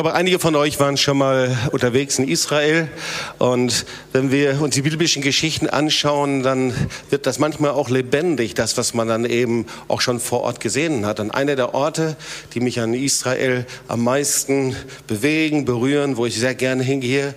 glaube, 0.00 0.14
einige 0.14 0.38
von 0.38 0.54
euch 0.54 0.78
waren 0.78 0.96
schon 0.96 1.18
mal 1.18 1.58
unterwegs 1.72 2.20
in 2.20 2.28
Israel. 2.28 2.86
Und 3.38 3.84
wenn 4.12 4.30
wir 4.30 4.62
uns 4.62 4.76
die 4.76 4.82
biblischen 4.82 5.22
Geschichten 5.22 5.68
anschauen, 5.68 6.44
dann 6.44 6.72
wird 7.10 7.26
das 7.26 7.40
manchmal 7.40 7.72
auch 7.72 7.90
lebendig, 7.90 8.54
das, 8.54 8.76
was 8.76 8.94
man 8.94 9.08
dann 9.08 9.24
eben 9.24 9.66
auch 9.88 10.00
schon 10.00 10.20
vor 10.20 10.42
Ort 10.42 10.60
gesehen 10.60 11.04
hat. 11.04 11.18
Und 11.18 11.32
einer 11.32 11.56
der 11.56 11.74
Orte, 11.74 12.16
die 12.54 12.60
mich 12.60 12.78
an 12.78 12.94
Israel 12.94 13.66
am 13.88 14.04
meisten 14.04 14.76
bewegen, 15.08 15.64
berühren, 15.64 16.16
wo 16.16 16.26
ich 16.26 16.38
sehr 16.38 16.54
gerne 16.54 16.84
hingehe, 16.84 17.34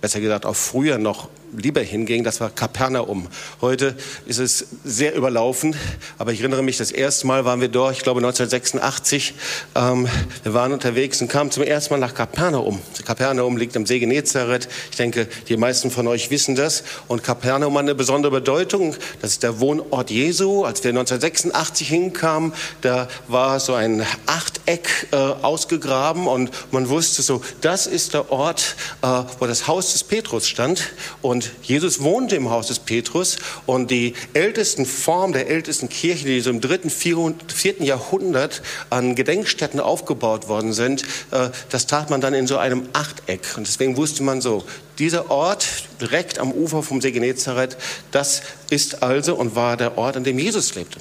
besser 0.00 0.18
gesagt 0.18 0.46
auch 0.46 0.56
früher 0.56 0.98
noch 0.98 1.28
lieber 1.56 1.80
hinging, 1.80 2.24
das 2.24 2.40
war 2.40 2.50
Kapernaum. 2.50 3.28
Heute 3.60 3.96
ist 4.26 4.38
es 4.38 4.66
sehr 4.84 5.14
überlaufen, 5.14 5.74
aber 6.18 6.32
ich 6.32 6.40
erinnere 6.40 6.62
mich, 6.62 6.76
das 6.76 6.90
erste 6.90 7.26
Mal 7.26 7.44
waren 7.44 7.60
wir 7.60 7.68
dort, 7.68 7.96
ich 7.96 8.02
glaube 8.02 8.20
1986. 8.20 9.34
Ähm, 9.74 10.08
wir 10.42 10.54
waren 10.54 10.72
unterwegs 10.72 11.20
und 11.20 11.28
kamen 11.28 11.50
zum 11.50 11.62
ersten 11.62 11.94
Mal 11.94 12.00
nach 12.00 12.14
Kapernaum. 12.14 12.80
Kapernaum 13.04 13.56
liegt 13.56 13.76
am 13.76 13.86
See 13.86 13.98
Genezareth. 13.98 14.68
Ich 14.90 14.96
denke, 14.96 15.28
die 15.48 15.56
meisten 15.56 15.90
von 15.90 16.06
euch 16.06 16.30
wissen 16.30 16.54
das. 16.54 16.84
Und 17.06 17.22
Kapernaum 17.22 17.74
hat 17.74 17.82
eine 17.82 17.94
besondere 17.94 18.32
Bedeutung. 18.32 18.94
Das 19.20 19.32
ist 19.32 19.42
der 19.42 19.60
Wohnort 19.60 20.10
Jesu. 20.10 20.64
Als 20.64 20.82
wir 20.84 20.90
1986 20.90 21.88
hinkamen, 21.88 22.52
da 22.80 23.08
war 23.28 23.60
so 23.60 23.74
ein 23.74 24.04
Achteck 24.26 25.08
äh, 25.12 25.16
ausgegraben 25.16 26.26
und 26.26 26.50
man 26.72 26.88
wusste 26.88 27.22
so, 27.22 27.42
das 27.60 27.86
ist 27.86 28.14
der 28.14 28.30
Ort, 28.30 28.76
äh, 29.02 29.06
wo 29.38 29.46
das 29.46 29.66
Haus 29.66 29.92
des 29.92 30.04
Petrus 30.04 30.46
stand. 30.46 30.92
Und 31.22 31.37
und 31.38 31.52
Jesus 31.62 32.02
wohnte 32.02 32.34
im 32.34 32.50
Haus 32.50 32.66
des 32.66 32.80
Petrus 32.80 33.36
und 33.64 33.92
die 33.92 34.14
ältesten 34.32 34.84
Form 34.84 35.32
der 35.32 35.48
ältesten 35.48 35.88
Kirche, 35.88 36.24
die 36.24 36.40
so 36.40 36.50
im 36.50 36.60
dritten, 36.60 36.90
vierten 36.90 37.84
Jahrhundert 37.84 38.60
an 38.90 39.14
Gedenkstätten 39.14 39.78
aufgebaut 39.78 40.48
worden 40.48 40.72
sind, 40.72 41.04
äh, 41.30 41.50
das 41.70 41.86
tat 41.86 42.10
man 42.10 42.20
dann 42.20 42.34
in 42.34 42.48
so 42.48 42.58
einem 42.58 42.88
Achteck. 42.92 43.56
Und 43.56 43.68
deswegen 43.68 43.96
wusste 43.96 44.24
man 44.24 44.40
so, 44.40 44.64
dieser 44.98 45.30
Ort 45.30 45.64
direkt 46.00 46.40
am 46.40 46.50
Ufer 46.50 46.82
vom 46.82 47.00
See 47.00 47.12
Genezareth, 47.12 47.76
das 48.10 48.42
ist 48.68 49.04
also 49.04 49.36
und 49.36 49.54
war 49.54 49.76
der 49.76 49.96
Ort, 49.96 50.16
an 50.16 50.24
dem 50.24 50.40
Jesus 50.40 50.74
lebte. 50.74 50.98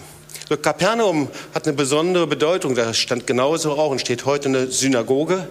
Kapernaum 0.56 1.28
hat 1.54 1.68
eine 1.68 1.76
besondere 1.76 2.26
Bedeutung. 2.26 2.74
Da 2.74 2.94
stand 2.94 3.28
genauso 3.28 3.74
auch 3.74 3.92
und 3.92 4.00
steht 4.00 4.24
heute 4.24 4.48
eine 4.48 4.68
Synagoge. 4.68 5.46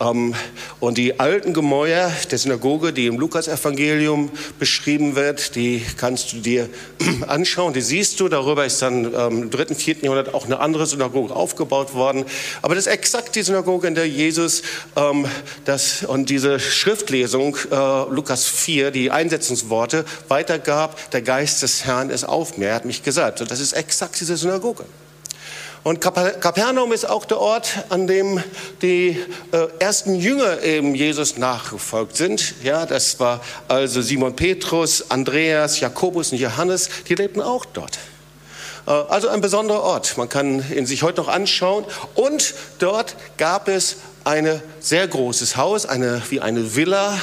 Ähm, 0.00 0.34
und 0.80 0.96
die 0.96 1.20
alten 1.20 1.52
Gemäuer 1.52 2.10
der 2.30 2.38
Synagoge, 2.38 2.94
die 2.94 3.08
im 3.08 3.18
Lukasevangelium 3.18 4.30
beschrieben 4.58 5.16
wird, 5.16 5.54
die 5.54 5.84
kannst 5.98 6.32
du 6.32 6.38
dir 6.38 6.70
anschauen. 7.26 7.74
Die 7.74 7.82
siehst 7.82 8.20
du. 8.20 8.28
Darüber 8.30 8.64
ist 8.64 8.80
dann 8.80 9.12
ähm, 9.12 9.42
im 9.42 9.50
dritten, 9.50 9.74
vierten 9.74 10.06
Jahrhundert 10.06 10.32
auch 10.32 10.46
eine 10.46 10.60
andere 10.60 10.86
Synagoge 10.86 11.36
aufgebaut 11.36 11.92
worden. 11.92 12.24
Aber 12.62 12.74
das 12.74 12.86
ist 12.86 12.92
exakt 12.92 13.36
die 13.36 13.42
Synagoge, 13.42 13.86
in 13.86 13.94
der 13.94 14.08
Jesus 14.08 14.62
ähm, 14.96 15.26
das 15.66 16.04
und 16.04 16.30
diese 16.30 16.58
Schriftlesung 16.58 17.54
äh, 17.70 17.74
Lukas 18.08 18.46
4, 18.46 18.92
die 18.92 19.10
Einsetzungsworte 19.10 20.06
weitergab. 20.28 21.10
Der 21.10 21.20
Geist 21.20 21.60
des 21.62 21.84
Herrn 21.84 22.08
ist 22.08 22.24
auf 22.24 22.56
mir. 22.56 22.68
Er 22.68 22.76
hat 22.76 22.86
mich 22.86 23.02
gesagt. 23.02 23.42
Und 23.42 23.50
das 23.50 23.60
ist 23.60 23.74
exakt 23.74 24.18
diese 24.18 24.37
Synagoge. 24.38 24.84
Und 25.84 26.00
Kapernaum 26.00 26.92
ist 26.92 27.08
auch 27.08 27.24
der 27.24 27.40
Ort, 27.40 27.84
an 27.88 28.06
dem 28.06 28.42
die 28.82 29.16
äh, 29.52 29.68
ersten 29.78 30.16
Jünger 30.16 30.62
eben 30.62 30.94
Jesus 30.94 31.38
nachgefolgt 31.38 32.16
sind. 32.16 32.54
Ja, 32.62 32.84
das 32.84 33.18
war 33.20 33.40
also 33.68 34.02
Simon 34.02 34.34
Petrus, 34.34 35.10
Andreas, 35.10 35.80
Jakobus 35.80 36.32
und 36.32 36.38
Johannes. 36.38 36.90
Die 37.08 37.14
lebten 37.14 37.40
auch 37.40 37.64
dort. 37.64 37.98
Äh, 38.86 38.90
also 38.90 39.28
ein 39.28 39.40
besonderer 39.40 39.82
Ort. 39.82 40.18
Man 40.18 40.28
kann 40.28 40.64
ihn 40.74 40.84
sich 40.84 41.02
heute 41.02 41.20
noch 41.20 41.28
anschauen. 41.28 41.84
Und 42.14 42.54
dort 42.80 43.16
gab 43.36 43.68
es 43.68 43.98
ein 44.24 44.60
sehr 44.80 45.08
großes 45.08 45.56
Haus, 45.56 45.86
eine, 45.86 46.20
wie 46.28 46.40
eine 46.40 46.76
Villa 46.76 47.18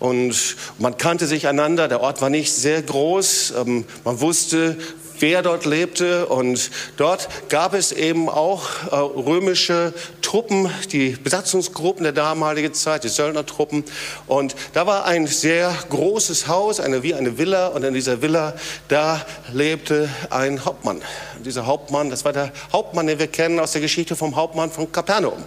und 0.00 0.56
man 0.78 0.96
kannte 0.96 1.28
sich 1.28 1.46
einander. 1.46 1.86
Der 1.86 2.00
Ort 2.00 2.20
war 2.20 2.30
nicht 2.30 2.52
sehr 2.52 2.82
groß. 2.82 3.52
Ähm, 3.58 3.84
man 4.02 4.20
wusste, 4.20 4.76
wer 5.20 5.42
dort 5.42 5.64
lebte. 5.64 6.26
Und 6.26 6.70
dort 6.96 7.28
gab 7.48 7.74
es 7.74 7.92
eben 7.92 8.28
auch 8.28 8.62
äh, 8.90 8.96
römische 8.96 9.92
Truppen, 10.22 10.70
die 10.92 11.10
Besatzungsgruppen 11.10 12.04
der 12.04 12.12
damaligen 12.12 12.74
Zeit, 12.74 13.04
die 13.04 13.08
Söldnertruppen. 13.08 13.84
Und 14.26 14.54
da 14.72 14.86
war 14.86 15.04
ein 15.04 15.26
sehr 15.26 15.74
großes 15.90 16.48
Haus, 16.48 16.80
eine, 16.80 17.02
wie 17.02 17.14
eine 17.14 17.38
Villa. 17.38 17.68
Und 17.68 17.84
in 17.84 17.94
dieser 17.94 18.22
Villa, 18.22 18.54
da 18.88 19.24
lebte 19.52 20.08
ein 20.30 20.64
Hauptmann. 20.64 21.02
Und 21.36 21.46
dieser 21.46 21.66
Hauptmann, 21.66 22.10
das 22.10 22.24
war 22.24 22.32
der 22.32 22.52
Hauptmann, 22.72 23.06
den 23.06 23.18
wir 23.18 23.28
kennen 23.28 23.60
aus 23.60 23.72
der 23.72 23.80
Geschichte 23.80 24.16
vom 24.16 24.36
Hauptmann 24.36 24.70
von 24.70 24.90
Kapernaum. 24.90 25.44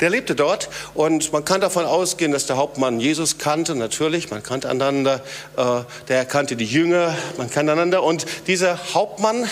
Der 0.00 0.10
lebte 0.10 0.34
dort 0.36 0.68
und 0.94 1.32
man 1.32 1.44
kann 1.44 1.60
davon 1.60 1.84
ausgehen, 1.84 2.30
dass 2.30 2.46
der 2.46 2.56
Hauptmann 2.56 3.00
Jesus 3.00 3.38
kannte, 3.38 3.74
natürlich, 3.74 4.30
man 4.30 4.42
kannte 4.42 4.68
einander, 4.68 5.20
äh, 5.56 5.80
der 6.06 6.24
kannte 6.24 6.54
die 6.54 6.64
Jünger, 6.64 7.16
man 7.36 7.50
kannte 7.50 7.72
einander 7.72 8.02
und 8.04 8.26
dieser 8.46 8.78
Hauptmann, 8.94 9.44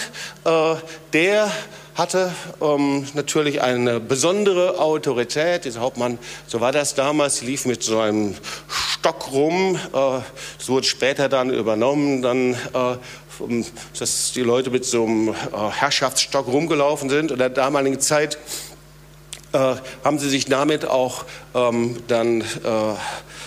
äh, 0.45 0.75
der 1.13 1.51
hatte 1.97 2.31
ähm, 2.61 3.07
natürlich 3.15 3.63
eine 3.63 4.01
besondere 4.01 4.79
Autorität. 4.79 5.65
Dieser 5.65 5.81
Hauptmann, 5.81 6.19
so 6.47 6.61
war 6.61 6.71
das 6.71 6.95
damals, 6.95 7.41
lief 7.41 7.65
mit 7.65 7.83
so 7.83 7.99
einem 7.99 8.35
Stock 8.69 9.33
rum. 9.33 9.77
Äh, 9.77 10.21
das 10.59 10.69
wurde 10.69 10.87
später 10.87 11.29
dann 11.29 11.51
übernommen, 11.51 12.23
dann, 12.23 12.53
äh, 12.53 12.97
dass 13.99 14.33
die 14.33 14.43
Leute 14.43 14.71
mit 14.71 14.85
so 14.85 15.05
einem 15.05 15.29
äh, 15.29 15.35
Herrschaftsstock 15.71 16.47
rumgelaufen 16.47 17.09
sind. 17.09 17.31
In 17.31 17.39
der 17.39 17.51
damaligen 17.51 17.99
Zeit 17.99 18.39
äh, 19.57 19.77
haben 20.05 20.19
sie 20.19 20.29
sich 20.29 20.45
damit 20.45 20.85
auch 20.85 21.25
ähm, 21.55 22.03
dann 22.09 22.43
äh, 22.43 22.45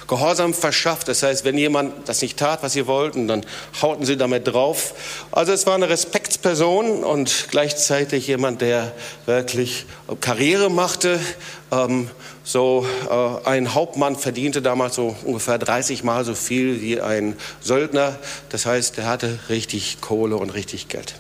Gehorsam 0.08 0.56
verschafft. 0.56 1.08
Das 1.08 1.22
heißt, 1.22 1.46
wenn 1.46 1.56
jemand 1.56 2.09
das 2.09 2.24
nicht 2.24 2.38
tat, 2.38 2.64
was 2.64 2.74
sie 2.74 2.88
wollten, 2.88 3.28
dann 3.28 3.46
hauten 3.80 4.06
sie 4.06 4.18
damit 4.18 4.48
drauf. 4.48 4.96
Also 5.31 5.53
es 5.53 5.68
war 5.68 5.75
eine 5.75 5.88
Respektsperson 5.88 7.03
und 7.03 7.48
gleichzeitig 7.52 8.25
jemand, 8.25 8.62
der 8.62 8.92
wirklich 9.28 9.86
Karriere 10.19 10.72
machte. 10.72 11.19
Ähm, 11.72 12.09
so 12.44 12.88
äh, 13.08 13.48
ein 13.48 13.75
Hauptmann 13.75 14.16
verdiente 14.16 14.64
damals 14.64 14.96
so 14.96 15.16
ungefähr 15.24 15.59
30 15.59 16.03
Mal 16.03 16.25
so 16.25 16.34
viel 16.34 16.81
wie 16.81 17.00
ein 17.00 17.36
Söldner. 17.62 18.18
Das 18.50 18.66
heißt, 18.66 18.98
er 18.98 19.06
hatte 19.06 19.38
richtig 19.50 20.02
Kohle 20.02 20.38
und 20.38 20.50
richtig 20.50 20.88
Geld. 20.88 21.14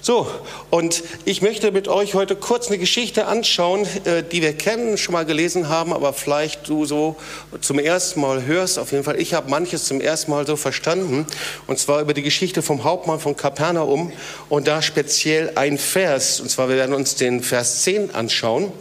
So, 0.00 0.26
und 0.70 1.02
ich 1.24 1.42
möchte 1.42 1.72
mit 1.72 1.88
euch 1.88 2.14
heute 2.14 2.36
kurz 2.36 2.68
eine 2.68 2.78
Geschichte 2.78 3.26
anschauen, 3.26 3.86
äh, 4.04 4.22
die 4.22 4.42
wir 4.42 4.52
kennen, 4.52 4.96
schon 4.96 5.12
mal 5.12 5.24
gelesen 5.24 5.68
haben, 5.68 5.92
aber 5.92 6.12
vielleicht 6.12 6.68
du 6.68 6.84
so 6.84 7.16
zum 7.60 7.78
ersten 7.78 8.20
Mal 8.20 8.44
hörst. 8.46 8.78
Auf 8.78 8.92
jeden 8.92 9.04
Fall, 9.04 9.20
ich 9.20 9.34
habe 9.34 9.50
manches 9.50 9.84
zum 9.84 10.00
ersten 10.00 10.30
Mal 10.30 10.46
so 10.46 10.56
verstanden. 10.56 11.26
Und 11.66 11.78
zwar 11.78 12.00
über 12.00 12.14
die 12.14 12.22
Geschichte 12.22 12.62
vom 12.62 12.84
Hauptmann 12.84 13.20
von 13.20 13.36
Kapernaum 13.36 14.12
und 14.48 14.68
da 14.68 14.82
speziell 14.82 15.52
ein 15.54 15.78
Vers. 15.78 16.40
Und 16.40 16.50
zwar, 16.50 16.68
wir 16.68 16.76
werden 16.76 16.94
uns 16.94 17.16
den 17.16 17.42
Vers 17.42 17.82
10 17.82 18.14
anschauen. 18.14 18.72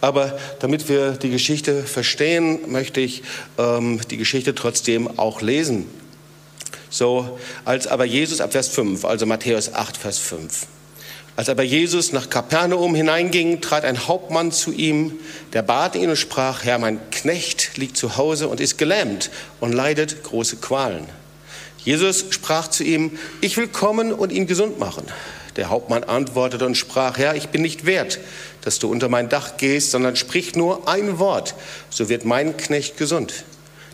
Aber 0.00 0.38
damit 0.60 0.88
wir 0.88 1.12
die 1.12 1.30
Geschichte 1.30 1.82
verstehen, 1.82 2.70
möchte 2.70 3.00
ich 3.00 3.22
ähm, 3.58 4.00
die 4.10 4.16
Geschichte 4.16 4.54
trotzdem 4.54 5.18
auch 5.18 5.40
lesen. 5.40 5.86
So, 6.90 7.38
als 7.64 7.86
aber 7.86 8.04
Jesus, 8.04 8.40
ab 8.40 8.52
Vers 8.52 8.68
5, 8.68 9.04
also 9.04 9.26
Matthäus 9.26 9.72
8, 9.74 9.96
Vers 9.96 10.18
5. 10.18 10.66
Als 11.36 11.50
aber 11.50 11.62
Jesus 11.62 12.12
nach 12.12 12.30
Kapernaum 12.30 12.94
hineinging, 12.94 13.60
trat 13.60 13.84
ein 13.84 14.08
Hauptmann 14.08 14.52
zu 14.52 14.72
ihm, 14.72 15.18
der 15.52 15.60
bat 15.60 15.94
ihn 15.94 16.08
und 16.08 16.16
sprach, 16.16 16.64
Herr, 16.64 16.78
mein 16.78 16.98
Knecht 17.10 17.76
liegt 17.76 17.98
zu 17.98 18.16
Hause 18.16 18.48
und 18.48 18.58
ist 18.58 18.78
gelähmt 18.78 19.30
und 19.60 19.72
leidet 19.72 20.22
große 20.24 20.56
Qualen. 20.56 21.06
Jesus 21.84 22.24
sprach 22.30 22.68
zu 22.68 22.84
ihm, 22.84 23.18
ich 23.42 23.58
will 23.58 23.68
kommen 23.68 24.12
und 24.12 24.32
ihn 24.32 24.46
gesund 24.46 24.78
machen. 24.78 25.04
Der 25.56 25.68
Hauptmann 25.68 26.04
antwortete 26.04 26.64
und 26.64 26.74
sprach, 26.74 27.18
Herr, 27.18 27.34
ich 27.34 27.50
bin 27.50 27.60
nicht 27.62 27.84
wert, 27.84 28.18
dass 28.62 28.78
du 28.78 28.90
unter 28.90 29.08
mein 29.08 29.28
Dach 29.28 29.58
gehst, 29.58 29.90
sondern 29.90 30.16
sprich 30.16 30.54
nur 30.54 30.88
ein 30.88 31.18
Wort, 31.18 31.54
so 31.90 32.08
wird 32.08 32.24
mein 32.24 32.56
Knecht 32.56 32.96
gesund. 32.96 33.44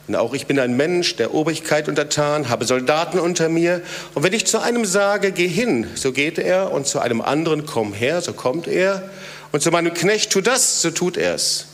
Denn 0.09 0.17
auch 0.17 0.35
ich 0.35 0.47
bin 0.47 0.59
ein 0.59 0.77
Mensch, 0.77 1.17
der 1.17 1.33
Obrigkeit 1.33 1.89
untertan, 1.89 2.49
habe 2.49 2.65
Soldaten 2.65 3.19
unter 3.19 3.49
mir. 3.49 3.83
Und 4.15 4.23
wenn 4.25 4.33
ich 4.33 4.47
zu 4.47 4.61
einem 4.61 4.85
sage, 4.85 5.33
geh 5.33 5.47
hin, 5.47 5.87
so 5.95 6.13
geht 6.13 6.39
er. 6.39 6.73
Und 6.73 6.87
zu 6.87 6.99
einem 6.99 7.21
anderen, 7.21 7.67
komm 7.67 7.93
her, 7.93 8.21
so 8.21 8.33
kommt 8.33 8.67
er. 8.67 9.09
Und 9.53 9.63
zu 9.63 9.71
meinem 9.71 9.95
Knecht, 9.95 10.31
tu 10.31 10.41
das, 10.41 10.83
so 10.83 10.91
tut 10.91 11.17
er 11.17 11.35
es. 11.35 11.67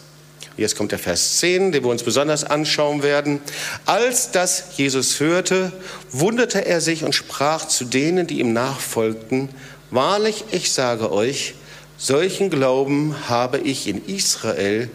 Jetzt 0.57 0.77
kommt 0.77 0.91
der 0.91 0.99
Vers 0.99 1.39
10, 1.39 1.71
den 1.71 1.85
wir 1.85 1.91
uns 1.91 2.03
besonders 2.03 2.43
anschauen 2.43 3.03
werden. 3.03 3.41
Als 3.87 4.33
das 4.33 4.65
Jesus 4.77 5.21
hörte, 5.21 5.73
wunderte 6.11 6.67
er 6.67 6.81
sich 6.81 7.05
und 7.05 7.15
sprach 7.15 7.69
zu 7.69 7.85
denen, 7.85 8.27
die 8.27 8.41
ihm 8.41 8.53
nachfolgten, 8.53 9.49
Wahrlich, 9.91 10.45
ich 10.51 10.71
sage 10.73 11.11
euch, 11.11 11.55
solchen 11.97 12.51
Glauben 12.51 13.17
habe 13.27 13.59
ich 13.59 13.89
in 13.89 14.05
Israel 14.05 14.91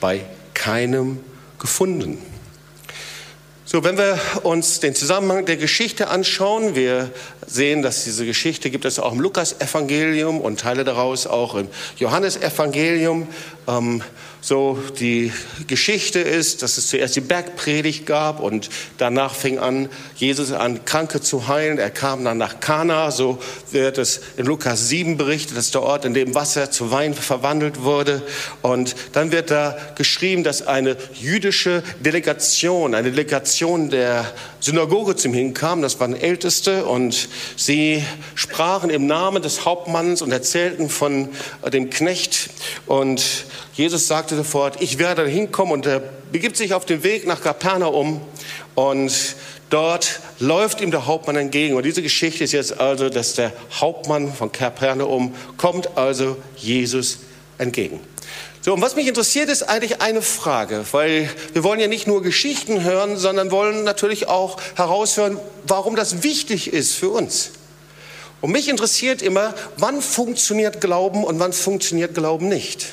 bei 0.00 0.24
keinem 0.54 1.20
gefunden. 1.58 2.16
So, 3.70 3.84
wenn 3.84 3.98
wir 3.98 4.18
uns 4.44 4.80
den 4.80 4.94
Zusammenhang 4.94 5.44
der 5.44 5.58
Geschichte 5.58 6.08
anschauen, 6.08 6.74
wir 6.74 7.10
sehen, 7.46 7.82
dass 7.82 8.04
diese 8.04 8.24
Geschichte 8.24 8.70
gibt 8.70 8.86
es 8.86 8.98
auch 8.98 9.12
im 9.12 9.20
Lukas-Evangelium 9.20 10.40
und 10.40 10.60
Teile 10.60 10.84
daraus 10.84 11.26
auch 11.26 11.54
im 11.54 11.68
Johannesevangelium. 11.98 13.28
Ähm, 13.66 14.02
so 14.40 14.78
die 14.98 15.32
Geschichte 15.66 16.20
ist, 16.20 16.62
dass 16.62 16.78
es 16.78 16.88
zuerst 16.88 17.16
die 17.16 17.20
Bergpredigt 17.20 18.06
gab 18.06 18.40
und 18.40 18.70
danach 18.96 19.34
fing 19.34 19.58
an, 19.58 19.88
Jesus 20.16 20.52
an, 20.52 20.84
Kranke 20.84 21.20
zu 21.20 21.48
heilen. 21.48 21.78
Er 21.78 21.90
kam 21.90 22.24
dann 22.24 22.38
nach 22.38 22.60
Kana, 22.60 23.10
so 23.10 23.38
wird 23.70 23.98
es 23.98 24.20
in 24.36 24.46
Lukas 24.46 24.88
7 24.88 25.16
berichtet, 25.16 25.56
das 25.56 25.66
ist 25.66 25.74
der 25.74 25.82
Ort, 25.82 26.04
in 26.04 26.14
dem 26.14 26.34
Wasser 26.34 26.70
zu 26.70 26.90
Wein 26.90 27.14
verwandelt 27.14 27.82
wurde. 27.82 28.22
Und 28.62 28.94
dann 29.12 29.32
wird 29.32 29.50
da 29.50 29.76
geschrieben, 29.96 30.44
dass 30.44 30.66
eine 30.66 30.96
jüdische 31.14 31.82
Delegation, 32.00 32.94
eine 32.94 33.10
Delegation 33.10 33.90
der 33.90 34.32
Synagoge 34.60 35.16
zum 35.16 35.32
hinkam, 35.32 35.82
das 35.82 36.00
waren 36.00 36.14
Älteste 36.14 36.84
und 36.84 37.28
sie 37.56 38.02
sprachen 38.34 38.90
im 38.90 39.06
Namen 39.06 39.42
des 39.42 39.64
Hauptmanns 39.64 40.22
und 40.22 40.32
erzählten 40.32 40.88
von 40.90 41.28
dem 41.72 41.90
Knecht 41.90 42.50
und 42.86 43.46
Jesus 43.74 44.08
sagte 44.08 44.34
sofort, 44.34 44.82
ich 44.82 44.98
werde 44.98 45.26
hinkommen 45.26 45.72
und 45.72 45.86
er 45.86 46.00
begibt 46.00 46.56
sich 46.56 46.74
auf 46.74 46.84
den 46.84 47.04
Weg 47.04 47.26
nach 47.26 47.40
Kapernaum 47.40 48.20
und 48.74 49.36
dort 49.70 50.20
läuft 50.40 50.80
ihm 50.80 50.90
der 50.90 51.06
Hauptmann 51.06 51.36
entgegen. 51.36 51.76
Und 51.76 51.84
diese 51.84 52.02
Geschichte 52.02 52.44
ist 52.44 52.52
jetzt 52.52 52.80
also, 52.80 53.08
dass 53.08 53.34
der 53.34 53.52
Hauptmann 53.80 54.32
von 54.32 54.50
Kapernaum 54.50 55.34
kommt 55.56 55.96
also 55.96 56.36
Jesus 56.56 57.18
entgegen. 57.58 58.00
So, 58.68 58.74
und 58.74 58.82
was 58.82 58.96
mich 58.96 59.06
interessiert, 59.08 59.48
ist 59.48 59.62
eigentlich 59.62 60.02
eine 60.02 60.20
Frage, 60.20 60.84
weil 60.92 61.30
wir 61.54 61.64
wollen 61.64 61.80
ja 61.80 61.86
nicht 61.86 62.06
nur 62.06 62.22
Geschichten 62.22 62.84
hören, 62.84 63.16
sondern 63.16 63.50
wollen 63.50 63.82
natürlich 63.82 64.28
auch 64.28 64.58
heraushören, 64.74 65.40
warum 65.66 65.96
das 65.96 66.22
wichtig 66.22 66.70
ist 66.70 66.94
für 66.94 67.08
uns. 67.08 67.52
Und 68.42 68.50
mich 68.50 68.68
interessiert 68.68 69.22
immer, 69.22 69.54
wann 69.78 70.02
funktioniert 70.02 70.82
Glauben 70.82 71.24
und 71.24 71.38
wann 71.38 71.54
funktioniert 71.54 72.14
Glauben 72.14 72.50
nicht. 72.50 72.88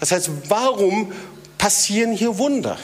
Das 0.00 0.10
heißt, 0.10 0.28
warum 0.48 1.12
passieren 1.56 2.10
hier 2.10 2.36
Wunder? 2.38 2.76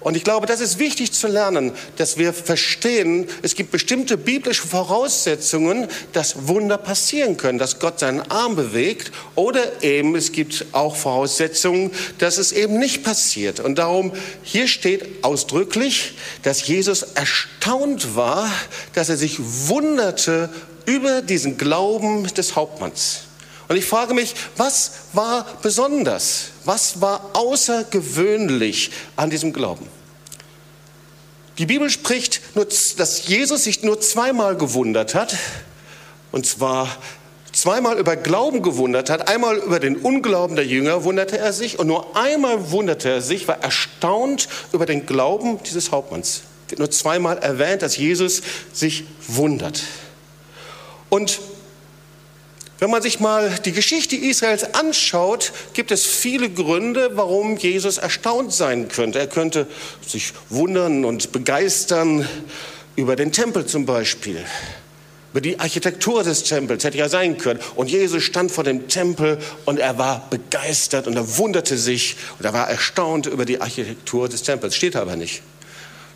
Und 0.00 0.16
ich 0.16 0.24
glaube, 0.24 0.46
das 0.46 0.60
ist 0.60 0.78
wichtig 0.78 1.12
zu 1.12 1.28
lernen, 1.28 1.72
dass 1.96 2.16
wir 2.16 2.32
verstehen, 2.32 3.28
es 3.42 3.54
gibt 3.54 3.70
bestimmte 3.70 4.16
biblische 4.16 4.66
Voraussetzungen, 4.66 5.88
dass 6.14 6.48
Wunder 6.48 6.78
passieren 6.78 7.36
können, 7.36 7.58
dass 7.58 7.78
Gott 7.78 8.00
seinen 8.00 8.22
Arm 8.30 8.56
bewegt 8.56 9.12
oder 9.34 9.82
eben 9.82 10.16
es 10.16 10.32
gibt 10.32 10.64
auch 10.72 10.96
Voraussetzungen, 10.96 11.90
dass 12.16 12.38
es 12.38 12.52
eben 12.52 12.78
nicht 12.78 13.04
passiert. 13.04 13.60
Und 13.60 13.76
darum, 13.76 14.12
hier 14.42 14.68
steht 14.68 15.22
ausdrücklich, 15.22 16.14
dass 16.42 16.66
Jesus 16.66 17.02
erstaunt 17.02 18.16
war, 18.16 18.50
dass 18.94 19.10
er 19.10 19.18
sich 19.18 19.36
wunderte 19.38 20.48
über 20.86 21.20
diesen 21.20 21.58
Glauben 21.58 22.26
des 22.34 22.56
Hauptmanns. 22.56 23.24
Und 23.68 23.76
ich 23.76 23.84
frage 23.84 24.14
mich, 24.14 24.34
was 24.56 24.92
war 25.12 25.46
besonders? 25.62 26.46
Was 26.64 27.00
war 27.00 27.30
außergewöhnlich 27.34 28.90
an 29.16 29.30
diesem 29.30 29.52
Glauben? 29.52 29.86
Die 31.58 31.66
Bibel 31.66 31.90
spricht, 31.90 32.40
dass 32.54 33.26
Jesus 33.26 33.64
sich 33.64 33.82
nur 33.82 34.00
zweimal 34.00 34.56
gewundert 34.56 35.14
hat. 35.14 35.36
Und 36.32 36.46
zwar 36.46 36.88
zweimal 37.52 37.98
über 37.98 38.16
Glauben 38.16 38.62
gewundert 38.62 39.10
hat. 39.10 39.28
Einmal 39.28 39.56
über 39.58 39.80
den 39.80 39.96
Unglauben 39.96 40.56
der 40.56 40.66
Jünger 40.66 41.04
wunderte 41.04 41.38
er 41.38 41.52
sich. 41.52 41.78
Und 41.78 41.86
nur 41.86 42.16
einmal 42.16 42.70
wunderte 42.70 43.10
er 43.10 43.20
sich, 43.20 43.48
war 43.48 43.62
erstaunt 43.62 44.48
über 44.72 44.86
den 44.86 45.06
Glauben 45.06 45.62
dieses 45.64 45.92
Hauptmanns. 45.92 46.42
Wird 46.68 46.78
nur 46.78 46.90
zweimal 46.90 47.38
erwähnt, 47.38 47.82
dass 47.82 47.96
Jesus 47.96 48.42
sich 48.72 49.04
wundert. 49.26 49.82
Und 51.08 51.40
wenn 52.80 52.90
man 52.90 53.02
sich 53.02 53.20
mal 53.20 53.50
die 53.66 53.72
Geschichte 53.72 54.16
Israels 54.16 54.74
anschaut, 54.74 55.52
gibt 55.74 55.90
es 55.90 56.06
viele 56.06 56.48
Gründe, 56.48 57.10
warum 57.12 57.58
Jesus 57.58 57.98
erstaunt 57.98 58.54
sein 58.54 58.88
könnte. 58.88 59.18
Er 59.18 59.26
könnte 59.26 59.66
sich 60.04 60.32
wundern 60.48 61.04
und 61.04 61.30
begeistern 61.30 62.26
über 62.96 63.16
den 63.16 63.32
Tempel 63.32 63.66
zum 63.66 63.84
Beispiel, 63.84 64.42
über 65.30 65.42
die 65.42 65.60
Architektur 65.60 66.22
des 66.22 66.42
Tempels, 66.44 66.82
hätte 66.82 66.96
ja 66.96 67.10
sein 67.10 67.36
können. 67.36 67.60
Und 67.76 67.90
Jesus 67.90 68.22
stand 68.22 68.50
vor 68.50 68.64
dem 68.64 68.88
Tempel 68.88 69.38
und 69.66 69.78
er 69.78 69.98
war 69.98 70.26
begeistert 70.30 71.06
und 71.06 71.16
er 71.16 71.36
wunderte 71.36 71.76
sich 71.76 72.16
und 72.38 72.46
er 72.46 72.54
war 72.54 72.70
erstaunt 72.70 73.26
über 73.26 73.44
die 73.44 73.60
Architektur 73.60 74.26
des 74.30 74.42
Tempels. 74.42 74.74
Steht 74.74 74.96
aber 74.96 75.16
nicht. 75.16 75.42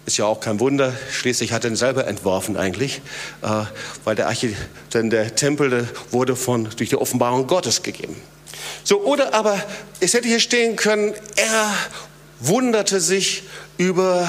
Ist 0.06 0.18
ja 0.18 0.26
auch 0.26 0.40
kein 0.40 0.60
Wunder, 0.60 0.92
schließlich 1.10 1.52
hat 1.52 1.64
er 1.64 1.70
ihn 1.70 1.76
selber 1.76 2.06
entworfen 2.06 2.58
eigentlich, 2.58 3.00
äh, 3.42 3.64
weil 4.04 4.14
der, 4.14 4.28
Archit 4.28 4.54
denn 4.92 5.08
der 5.08 5.34
Tempel 5.34 5.88
wurde 6.10 6.36
von, 6.36 6.68
durch 6.76 6.90
die 6.90 6.96
Offenbarung 6.96 7.46
Gottes 7.46 7.82
gegeben. 7.82 8.20
So, 8.82 9.02
oder 9.02 9.32
aber, 9.32 9.58
es 10.00 10.12
hätte 10.12 10.28
hier 10.28 10.40
stehen 10.40 10.76
können, 10.76 11.14
er 11.36 11.74
wunderte 12.40 13.00
sich 13.00 13.44
über 13.78 14.28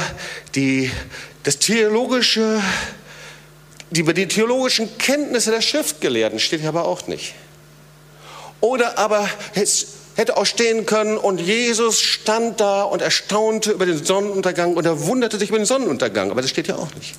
die, 0.56 0.90
das 1.44 1.60
theologische, 1.60 2.62
über 3.94 4.14
die 4.14 4.28
theologischen 4.28 4.98
Kenntnisse 4.98 5.52
der 5.52 5.62
Schriftgelehrten, 5.62 6.40
steht 6.40 6.62
hier 6.62 6.70
aber 6.70 6.86
auch 6.86 7.08
nicht. 7.08 7.34
Oder 8.62 8.98
aber 8.98 9.30
es 9.54 9.88
hätte 10.16 10.38
auch 10.38 10.46
stehen 10.46 10.86
können 10.86 11.18
und 11.18 11.40
Jesus 11.40 12.02
stand 12.02 12.60
da 12.60 12.84
und 12.84 13.02
erstaunte 13.02 13.72
über 13.72 13.86
den 13.86 14.04
Sonnenuntergang 14.04 14.74
und 14.76 14.86
er 14.86 15.06
wunderte 15.08 15.38
sich 15.38 15.50
über 15.50 15.60
den 15.60 15.66
Sonnenuntergang, 15.66 16.32
aber 16.32 16.42
das 16.42 16.50
steht 16.50 16.68
ja 16.68 16.78
auch 16.78 16.94
nicht. 16.96 17.16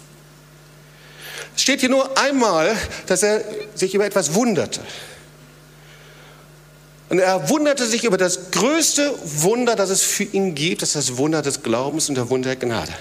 Es 1.55 1.63
steht 1.63 1.81
hier 1.81 1.89
nur 1.89 2.19
einmal, 2.19 2.77
dass 3.07 3.23
er 3.23 3.43
sich 3.75 3.95
über 3.95 4.05
etwas 4.05 4.35
wunderte. 4.35 4.81
Und 7.09 7.19
er 7.19 7.49
wunderte 7.49 7.87
sich 7.87 8.05
über 8.05 8.17
das 8.17 8.51
größte 8.51 9.15
Wunder, 9.23 9.77
das 9.77 9.91
es 9.91 10.03
für 10.03 10.25
ihn 10.25 10.55
gibt, 10.55 10.83
das 10.83 10.91
ist 10.91 11.11
das 11.11 11.17
Wunder 11.19 11.41
des 11.41 11.63
Glaubens 11.63 12.09
und 12.09 12.17
der 12.17 12.29
Wunder 12.31 12.49
der 12.49 12.57
Gnade. 12.57 12.93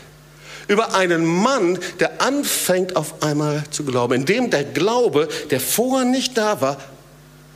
Über 0.67 0.93
einen 0.93 1.25
Mann, 1.25 1.79
der 1.99 2.21
anfängt 2.21 2.95
auf 2.95 3.21
einmal 3.23 3.63
zu 3.71 3.83
glauben, 3.83 4.13
indem 4.13 4.49
der 4.49 4.63
Glaube, 4.63 5.27
der 5.49 5.59
vorher 5.59 6.05
nicht 6.05 6.37
da 6.37 6.61
war, 6.61 6.77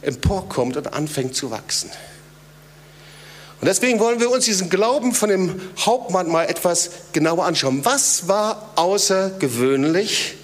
emporkommt 0.02 0.78
und 0.78 0.94
anfängt 0.94 1.36
zu 1.36 1.52
wachsen. 1.52 1.90
Und 3.62 3.68
deswegen 3.68 4.00
wollen 4.00 4.20
wir 4.22 4.32
uns 4.32 4.46
diesen 4.46 4.70
Glauben 4.70 5.14
von 5.14 5.30
dem 5.30 5.62
Hauptmann 5.78 6.30
mal 6.30 6.46
etwas 6.46 6.92
genauer 7.12 7.46
anschauen. 7.46 7.84
Was 7.84 8.30
war 8.30 8.72
außergewöhnlich, 8.76 10.36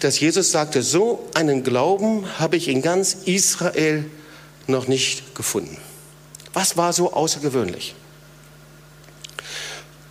dass 0.00 0.20
Jesus 0.20 0.50
sagte, 0.50 0.82
so 0.82 1.26
einen 1.32 1.64
Glauben 1.64 2.26
habe 2.38 2.56
ich 2.56 2.68
in 2.68 2.82
ganz 2.82 3.14
Israel 3.24 4.04
noch 4.66 4.86
nicht 4.86 5.34
gefunden? 5.34 5.78
Was 6.52 6.76
war 6.76 6.92
so 6.92 7.14
außergewöhnlich? 7.14 7.94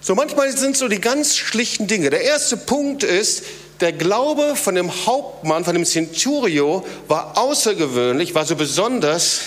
So 0.04 0.16
manchmal 0.16 0.56
sind 0.58 0.76
so 0.76 0.88
die 0.88 1.00
ganz 1.00 1.38
schlichten 1.38 1.86
Dinge. 1.86 2.10
Der 2.10 2.24
erste 2.24 2.58
Punkt 2.58 3.04
ist, 3.04 3.44
der 3.82 3.94
Glaube 3.94 4.56
von 4.56 4.74
dem 4.74 5.06
Hauptmann, 5.06 5.64
von 5.64 5.76
dem 5.76 5.86
Centurio 5.86 6.84
war 7.08 7.38
außergewöhnlich, 7.38 8.34
war 8.34 8.46
so 8.46 8.56
besonders, 8.56 9.42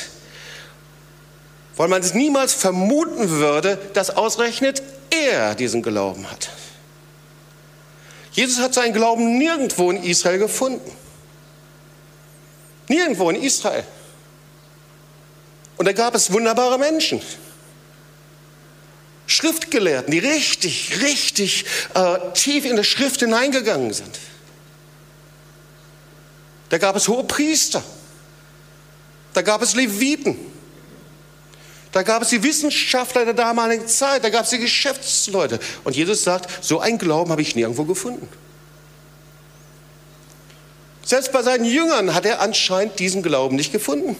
weil 1.77 1.89
man 1.89 2.03
es 2.03 2.15
niemals 2.15 2.55
vermuten 2.55 3.31
würde, 3.31 3.79
dass 3.95 4.11
ausgerechnet 4.11 4.83
er 5.11 5.55
diesen 5.55 5.83
Glauben 5.83 6.31
hat. 6.31 6.51
Jesus 8.33 8.63
hat 8.63 8.75
seinen 8.75 8.93
Glauben 8.93 9.39
nirgendwo 9.39 9.91
in 9.91 10.03
Israel 10.03 10.39
gefunden. 10.39 10.91
Nirgendwo 12.89 13.31
in 13.31 13.37
Israel. 13.43 13.85
Und 15.77 15.87
da 15.87 15.93
gab 15.93 16.15
es 16.15 16.33
wunderbare 16.33 16.79
Menschen. 16.79 17.21
Schriftgelehrten, 19.27 20.13
die 20.13 20.19
richtig, 20.19 21.01
richtig 21.03 21.65
äh, 21.95 22.19
tief 22.35 22.65
in 22.65 22.77
die 22.77 22.85
Schrift 22.85 23.21
hineingegangen 23.21 23.93
sind. 23.93 24.19
Da 26.69 26.79
gab 26.79 26.97
es 26.97 27.09
hohe 27.09 27.25
Priester. 27.25 27.83
Da 29.33 29.43
gab 29.43 29.63
es 29.63 29.75
Leviten. 29.75 30.54
Da 31.95 32.03
gab 32.03 32.23
es 32.23 32.31
die 32.31 32.43
Wissenschaftler 32.43 33.25
der 33.25 33.35
damaligen 33.35 33.87
Zeit, 33.87 34.25
da 34.25 34.29
gab 34.29 34.43
es 34.43 34.51
die 34.51 34.59
Geschäftsleute. 34.59 35.61
Und 35.85 35.95
Jesus 35.95 36.25
sagt, 36.25 36.51
so 36.61 36.81
einen 36.81 36.99
Glauben 36.99 37.31
habe 37.31 37.41
ich 37.41 37.55
nirgendwo 37.55 37.85
gefunden. 37.85 38.29
Selbst 41.05 41.31
bei 41.31 41.45
seinen 41.45 41.65
Jüngern 41.65 42.13
hat 42.13 42.27
er 42.27 42.41
anscheinend 42.41 42.99
diesen 42.99 43.23
Glauben 43.23 43.55
nicht 43.55 43.71
gefunden. 43.71 44.17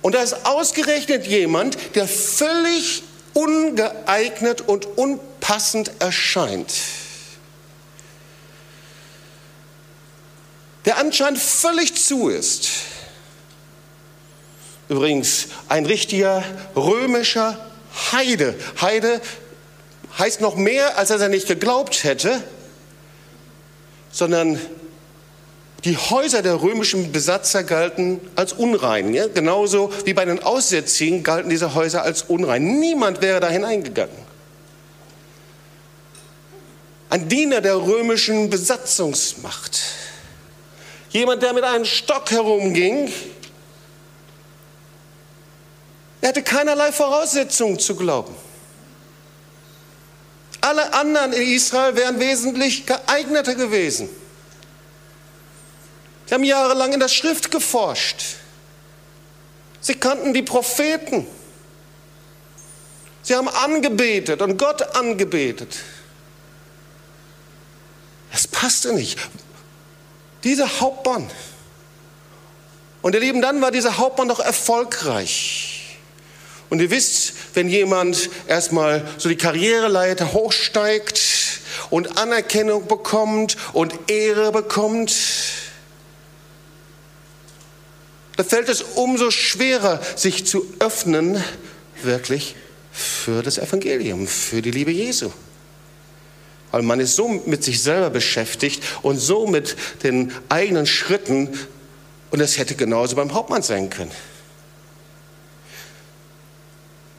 Und 0.00 0.14
da 0.14 0.22
ist 0.22 0.46
ausgerechnet 0.46 1.26
jemand, 1.26 1.76
der 1.94 2.08
völlig 2.08 3.02
ungeeignet 3.34 4.62
und 4.62 4.86
unpassend 4.96 5.90
erscheint. 5.98 6.72
Der 10.86 10.96
anscheinend 10.96 11.38
völlig 11.38 12.02
zu 12.02 12.30
ist. 12.30 12.70
Übrigens, 14.88 15.48
ein 15.68 15.86
richtiger 15.86 16.44
römischer 16.76 17.58
Heide. 18.12 18.54
Heide 18.80 19.20
heißt 20.18 20.40
noch 20.40 20.56
mehr, 20.56 20.98
als 20.98 21.08
dass 21.08 21.20
er 21.20 21.28
nicht 21.28 21.46
geglaubt 21.46 22.04
hätte, 22.04 22.42
sondern 24.10 24.60
die 25.84 25.96
Häuser 25.96 26.40
der 26.40 26.62
römischen 26.62 27.12
Besatzer 27.12 27.62
galten 27.62 28.20
als 28.36 28.54
unrein. 28.54 29.12
Ja? 29.12 29.26
Genauso 29.26 29.92
wie 30.04 30.14
bei 30.14 30.24
den 30.24 30.42
Aussätzigen 30.42 31.22
galten 31.22 31.50
diese 31.50 31.74
Häuser 31.74 32.02
als 32.02 32.22
unrein. 32.22 32.78
Niemand 32.78 33.20
wäre 33.20 33.40
da 33.40 33.48
hineingegangen. 33.48 34.24
Ein 37.10 37.28
Diener 37.28 37.60
der 37.60 37.76
römischen 37.76 38.50
Besatzungsmacht. 38.50 39.80
Jemand, 41.10 41.42
der 41.42 41.52
mit 41.52 41.64
einem 41.64 41.84
Stock 41.84 42.30
herumging. 42.30 43.12
Er 46.24 46.28
hatte 46.28 46.42
keinerlei 46.42 46.90
Voraussetzungen 46.90 47.78
zu 47.78 47.96
glauben. 47.96 48.34
Alle 50.62 50.94
anderen 50.94 51.34
in 51.34 51.42
Israel 51.52 51.96
wären 51.96 52.18
wesentlich 52.18 52.86
geeigneter 52.86 53.54
gewesen. 53.54 54.08
Sie 56.24 56.32
haben 56.32 56.44
jahrelang 56.44 56.94
in 56.94 57.00
der 57.00 57.10
Schrift 57.10 57.50
geforscht. 57.50 58.36
Sie 59.82 59.96
kannten 59.96 60.32
die 60.32 60.40
Propheten. 60.40 61.26
Sie 63.20 63.34
haben 63.34 63.50
angebetet 63.50 64.40
und 64.40 64.56
Gott 64.56 64.96
angebetet. 64.96 65.76
Es 68.32 68.48
passte 68.48 68.94
nicht. 68.94 69.18
Dieser 70.42 70.80
Hauptmann. 70.80 71.30
Und 73.02 73.14
ihr 73.14 73.20
Lieben, 73.20 73.42
dann 73.42 73.60
war 73.60 73.70
dieser 73.70 73.98
Hauptmann 73.98 74.28
doch 74.28 74.40
erfolgreich. 74.40 75.53
Und 76.70 76.80
ihr 76.80 76.90
wisst, 76.90 77.34
wenn 77.54 77.68
jemand 77.68 78.30
erstmal 78.46 79.06
so 79.18 79.28
die 79.28 79.36
Karriereleiter 79.36 80.32
hochsteigt 80.32 81.20
und 81.90 82.18
Anerkennung 82.18 82.86
bekommt 82.86 83.56
und 83.72 83.92
Ehre 84.08 84.50
bekommt, 84.52 85.14
da 88.36 88.42
fällt 88.42 88.68
es 88.68 88.82
umso 88.82 89.30
schwerer, 89.30 90.00
sich 90.16 90.46
zu 90.46 90.66
öffnen, 90.80 91.42
wirklich 92.02 92.56
für 92.92 93.42
das 93.42 93.58
Evangelium, 93.58 94.26
für 94.26 94.60
die 94.60 94.70
Liebe 94.70 94.90
Jesu. 94.90 95.30
Weil 96.72 96.82
man 96.82 96.98
ist 96.98 97.14
so 97.14 97.28
mit 97.28 97.62
sich 97.62 97.80
selber 97.80 98.10
beschäftigt 98.10 98.82
und 99.02 99.18
so 99.18 99.46
mit 99.46 99.76
den 100.02 100.32
eigenen 100.48 100.86
Schritten 100.86 101.56
und 102.32 102.40
es 102.40 102.58
hätte 102.58 102.74
genauso 102.74 103.14
beim 103.14 103.32
Hauptmann 103.32 103.62
sein 103.62 103.90
können. 103.90 104.10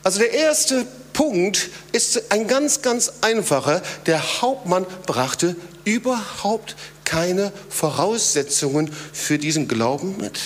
Also 0.05 0.19
der 0.19 0.33
erste 0.33 0.85
Punkt 1.13 1.71
ist 1.91 2.31
ein 2.31 2.45
ganz, 2.47 2.83
ganz 2.83 3.11
einfacher. 3.21 3.81
Der 4.05 4.21
Hauptmann 4.39 4.85
brachte 5.07 5.55
überhaupt 5.83 6.75
keine 7.05 7.51
Voraussetzungen 7.69 8.91
für 9.13 9.39
diesen 9.39 9.67
Glauben 9.67 10.17
mit. 10.17 10.39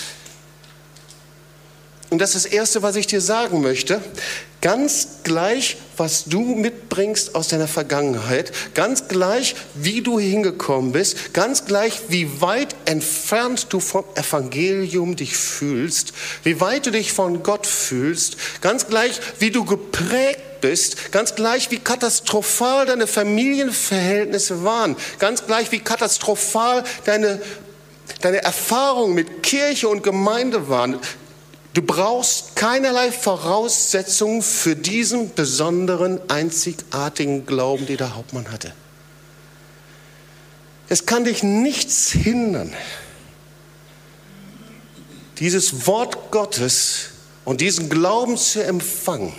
Und 2.10 2.18
das 2.18 2.34
ist 2.34 2.46
das 2.46 2.52
Erste, 2.52 2.82
was 2.82 2.96
ich 2.96 3.06
dir 3.06 3.20
sagen 3.20 3.62
möchte. 3.62 4.02
Ganz 4.60 5.22
gleich, 5.22 5.76
was 5.96 6.24
du 6.24 6.40
mitbringst 6.40 7.36
aus 7.36 7.48
deiner 7.48 7.68
Vergangenheit, 7.68 8.52
ganz 8.74 9.06
gleich, 9.08 9.54
wie 9.74 10.02
du 10.02 10.18
hingekommen 10.18 10.92
bist, 10.92 11.32
ganz 11.32 11.64
gleich, 11.64 12.00
wie 12.08 12.40
weit 12.42 12.74
entfernt 12.84 13.68
du 13.70 13.80
vom 13.80 14.04
Evangelium 14.16 15.14
dich 15.14 15.36
fühlst, 15.36 16.12
wie 16.42 16.60
weit 16.60 16.86
du 16.86 16.90
dich 16.90 17.12
von 17.12 17.42
Gott 17.42 17.66
fühlst, 17.66 18.36
ganz 18.60 18.88
gleich, 18.88 19.20
wie 19.38 19.50
du 19.50 19.64
geprägt 19.64 20.60
bist, 20.60 21.12
ganz 21.12 21.36
gleich, 21.36 21.70
wie 21.70 21.78
katastrophal 21.78 22.86
deine 22.86 23.06
Familienverhältnisse 23.06 24.64
waren, 24.64 24.96
ganz 25.20 25.46
gleich, 25.46 25.72
wie 25.72 25.80
katastrophal 25.80 26.84
deine 27.04 27.40
deine 28.20 28.42
Erfahrungen 28.42 29.14
mit 29.14 29.42
Kirche 29.42 29.88
und 29.88 30.02
Gemeinde 30.02 30.68
waren, 30.68 30.98
Du 31.72 31.82
brauchst 31.82 32.56
keinerlei 32.56 33.12
Voraussetzungen 33.12 34.42
für 34.42 34.74
diesen 34.74 35.32
besonderen, 35.34 36.20
einzigartigen 36.28 37.46
Glauben, 37.46 37.86
den 37.86 37.96
der 37.96 38.16
Hauptmann 38.16 38.50
hatte. 38.50 38.72
Es 40.88 41.06
kann 41.06 41.24
dich 41.24 41.44
nichts 41.44 42.10
hindern, 42.10 42.74
dieses 45.38 45.86
Wort 45.86 46.32
Gottes 46.32 47.10
und 47.44 47.60
diesen 47.60 47.88
Glauben 47.88 48.36
zu 48.36 48.64
empfangen. 48.64 49.32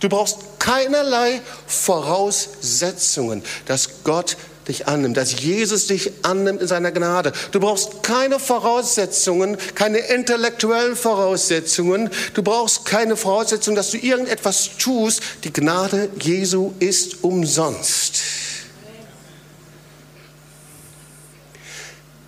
Du 0.00 0.08
brauchst 0.08 0.38
keinerlei 0.58 1.42
Voraussetzungen, 1.66 3.42
dass 3.66 4.02
Gott 4.04 4.38
dich 4.68 4.88
annimmt, 4.88 5.16
dass 5.16 5.40
Jesus 5.40 5.86
dich 5.86 6.12
annimmt 6.22 6.62
in 6.62 6.68
seiner 6.68 6.90
Gnade. 6.90 7.32
Du 7.52 7.60
brauchst 7.60 8.02
keine 8.02 8.38
Voraussetzungen, 8.38 9.56
keine 9.74 9.98
intellektuellen 9.98 10.96
Voraussetzungen. 10.96 12.10
Du 12.34 12.42
brauchst 12.42 12.84
keine 12.84 13.16
Voraussetzungen, 13.16 13.76
dass 13.76 13.92
du 13.92 13.98
irgendetwas 13.98 14.70
tust. 14.78 15.22
Die 15.44 15.52
Gnade 15.52 16.08
Jesu 16.20 16.72
ist 16.80 17.22
umsonst. 17.22 18.22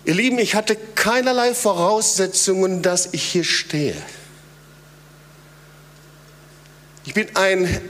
Ihr 0.05 0.15
Lieben, 0.15 0.39
ich 0.39 0.55
hatte 0.55 0.75
keinerlei 0.95 1.53
Voraussetzungen, 1.53 2.81
dass 2.81 3.09
ich 3.11 3.23
hier 3.23 3.43
stehe. 3.43 3.95
Ich 7.05 7.13
bin 7.13 7.27
ein 7.35 7.81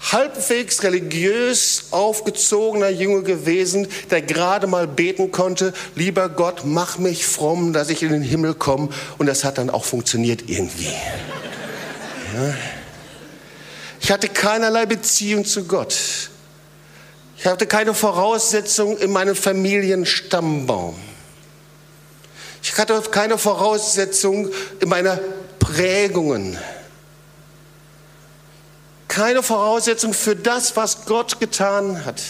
halbwegs 0.00 0.82
religiös 0.82 1.84
aufgezogener 1.90 2.88
Junge 2.88 3.22
gewesen, 3.22 3.86
der 4.10 4.22
gerade 4.22 4.66
mal 4.66 4.86
beten 4.86 5.30
konnte, 5.30 5.72
lieber 5.94 6.28
Gott, 6.28 6.62
mach 6.64 6.98
mich 6.98 7.26
fromm, 7.26 7.72
dass 7.72 7.90
ich 7.90 8.02
in 8.02 8.10
den 8.10 8.22
Himmel 8.22 8.54
komme. 8.54 8.88
Und 9.18 9.26
das 9.26 9.44
hat 9.44 9.58
dann 9.58 9.70
auch 9.70 9.84
funktioniert 9.84 10.44
irgendwie. 10.48 10.92
Ja. 12.34 12.54
Ich 14.00 14.10
hatte 14.10 14.28
keinerlei 14.28 14.86
Beziehung 14.86 15.44
zu 15.44 15.64
Gott. 15.64 15.96
Ich 17.36 17.46
hatte 17.46 17.66
keine 17.66 17.94
Voraussetzung 17.94 18.96
in 18.98 19.10
meinem 19.10 19.36
Familienstammbaum. 19.36 20.94
Ich 22.62 22.76
hatte 22.76 23.00
keine 23.10 23.38
Voraussetzung 23.38 24.50
in 24.80 24.88
meiner 24.88 25.18
Prägungen 25.58 26.58
keine 29.10 29.42
Voraussetzung 29.42 30.14
für 30.14 30.36
das, 30.36 30.76
was 30.76 31.04
Gott 31.04 31.40
getan 31.40 32.04
hat. 32.06 32.22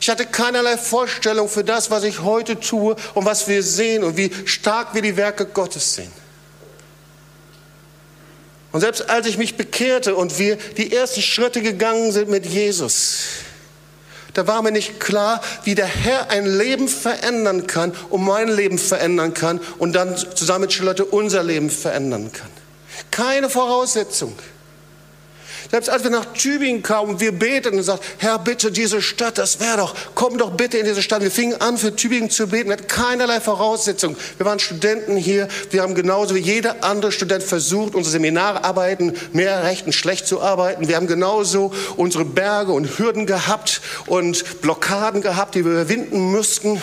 Ich 0.00 0.10
hatte 0.10 0.26
keinerlei 0.26 0.76
Vorstellung 0.76 1.48
für 1.48 1.62
das, 1.62 1.90
was 1.90 2.02
ich 2.02 2.20
heute 2.20 2.58
tue 2.58 2.96
und 3.14 3.24
was 3.24 3.46
wir 3.48 3.62
sehen 3.62 4.02
und 4.02 4.16
wie 4.16 4.30
stark 4.46 4.94
wir 4.94 5.02
die 5.02 5.16
Werke 5.16 5.46
Gottes 5.46 5.94
sehen. 5.94 6.10
Und 8.72 8.80
selbst 8.80 9.08
als 9.08 9.26
ich 9.26 9.38
mich 9.38 9.56
bekehrte 9.56 10.16
und 10.16 10.38
wir 10.38 10.56
die 10.56 10.92
ersten 10.92 11.22
Schritte 11.22 11.62
gegangen 11.62 12.12
sind 12.12 12.28
mit 12.30 12.46
Jesus, 12.46 13.26
da 14.34 14.46
war 14.46 14.62
mir 14.62 14.72
nicht 14.72 14.98
klar, 14.98 15.40
wie 15.64 15.74
der 15.74 15.86
Herr 15.86 16.30
ein 16.30 16.46
Leben 16.46 16.88
verändern 16.88 17.66
kann 17.66 17.92
und 18.10 18.24
mein 18.24 18.48
Leben 18.48 18.78
verändern 18.78 19.34
kann 19.34 19.60
und 19.78 19.92
dann 19.92 20.16
zusammen 20.16 20.62
mit 20.62 20.72
Charlotte 20.72 21.04
unser 21.04 21.42
Leben 21.44 21.70
verändern 21.70 22.32
kann. 22.32 22.50
Keine 23.10 23.50
Voraussetzung. 23.50 24.36
Selbst 25.70 25.88
als 25.88 26.02
wir 26.02 26.10
nach 26.10 26.24
Tübingen 26.34 26.82
kamen 26.82 27.10
und 27.10 27.20
wir 27.20 27.30
beteten 27.30 27.78
und 27.78 27.84
sagten, 27.84 28.04
Herr, 28.18 28.40
bitte 28.40 28.72
diese 28.72 29.00
Stadt, 29.00 29.38
das 29.38 29.60
wäre 29.60 29.76
doch, 29.76 29.94
komm 30.16 30.36
doch 30.36 30.50
bitte 30.50 30.78
in 30.78 30.84
diese 30.84 31.00
Stadt. 31.00 31.22
Wir 31.22 31.30
fingen 31.30 31.60
an, 31.60 31.78
für 31.78 31.94
Tübingen 31.94 32.28
zu 32.28 32.48
beten, 32.48 32.68
mit 32.68 32.88
keinerlei 32.88 33.40
Voraussetzung. 33.40 34.16
Wir 34.36 34.46
waren 34.46 34.58
Studenten 34.58 35.16
hier, 35.16 35.46
wir 35.70 35.82
haben 35.82 35.94
genauso 35.94 36.34
wie 36.34 36.40
jeder 36.40 36.82
andere 36.82 37.12
Student 37.12 37.44
versucht, 37.44 37.94
unsere 37.94 38.10
Seminararbeiten 38.10 39.16
mehr 39.32 39.62
recht 39.62 39.86
und 39.86 39.92
schlecht 39.92 40.26
zu 40.26 40.40
arbeiten. 40.40 40.88
Wir 40.88 40.96
haben 40.96 41.06
genauso 41.06 41.72
unsere 41.96 42.24
Berge 42.24 42.72
und 42.72 42.98
Hürden 42.98 43.26
gehabt 43.26 43.80
und 44.06 44.60
Blockaden 44.62 45.22
gehabt, 45.22 45.54
die 45.54 45.64
wir 45.64 45.70
überwinden 45.70 46.18
mussten. 46.32 46.82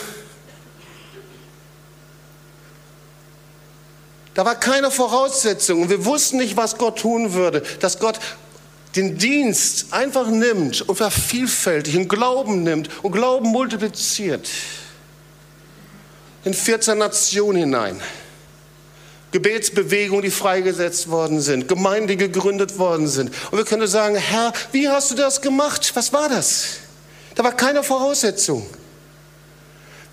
Da 4.34 4.46
war 4.46 4.56
keine 4.56 4.92
Voraussetzung 4.92 5.82
und 5.82 5.90
wir 5.90 6.06
wussten 6.06 6.38
nicht, 6.38 6.56
was 6.56 6.78
Gott 6.78 7.00
tun 7.00 7.34
würde, 7.34 7.64
dass 7.80 7.98
Gott 8.00 8.20
den 8.98 9.18
Dienst 9.18 9.88
einfach 9.92 10.28
nimmt 10.28 10.82
und 10.82 10.96
vervielfältigt, 10.96 11.96
in 11.96 12.08
Glauben 12.08 12.64
nimmt 12.64 12.90
und 13.04 13.12
Glauben 13.12 13.50
multipliziert 13.50 14.50
in 16.44 16.54
14 16.54 16.98
Nationen 16.98 17.58
hinein. 17.60 18.02
Gebetsbewegungen, 19.32 20.24
die 20.24 20.32
freigesetzt 20.32 21.10
worden 21.10 21.42
sind, 21.42 21.68
Gemeinden, 21.68 22.08
die 22.08 22.18
gegründet 22.18 22.80
worden 22.80 23.08
sind. 23.08 23.30
Und 23.52 23.58
wir 23.58 23.66
können 23.66 23.88
sagen, 23.88 24.16
Herr, 24.16 24.54
wie 24.72 24.88
hast 24.88 25.12
du 25.12 25.16
das 25.16 25.42
gemacht? 25.42 25.92
Was 25.94 26.14
war 26.14 26.30
das? 26.30 26.78
Da 27.36 27.44
war 27.44 27.52
keine 27.52 27.84
Voraussetzung. 27.84 28.66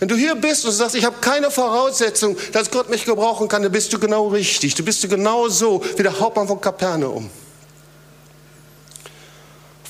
Wenn 0.00 0.08
du 0.08 0.16
hier 0.16 0.34
bist 0.34 0.66
und 0.66 0.72
sagst, 0.72 0.96
ich 0.96 1.04
habe 1.04 1.16
keine 1.20 1.50
Voraussetzung, 1.50 2.36
dass 2.52 2.70
Gott 2.70 2.90
mich 2.90 3.04
gebrauchen 3.04 3.46
kann, 3.46 3.62
dann 3.62 3.72
bist 3.72 3.92
du 3.92 3.98
genau 3.98 4.28
richtig. 4.28 4.74
Du 4.74 4.84
bist 4.84 5.02
du 5.04 5.08
genau 5.08 5.48
so 5.48 5.82
wie 5.96 6.02
der 6.02 6.18
Hauptmann 6.18 6.48
von 6.48 6.60
Kapernaum. 6.60 7.30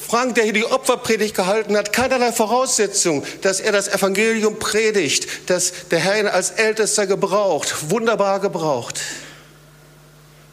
Frank, 0.08 0.34
der 0.34 0.44
hier 0.44 0.52
die 0.52 0.64
Opferpredigt 0.64 1.34
gehalten 1.34 1.76
hat, 1.76 1.92
keinerlei 1.92 2.32
Voraussetzung, 2.32 3.24
dass 3.40 3.60
er 3.60 3.72
das 3.72 3.88
Evangelium 3.88 4.58
predigt, 4.58 5.48
dass 5.50 5.72
der 5.90 5.98
Herr 5.98 6.20
ihn 6.20 6.26
als 6.26 6.50
Ältester 6.50 7.06
gebraucht, 7.06 7.90
wunderbar 7.90 8.40
gebraucht. 8.40 9.00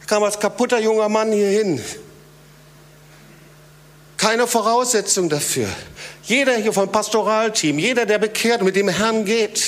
Er 0.02 0.08
kam 0.08 0.24
als 0.24 0.40
kaputter 0.40 0.80
junger 0.80 1.10
Mann 1.10 1.32
hierhin. 1.32 1.84
Keine 4.18 4.48
Voraussetzung 4.48 5.30
dafür. 5.30 5.68
Jeder 6.24 6.56
hier 6.56 6.74
vom 6.74 6.92
Pastoralteam, 6.92 7.80
jeder, 7.80 8.06
der 8.06 8.20
bekehrt 8.20 8.62
mit 8.62 8.76
dem 8.76 8.88
Herrn 8.88 9.26
geht, 9.26 9.62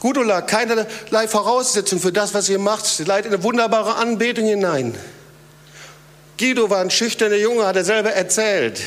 Gudula, 0.00 0.42
keinerlei 0.42 1.28
Voraussetzung 1.28 1.98
für 1.98 2.12
das, 2.12 2.34
was 2.34 2.48
ihr 2.48 2.58
macht. 2.58 2.84
Sie 2.84 3.04
leitet 3.04 3.32
eine 3.32 3.42
wunderbare 3.42 3.94
Anbetung 3.94 4.44
hinein. 4.44 4.94
Guido 6.38 6.68
war 6.68 6.80
ein 6.80 6.90
schüchterner 6.90 7.36
Junge, 7.36 7.66
hat 7.66 7.76
er 7.76 7.84
selber 7.84 8.12
erzählt. 8.12 8.80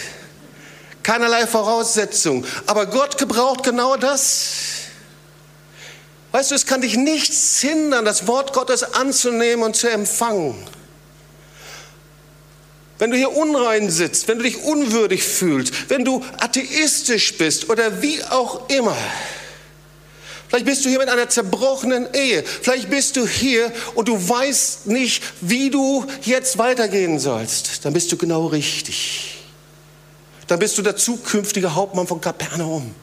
Keinerlei 1.04 1.48
Voraussetzung. 1.48 2.46
Aber 2.66 2.88
Gott 2.88 3.18
gebraucht 3.18 3.64
genau 3.64 3.96
das. 3.96 4.88
Weißt 6.34 6.52
du, 6.52 6.56
es 6.56 6.66
kann 6.66 6.82
dich 6.82 6.98
nichts 6.98 7.62
hindern, 7.62 8.04
das 8.04 8.28
Wort 8.28 8.52
Gottes 8.54 8.84
anzunehmen 8.84 9.64
und 9.64 9.76
zu 9.76 9.90
empfangen. 9.90 10.56
Wenn 13.00 13.12
du 13.12 13.18
hier 13.18 13.32
unrein 13.32 13.90
sitzt, 13.90 14.28
wenn 14.28 14.40
du 14.40 14.44
dich 14.44 14.64
unwürdig 14.64 15.24
fühlst, 15.24 15.90
wenn 15.90 16.04
du 16.04 16.26
atheistisch 16.40 17.38
bist 17.38 17.70
oder 17.70 18.02
wie 18.02 18.22
auch 18.24 18.68
immer, 18.70 18.98
Vielleicht 20.48 20.66
bist 20.66 20.86
du 20.86 20.90
hier 20.90 21.00
mit 21.00 21.10
einer 21.10 21.30
zerbrochenen 21.30 22.08
Ehe. 22.14 22.44
Vielleicht 22.44 22.90
bist 22.90 23.18
du 23.18 23.28
hier 23.28 23.72
und 23.96 24.08
du 24.08 24.30
weißt 24.30 24.88
nicht, 24.88 25.22
wie 25.42 25.70
du 25.70 26.06
jetzt 26.24 26.58
weitergehen 26.58 27.20
sollst. 27.20 27.84
Dann 27.84 27.94
bist 27.94 28.12
du 28.12 28.18
genau 28.18 28.48
richtig. 28.48 29.36
Dann 30.48 30.60
bist 30.60 30.78
du 30.78 30.82
der 30.82 30.96
zukünftige 30.96 31.76
Hauptmann 31.76 32.08
von 32.08 32.22
Kapernaum. 32.22 32.96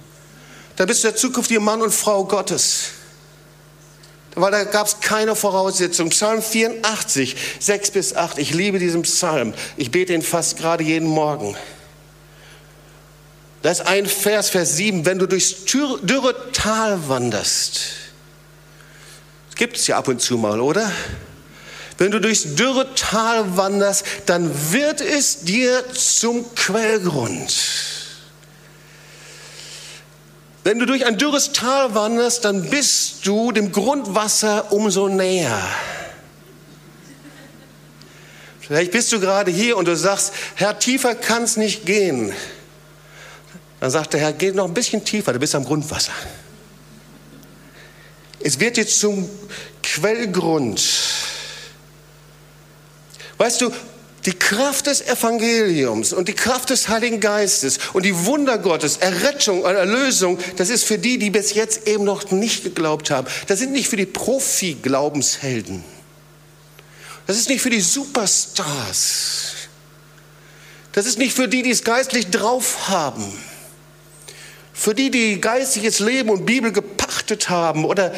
Dann 0.76 0.86
bist 0.86 1.04
du 1.04 1.08
der 1.08 1.16
zukünftige 1.16 1.60
Mann 1.60 1.82
und 1.82 1.92
Frau 1.92 2.24
Gottes. 2.24 2.92
Weil 4.34 4.50
da 4.50 4.64
gab 4.64 4.86
es 4.86 5.00
keine 5.00 5.36
Voraussetzung. 5.36 6.08
Psalm 6.08 6.42
84, 6.42 7.36
6 7.60 7.90
bis 7.90 8.16
8. 8.16 8.38
Ich 8.38 8.52
liebe 8.52 8.78
diesen 8.78 9.02
Psalm. 9.02 9.54
Ich 9.76 9.90
bete 9.90 10.14
ihn 10.14 10.22
fast 10.22 10.56
gerade 10.56 10.82
jeden 10.82 11.08
Morgen. 11.08 11.56
Da 13.64 13.70
ist 13.70 13.86
ein 13.86 14.04
Vers, 14.04 14.50
Vers 14.50 14.76
7, 14.76 15.06
wenn 15.06 15.18
du 15.18 15.26
durchs 15.26 15.64
dürre 15.64 16.52
Tal 16.52 17.08
wanderst. 17.08 17.80
Das 19.48 19.56
gibt 19.56 19.78
es 19.78 19.86
ja 19.86 19.96
ab 19.96 20.06
und 20.06 20.20
zu 20.20 20.36
mal, 20.36 20.60
oder? 20.60 20.92
Wenn 21.96 22.10
du 22.10 22.20
durchs 22.20 22.56
dürre 22.56 22.94
Tal 22.94 23.56
wanderst, 23.56 24.04
dann 24.26 24.50
wird 24.72 25.00
es 25.00 25.44
dir 25.44 25.82
zum 25.94 26.54
Quellgrund. 26.54 27.54
Wenn 30.62 30.78
du 30.78 30.84
durch 30.84 31.06
ein 31.06 31.16
dürres 31.16 31.52
Tal 31.52 31.94
wanderst, 31.94 32.44
dann 32.44 32.68
bist 32.68 33.26
du 33.26 33.50
dem 33.50 33.72
Grundwasser 33.72 34.72
umso 34.72 35.08
näher. 35.08 35.58
Vielleicht 38.60 38.92
bist 38.92 39.10
du 39.10 39.20
gerade 39.20 39.50
hier 39.50 39.78
und 39.78 39.88
du 39.88 39.96
sagst, 39.96 40.34
Herr, 40.54 40.78
tiefer 40.78 41.14
kann 41.14 41.44
es 41.44 41.56
nicht 41.56 41.86
gehen. 41.86 42.34
Dann 43.84 43.90
sagt 43.90 44.14
der 44.14 44.20
Herr, 44.20 44.32
geh 44.32 44.50
noch 44.50 44.64
ein 44.64 44.72
bisschen 44.72 45.04
tiefer, 45.04 45.34
du 45.34 45.38
bist 45.38 45.54
am 45.54 45.62
Grundwasser. 45.62 46.14
Es 48.40 48.58
wird 48.58 48.78
jetzt 48.78 48.98
zum 48.98 49.28
Quellgrund. 49.82 50.82
Weißt 53.36 53.60
du, 53.60 53.70
die 54.24 54.32
Kraft 54.32 54.86
des 54.86 55.02
Evangeliums 55.02 56.14
und 56.14 56.28
die 56.28 56.32
Kraft 56.32 56.70
des 56.70 56.88
Heiligen 56.88 57.20
Geistes 57.20 57.78
und 57.92 58.06
die 58.06 58.24
Wunder 58.24 58.56
Gottes, 58.56 58.96
Errettung 58.96 59.60
und 59.60 59.74
Erlösung, 59.74 60.38
das 60.56 60.70
ist 60.70 60.84
für 60.84 60.96
die, 60.96 61.18
die 61.18 61.28
bis 61.28 61.52
jetzt 61.52 61.86
eben 61.86 62.04
noch 62.04 62.30
nicht 62.30 62.64
geglaubt 62.64 63.10
haben. 63.10 63.26
Das 63.48 63.58
sind 63.58 63.72
nicht 63.72 63.88
für 63.88 63.96
die 63.96 64.06
Profi-Glaubenshelden. 64.06 65.84
Das 67.26 67.36
ist 67.36 67.50
nicht 67.50 67.60
für 67.60 67.68
die 67.68 67.82
Superstars. 67.82 69.52
Das 70.92 71.04
ist 71.04 71.18
nicht 71.18 71.36
für 71.36 71.48
die, 71.48 71.62
die 71.62 71.70
es 71.70 71.84
geistlich 71.84 72.30
drauf 72.30 72.88
haben. 72.88 73.30
Für 74.76 74.92
die, 74.92 75.10
die 75.10 75.40
geistiges 75.40 76.00
Leben 76.00 76.28
und 76.30 76.44
Bibel 76.44 76.72
gepachtet 76.72 77.48
haben 77.48 77.84
oder 77.84 78.12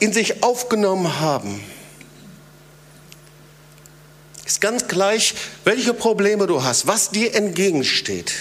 in 0.00 0.12
sich 0.14 0.42
aufgenommen 0.42 1.20
haben. 1.20 1.60
Ist 4.46 4.62
ganz 4.62 4.88
gleich, 4.88 5.34
welche 5.64 5.92
Probleme 5.92 6.46
du 6.46 6.64
hast, 6.64 6.86
was 6.86 7.10
dir 7.10 7.34
entgegensteht. 7.34 8.32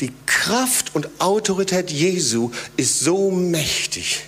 Die 0.00 0.12
Kraft 0.26 0.94
und 0.94 1.08
Autorität 1.20 1.90
Jesu 1.90 2.50
ist 2.76 3.00
so 3.00 3.30
mächtig, 3.30 4.24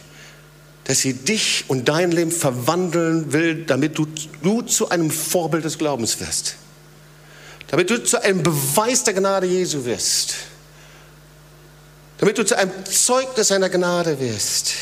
dass 0.85 1.01
sie 1.01 1.13
dich 1.13 1.65
und 1.69 1.89
dein 1.91 2.11
Leben 2.11 2.31
verwandeln 2.33 3.35
will, 3.35 3.67
damit 3.67 3.99
du, 3.99 4.07
du 4.43 4.63
zu 4.63 4.89
einem 4.89 5.11
Vorbild 5.11 5.67
des 5.67 5.77
Glaubens 5.77 6.19
wirst. 6.21 6.57
Damit 7.67 7.91
du 7.91 8.03
zu 8.03 8.23
einem 8.23 8.43
Beweis 8.43 9.05
der 9.05 9.13
Gnade 9.13 9.47
Jesu 9.47 9.85
wirst 9.85 10.37
damit 12.19 12.39
du 12.39 12.45
zu 12.45 12.57
einem 12.57 12.71
Zeugnis 12.85 13.49
seiner 13.49 13.69
Gnade 13.69 14.19
wirst. 14.21 14.73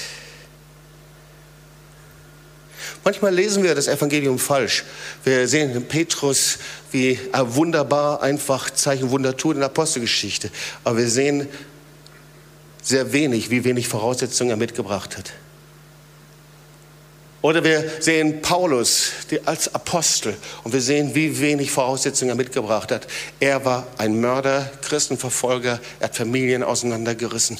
Manchmal 3.04 3.34
lesen 3.34 3.62
wir 3.62 3.74
das 3.74 3.86
Evangelium 3.86 4.38
falsch. 4.38 4.84
Wir 5.24 5.46
sehen 5.46 5.72
in 5.72 5.86
Petrus, 5.86 6.58
wie 6.90 7.18
er 7.32 7.54
wunderbar 7.54 8.22
einfach 8.22 8.70
Zeichen 8.70 9.10
Wunder 9.10 9.36
tut 9.36 9.56
in 9.56 9.60
der 9.60 9.68
Apostelgeschichte. 9.68 10.50
Aber 10.84 10.96
wir 10.96 11.08
sehen 11.10 11.48
sehr 12.82 13.12
wenig, 13.12 13.50
wie 13.50 13.64
wenig 13.64 13.88
Voraussetzungen 13.88 14.50
er 14.50 14.56
mitgebracht 14.56 15.18
hat. 15.18 15.32
Oder 17.44 17.62
wir 17.62 17.84
sehen 18.00 18.40
Paulus 18.40 19.10
als 19.44 19.74
Apostel 19.74 20.34
und 20.62 20.72
wir 20.72 20.80
sehen, 20.80 21.14
wie 21.14 21.40
wenig 21.40 21.70
Voraussetzungen 21.70 22.30
er 22.30 22.36
mitgebracht 22.36 22.90
hat. 22.90 23.06
Er 23.38 23.66
war 23.66 23.86
ein 23.98 24.18
Mörder, 24.18 24.72
Christenverfolger, 24.80 25.78
er 26.00 26.04
hat 26.04 26.16
Familien 26.16 26.62
auseinandergerissen. 26.62 27.58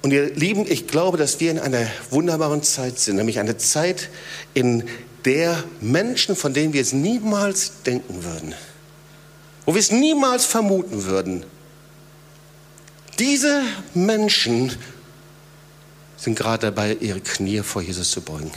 Und 0.00 0.10
ihr 0.10 0.32
Lieben, 0.34 0.64
ich 0.66 0.86
glaube, 0.86 1.18
dass 1.18 1.38
wir 1.38 1.50
in 1.50 1.58
einer 1.58 1.86
wunderbaren 2.08 2.62
Zeit 2.62 2.98
sind, 2.98 3.16
nämlich 3.16 3.38
eine 3.38 3.58
Zeit, 3.58 4.08
in 4.54 4.88
der 5.26 5.62
Menschen, 5.82 6.34
von 6.34 6.54
denen 6.54 6.72
wir 6.72 6.80
es 6.80 6.94
niemals 6.94 7.82
denken 7.84 8.24
würden, 8.24 8.54
wo 9.66 9.74
wir 9.74 9.80
es 9.80 9.92
niemals 9.92 10.46
vermuten 10.46 11.04
würden, 11.04 11.44
diese 13.18 13.62
Menschen 13.92 14.74
sind 16.22 16.36
gerade 16.36 16.66
dabei, 16.66 16.96
ihre 17.00 17.20
Knie 17.20 17.62
vor 17.62 17.82
Jesus 17.82 18.12
zu 18.12 18.20
beugen. 18.20 18.52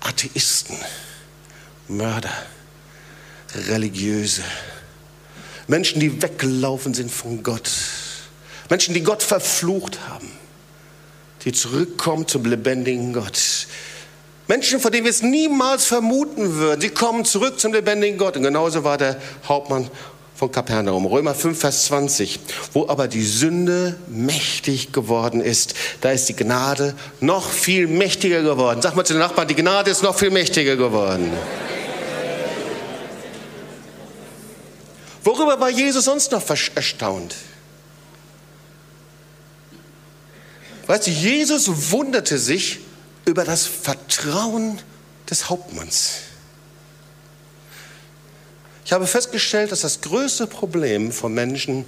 Atheisten, 0.00 0.76
Mörder, 1.86 2.32
Religiöse, 3.68 4.42
Menschen, 5.66 6.00
die 6.00 6.22
weggelaufen 6.22 6.94
sind 6.94 7.10
von 7.10 7.42
Gott, 7.42 7.70
Menschen, 8.70 8.94
die 8.94 9.02
Gott 9.02 9.22
verflucht 9.22 10.00
haben, 10.08 10.30
die 11.44 11.52
zurückkommen 11.52 12.26
zum 12.26 12.46
lebendigen 12.46 13.12
Gott. 13.12 13.66
Menschen, 14.48 14.80
von 14.80 14.92
denen 14.92 15.04
wir 15.04 15.10
es 15.10 15.22
niemals 15.22 15.84
vermuten 15.84 16.54
würden, 16.54 16.80
die 16.80 16.88
kommen 16.88 17.26
zurück 17.26 17.60
zum 17.60 17.74
lebendigen 17.74 18.16
Gott. 18.16 18.36
Und 18.36 18.44
genauso 18.44 18.82
war 18.82 18.96
der 18.96 19.20
Hauptmann 19.46 19.90
von 20.34 20.50
Kapernaum. 20.50 21.06
Römer 21.06 21.34
5, 21.34 21.58
Vers 21.58 21.84
20. 21.84 22.40
Wo 22.72 22.88
aber 22.88 23.08
die 23.08 23.24
Sünde 23.24 23.96
mächtig 24.08 24.92
geworden 24.92 25.40
ist, 25.40 25.74
da 26.00 26.10
ist 26.10 26.28
die 26.28 26.36
Gnade 26.36 26.94
noch 27.20 27.48
viel 27.48 27.86
mächtiger 27.86 28.42
geworden. 28.42 28.82
Sag 28.82 28.96
mal 28.96 29.04
zu 29.04 29.12
den 29.12 29.20
Nachbarn, 29.20 29.48
die 29.48 29.54
Gnade 29.54 29.90
ist 29.90 30.02
noch 30.02 30.18
viel 30.18 30.30
mächtiger 30.30 30.76
geworden. 30.76 31.32
Worüber 35.22 35.58
war 35.58 35.70
Jesus 35.70 36.04
sonst 36.04 36.32
noch 36.32 36.42
erstaunt? 36.74 37.34
Weißt 40.86 41.06
du, 41.06 41.10
Jesus 41.10 41.90
wunderte 41.92 42.38
sich 42.38 42.80
über 43.24 43.44
das 43.44 43.66
Vertrauen 43.66 44.78
des 45.30 45.48
Hauptmanns. 45.48 46.33
Ich 48.84 48.92
habe 48.92 49.06
festgestellt, 49.06 49.72
dass 49.72 49.80
das 49.80 50.00
größte 50.02 50.46
Problem 50.46 51.10
von 51.10 51.32
Menschen 51.32 51.84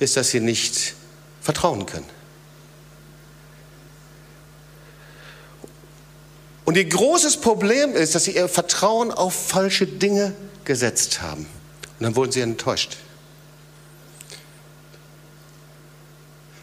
ist, 0.00 0.16
dass 0.16 0.30
sie 0.30 0.40
nicht 0.40 0.94
vertrauen 1.40 1.86
können. 1.86 2.06
Und 6.64 6.76
ihr 6.76 6.84
großes 6.84 7.38
Problem 7.38 7.94
ist, 7.94 8.14
dass 8.14 8.24
sie 8.24 8.36
ihr 8.36 8.48
Vertrauen 8.48 9.10
auf 9.10 9.34
falsche 9.34 9.86
Dinge 9.86 10.34
gesetzt 10.64 11.20
haben. 11.20 11.46
Und 11.98 12.04
dann 12.04 12.16
wurden 12.16 12.32
sie 12.32 12.40
enttäuscht. 12.40 12.96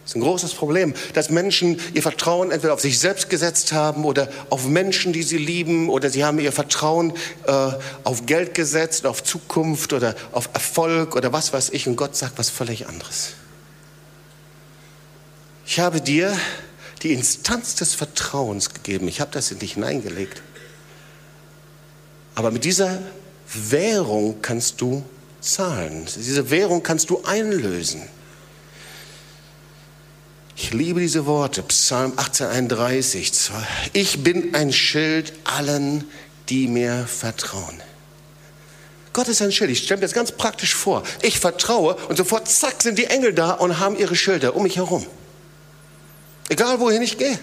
Das 0.07 0.13
ist 0.13 0.21
ein 0.21 0.21
großes 0.21 0.53
Problem, 0.53 0.93
dass 1.15 1.29
Menschen 1.29 1.81
ihr 1.93 2.01
Vertrauen 2.01 2.49
entweder 2.51 2.73
auf 2.73 2.79
sich 2.79 2.97
selbst 2.97 3.29
gesetzt 3.29 3.73
haben 3.73 4.05
oder 4.05 4.29
auf 4.49 4.65
Menschen, 4.65 5.11
die 5.11 5.21
sie 5.21 5.37
lieben, 5.37 5.89
oder 5.89 6.09
sie 6.09 6.23
haben 6.23 6.39
ihr 6.39 6.53
Vertrauen 6.53 7.11
äh, 7.45 7.71
auf 8.05 8.25
Geld 8.25 8.53
gesetzt, 8.53 9.05
auf 9.05 9.21
Zukunft 9.21 9.91
oder 9.91 10.15
auf 10.31 10.47
Erfolg 10.53 11.17
oder 11.17 11.33
was 11.33 11.51
weiß 11.51 11.71
ich. 11.71 11.89
Und 11.89 11.97
Gott 11.97 12.15
sagt 12.15 12.37
was 12.37 12.49
völlig 12.49 12.87
anderes. 12.87 13.33
Ich 15.65 15.81
habe 15.81 15.99
dir 15.99 16.33
die 17.03 17.11
Instanz 17.11 17.75
des 17.75 17.93
Vertrauens 17.93 18.73
gegeben. 18.73 19.09
Ich 19.09 19.19
habe 19.19 19.31
das 19.33 19.51
in 19.51 19.59
dich 19.59 19.73
hineingelegt. 19.73 20.41
Aber 22.33 22.51
mit 22.51 22.63
dieser 22.63 22.99
Währung 23.53 24.41
kannst 24.41 24.79
du 24.79 25.03
zahlen. 25.41 26.05
Diese 26.15 26.49
Währung 26.49 26.81
kannst 26.81 27.09
du 27.09 27.23
einlösen. 27.25 28.03
Ich 30.59 30.73
liebe 30.73 30.99
diese 30.99 31.27
Worte, 31.27 31.61
Psalm 31.61 32.13
1831. 32.17 33.51
Ich 33.93 34.23
bin 34.23 34.55
ein 34.55 34.73
Schild 34.73 35.31
allen, 35.43 36.03
die 36.49 36.67
mir 36.67 37.05
vertrauen. 37.05 37.79
Gott 39.13 39.27
ist 39.27 39.43
ein 39.43 39.51
Schild. 39.51 39.69
Ich 39.69 39.83
stelle 39.83 39.99
mir 39.99 40.07
das 40.07 40.13
ganz 40.13 40.31
praktisch 40.31 40.73
vor. 40.73 41.03
Ich 41.21 41.39
vertraue 41.39 41.93
und 42.09 42.17
sofort, 42.17 42.49
zack, 42.49 42.81
sind 42.81 42.97
die 42.97 43.05
Engel 43.05 43.33
da 43.33 43.51
und 43.51 43.77
haben 43.77 43.95
ihre 43.97 44.15
Schilder 44.15 44.55
um 44.55 44.63
mich 44.63 44.77
herum. 44.77 45.05
Egal 46.49 46.79
wohin 46.79 47.03
ich 47.03 47.19
gehe. 47.19 47.39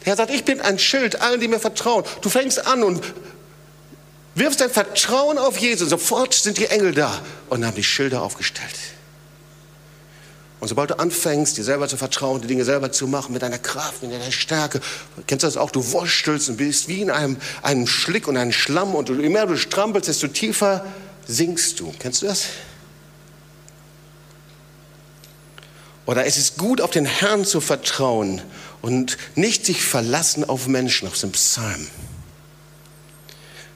Der 0.00 0.06
Herr 0.06 0.16
sagt, 0.16 0.30
ich 0.30 0.44
bin 0.44 0.60
ein 0.60 0.78
Schild 0.78 1.20
allen, 1.20 1.40
die 1.40 1.48
mir 1.48 1.58
vertrauen. 1.58 2.04
Du 2.20 2.28
fängst 2.28 2.68
an 2.68 2.84
und 2.84 3.02
wirfst 4.36 4.60
dein 4.60 4.70
Vertrauen 4.70 5.38
auf 5.38 5.58
Jesus. 5.58 5.90
Sofort 5.90 6.34
sind 6.34 6.58
die 6.58 6.66
Engel 6.66 6.94
da 6.94 7.20
und 7.48 7.66
haben 7.66 7.74
die 7.74 7.84
Schilder 7.84 8.22
aufgestellt. 8.22 8.76
Und 10.62 10.68
sobald 10.68 10.90
du 10.90 10.98
anfängst, 11.00 11.58
dir 11.58 11.64
selber 11.64 11.88
zu 11.88 11.96
vertrauen, 11.96 12.40
die 12.40 12.46
Dinge 12.46 12.64
selber 12.64 12.92
zu 12.92 13.08
machen, 13.08 13.32
mit 13.32 13.42
deiner 13.42 13.58
Kraft, 13.58 14.00
mit 14.00 14.12
deiner 14.12 14.30
Stärke, 14.30 14.80
kennst 15.26 15.42
du 15.42 15.48
das 15.48 15.56
auch, 15.56 15.72
du 15.72 15.90
wurstelst 15.90 16.50
und 16.50 16.56
bist 16.56 16.86
wie 16.86 17.00
in 17.00 17.10
einem, 17.10 17.36
einem 17.62 17.88
Schlick 17.88 18.28
und 18.28 18.36
einem 18.36 18.52
Schlamm 18.52 18.94
und 18.94 19.08
je 19.08 19.28
mehr 19.28 19.46
du 19.46 19.56
strampelst, 19.56 20.06
desto 20.06 20.28
tiefer 20.28 20.86
sinkst 21.26 21.80
du. 21.80 21.92
Kennst 21.98 22.22
du 22.22 22.26
das? 22.26 22.44
Oder 26.06 26.26
es 26.26 26.36
ist 26.36 26.58
gut, 26.58 26.80
auf 26.80 26.92
den 26.92 27.06
Herrn 27.06 27.44
zu 27.44 27.60
vertrauen 27.60 28.40
und 28.82 29.18
nicht 29.34 29.66
sich 29.66 29.82
verlassen 29.82 30.48
auf 30.48 30.68
Menschen, 30.68 31.08
auf 31.08 31.18
den 31.18 31.32
Psalm. 31.32 31.88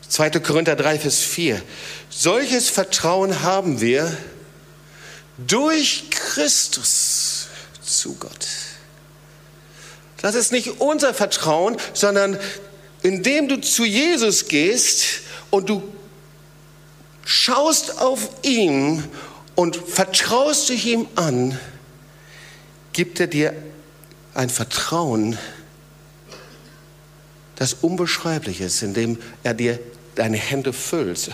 2. 0.07 0.31
Korinther 0.38 0.77
3, 0.77 1.01
Vers 1.01 1.18
4. 1.18 1.61
Solches 2.11 2.70
Vertrauen 2.70 3.42
haben 3.42 3.81
wir 3.81 4.16
durch 5.38 6.11
Christus 6.11 7.49
zu 7.83 8.14
Gott. 8.14 8.46
Das 10.22 10.35
ist 10.35 10.53
nicht 10.53 10.81
unser 10.81 11.14
Vertrauen, 11.14 11.77
sondern 11.92 12.38
indem 13.03 13.49
du 13.49 13.61
zu 13.61 13.85
Jesus 13.85 14.49
gehst 14.49 15.20
und 15.51 15.68
du 15.68 15.83
schaust 17.25 17.99
auf 18.01 18.31
ihn 18.42 19.05
und 19.55 19.77
vertraust 19.77 20.68
dich 20.68 20.87
ihm 20.87 21.07
an, 21.16 21.59
gibt 22.92 23.20
er 23.20 23.27
dir 23.27 23.53
ein 24.35 24.51
Vertrauen, 24.51 25.38
das 27.57 27.75
unbeschreiblich 27.75 28.61
ist, 28.61 28.83
indem 28.83 29.18
er 29.42 29.55
dir 29.55 29.79
deine 30.14 30.37
Hände 30.37 30.72
füllt. 30.72 31.31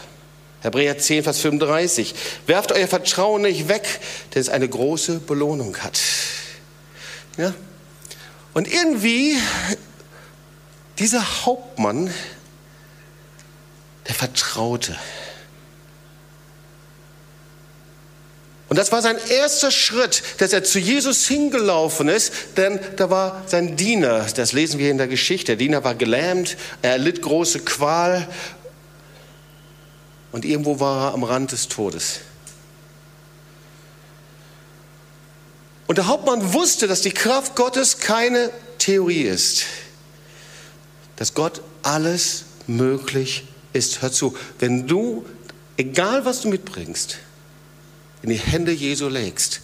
Hebräer 0.62 0.96
10, 0.96 1.24
Vers 1.24 1.40
35. 1.40 2.14
Werft 2.46 2.72
euer 2.72 2.86
Vertrauen 2.86 3.42
nicht 3.42 3.68
weg, 3.68 4.00
denn 4.34 4.40
es 4.40 4.48
eine 4.48 4.68
große 4.68 5.18
Belohnung 5.18 5.76
hat. 5.78 6.00
Ja? 7.36 7.52
Und 8.54 8.72
irgendwie, 8.72 9.36
dieser 10.98 11.44
Hauptmann, 11.44 12.12
der 14.06 14.14
vertraute. 14.14 14.96
Und 18.68 18.78
das 18.78 18.90
war 18.90 19.02
sein 19.02 19.18
erster 19.28 19.70
Schritt, 19.70 20.22
dass 20.38 20.52
er 20.52 20.64
zu 20.64 20.78
Jesus 20.78 21.26
hingelaufen 21.26 22.08
ist, 22.08 22.32
denn 22.56 22.80
da 22.96 23.10
war 23.10 23.42
sein 23.46 23.76
Diener, 23.76 24.26
das 24.34 24.52
lesen 24.52 24.78
wir 24.78 24.90
in 24.90 24.96
der 24.96 25.08
Geschichte, 25.08 25.52
der 25.52 25.56
Diener 25.56 25.84
war 25.84 25.94
gelähmt, 25.94 26.56
er 26.80 26.92
erlitt 26.92 27.20
große 27.20 27.60
Qual 27.60 28.26
und 30.32 30.44
irgendwo 30.44 30.80
war 30.80 31.08
er 31.08 31.14
am 31.14 31.24
Rand 31.24 31.52
des 31.52 31.68
Todes. 31.68 32.20
Und 35.86 35.98
der 35.98 36.06
Hauptmann 36.06 36.54
wusste, 36.54 36.86
dass 36.88 37.02
die 37.02 37.10
Kraft 37.10 37.54
Gottes 37.54 37.98
keine 37.98 38.50
Theorie 38.78 39.22
ist, 39.22 39.64
dass 41.16 41.34
Gott 41.34 41.60
alles 41.82 42.44
möglich 42.66 43.46
ist. 43.74 44.00
Hör 44.00 44.10
zu, 44.10 44.34
wenn 44.58 44.86
du, 44.86 45.26
egal 45.76 46.24
was 46.24 46.40
du 46.40 46.48
mitbringst, 46.48 47.18
in 48.22 48.30
die 48.30 48.38
Hände 48.38 48.72
Jesu 48.72 49.08
legst, 49.08 49.60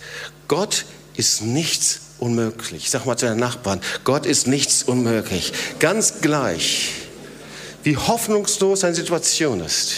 Gott 0.48 0.84
ist 1.14 1.40
nichts 1.42 2.00
unmöglich. 2.18 2.90
Sag 2.90 3.06
mal 3.06 3.16
zu 3.16 3.26
deinen 3.26 3.40
Nachbarn, 3.40 3.80
Gott 4.04 4.26
ist 4.26 4.46
nichts 4.46 4.82
unmöglich. 4.82 5.52
Ganz 5.78 6.20
gleich, 6.20 6.92
wie 7.84 7.96
hoffnungslos 7.96 8.80
deine 8.80 8.94
Situation 8.94 9.60
ist. 9.60 9.94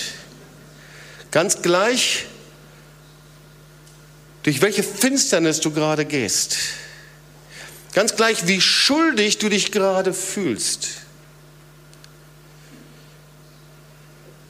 Ganz 1.30 1.62
gleich, 1.62 2.26
durch 4.42 4.60
welche 4.62 4.82
Finsternis 4.82 5.60
du 5.60 5.70
gerade 5.70 6.04
gehst. 6.04 6.56
Ganz 7.92 8.16
gleich, 8.16 8.46
wie 8.46 8.60
schuldig 8.60 9.38
du 9.38 9.48
dich 9.48 9.72
gerade 9.72 10.12
fühlst. 10.12 10.88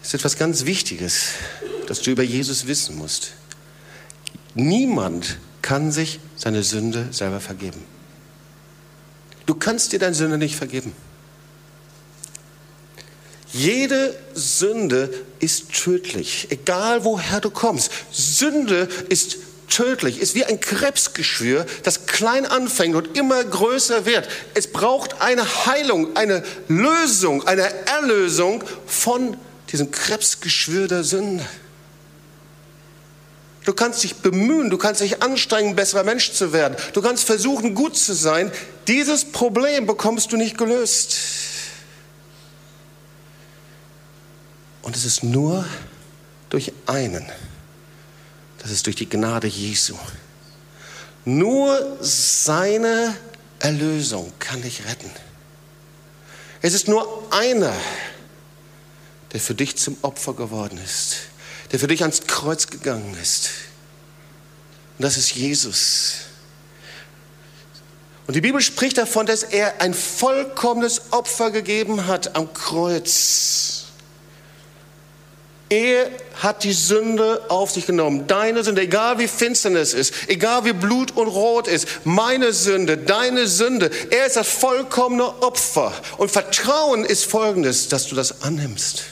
Ist 0.02 0.14
etwas 0.14 0.36
ganz 0.36 0.64
Wichtiges, 0.64 1.34
das 1.86 2.02
du 2.02 2.10
über 2.10 2.22
Jesus 2.22 2.66
wissen 2.66 2.96
musst. 2.96 3.32
Niemand 4.54 5.38
kann 5.62 5.92
sich 5.92 6.18
seine 6.36 6.62
Sünde 6.62 7.08
selber 7.12 7.40
vergeben. 7.40 7.82
Du 9.46 9.54
kannst 9.54 9.92
dir 9.92 9.98
deine 9.98 10.14
Sünde 10.14 10.38
nicht 10.38 10.56
vergeben. 10.56 10.92
Jede 13.52 14.16
Sünde 14.34 15.12
ist 15.40 15.72
tödlich, 15.72 16.48
egal 16.50 17.04
woher 17.04 17.40
du 17.40 17.50
kommst. 17.50 17.90
Sünde 18.12 18.88
ist 19.08 19.38
tödlich, 19.68 20.20
ist 20.20 20.34
wie 20.34 20.44
ein 20.44 20.60
Krebsgeschwür, 20.60 21.66
das 21.82 22.06
klein 22.06 22.46
anfängt 22.46 22.94
und 22.94 23.16
immer 23.16 23.42
größer 23.42 24.04
wird. 24.06 24.28
Es 24.54 24.66
braucht 24.66 25.20
eine 25.20 25.66
Heilung, 25.66 26.16
eine 26.16 26.42
Lösung, 26.68 27.46
eine 27.46 27.68
Erlösung 27.86 28.62
von 28.86 29.36
diesem 29.72 29.90
Krebsgeschwür 29.90 30.88
der 30.88 31.04
Sünde. 31.04 31.44
Du 33.64 33.72
kannst 33.72 34.02
dich 34.02 34.16
bemühen, 34.16 34.70
du 34.70 34.78
kannst 34.78 35.00
dich 35.00 35.22
anstrengen, 35.22 35.76
besserer 35.76 36.02
Mensch 36.02 36.32
zu 36.32 36.52
werden. 36.52 36.76
Du 36.92 37.02
kannst 37.02 37.24
versuchen, 37.24 37.74
gut 37.74 37.96
zu 37.96 38.14
sein. 38.14 38.50
Dieses 38.88 39.24
Problem 39.24 39.86
bekommst 39.86 40.32
du 40.32 40.36
nicht 40.36 40.56
gelöst. 40.56 41.16
Und 44.82 44.96
es 44.96 45.04
ist 45.04 45.22
nur 45.22 45.64
durch 46.48 46.72
einen. 46.86 47.26
Das 48.58 48.70
ist 48.70 48.86
durch 48.86 48.96
die 48.96 49.08
Gnade 49.08 49.46
Jesu. 49.46 49.96
Nur 51.24 51.98
seine 52.00 53.14
Erlösung 53.58 54.32
kann 54.38 54.62
dich 54.62 54.86
retten. 54.86 55.10
Es 56.62 56.74
ist 56.74 56.88
nur 56.88 57.26
einer, 57.30 57.74
der 59.32 59.40
für 59.40 59.54
dich 59.54 59.76
zum 59.76 59.96
Opfer 60.02 60.34
geworden 60.34 60.78
ist, 60.82 61.16
der 61.72 61.78
für 61.78 61.86
dich 61.86 62.02
ans 62.02 62.22
Kreuz 62.26 62.66
gegangen 62.66 63.16
ist. 63.20 63.50
Und 64.98 65.04
das 65.04 65.16
ist 65.16 65.34
Jesus. 65.34 66.14
Und 68.26 68.34
die 68.34 68.40
Bibel 68.40 68.60
spricht 68.60 68.98
davon, 68.98 69.26
dass 69.26 69.42
er 69.42 69.80
ein 69.80 69.94
vollkommenes 69.94 71.12
Opfer 71.12 71.50
gegeben 71.50 72.06
hat 72.06 72.36
am 72.36 72.52
Kreuz. 72.52 73.79
Er 75.70 76.10
hat 76.34 76.64
die 76.64 76.72
Sünde 76.72 77.48
auf 77.48 77.70
sich 77.70 77.86
genommen. 77.86 78.26
Deine 78.26 78.64
Sünde, 78.64 78.82
egal 78.82 79.20
wie 79.20 79.28
finsternis 79.28 79.94
ist, 79.94 80.12
egal 80.26 80.64
wie 80.64 80.72
Blut 80.72 81.16
und 81.16 81.28
Rot 81.28 81.68
ist, 81.68 81.86
meine 82.04 82.52
Sünde, 82.52 82.98
deine 82.98 83.46
Sünde. 83.46 83.88
Er 84.10 84.26
ist 84.26 84.34
das 84.34 84.48
vollkommene 84.48 85.42
Opfer. 85.42 85.92
Und 86.18 86.32
Vertrauen 86.32 87.04
ist 87.04 87.24
folgendes, 87.24 87.86
dass 87.86 88.08
du 88.08 88.16
das 88.16 88.42
annimmst. 88.42 89.04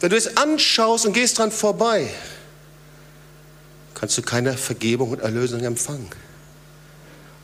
Wenn 0.00 0.10
du 0.10 0.16
es 0.16 0.36
anschaust 0.36 1.06
und 1.06 1.14
gehst 1.14 1.38
dran 1.38 1.52
vorbei, 1.52 2.10
kannst 3.94 4.18
du 4.18 4.22
keine 4.22 4.58
Vergebung 4.58 5.10
und 5.10 5.20
Erlösung 5.20 5.60
empfangen. 5.60 6.10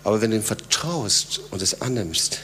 Aber 0.04 0.20
wenn 0.20 0.32
du 0.32 0.36
ihm 0.36 0.42
vertraust 0.42 1.40
und 1.50 1.62
es 1.62 1.80
annimmst, 1.80 2.40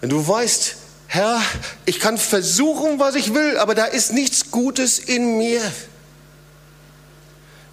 wenn 0.00 0.10
du 0.10 0.26
weißt, 0.26 0.76
Herr, 1.12 1.42
ich 1.84 2.00
kann 2.00 2.16
versuchen, 2.16 2.98
was 2.98 3.16
ich 3.16 3.34
will, 3.34 3.58
aber 3.58 3.74
da 3.74 3.84
ist 3.84 4.14
nichts 4.14 4.50
Gutes 4.50 4.98
in 4.98 5.36
mir. 5.36 5.60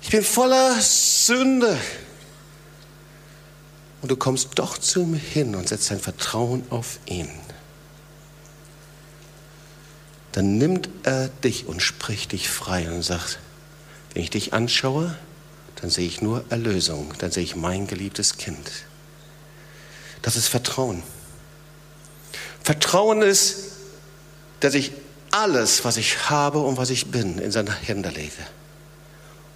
ich 0.01 0.09
bin 0.09 0.25
voller 0.25 0.75
Sünde. 0.81 1.77
Und 4.01 4.11
du 4.11 4.17
kommst 4.17 4.49
doch 4.55 4.77
zu 4.77 5.03
ihm 5.03 5.13
hin 5.13 5.55
und 5.55 5.69
setzt 5.69 5.89
dein 5.89 6.01
Vertrauen 6.01 6.65
auf 6.69 6.99
ihn. 7.05 7.29
Dann 10.33 10.57
nimmt 10.57 10.89
er 11.03 11.29
dich 11.29 11.65
und 11.65 11.81
spricht 11.81 12.33
dich 12.33 12.49
frei 12.49 12.91
und 12.91 13.03
sagt, 13.03 13.39
wenn 14.13 14.23
ich 14.23 14.31
dich 14.31 14.51
anschaue, 14.51 15.17
dann 15.79 15.89
sehe 15.89 16.07
ich 16.07 16.21
nur 16.21 16.43
Erlösung, 16.49 17.13
dann 17.19 17.31
sehe 17.31 17.43
ich 17.43 17.55
mein 17.55 17.87
geliebtes 17.87 18.35
Kind. 18.35 18.69
Das 20.23 20.35
ist 20.35 20.49
Vertrauen. 20.49 21.03
Vertrauen 22.69 23.23
ist, 23.23 23.71
dass 24.59 24.75
ich 24.75 24.91
alles, 25.31 25.85
was 25.85 25.97
ich 25.97 26.29
habe 26.29 26.59
und 26.59 26.77
was 26.77 26.91
ich 26.91 27.07
bin, 27.07 27.39
in 27.39 27.51
seine 27.51 27.73
Hände 27.73 28.09
lege 28.09 28.45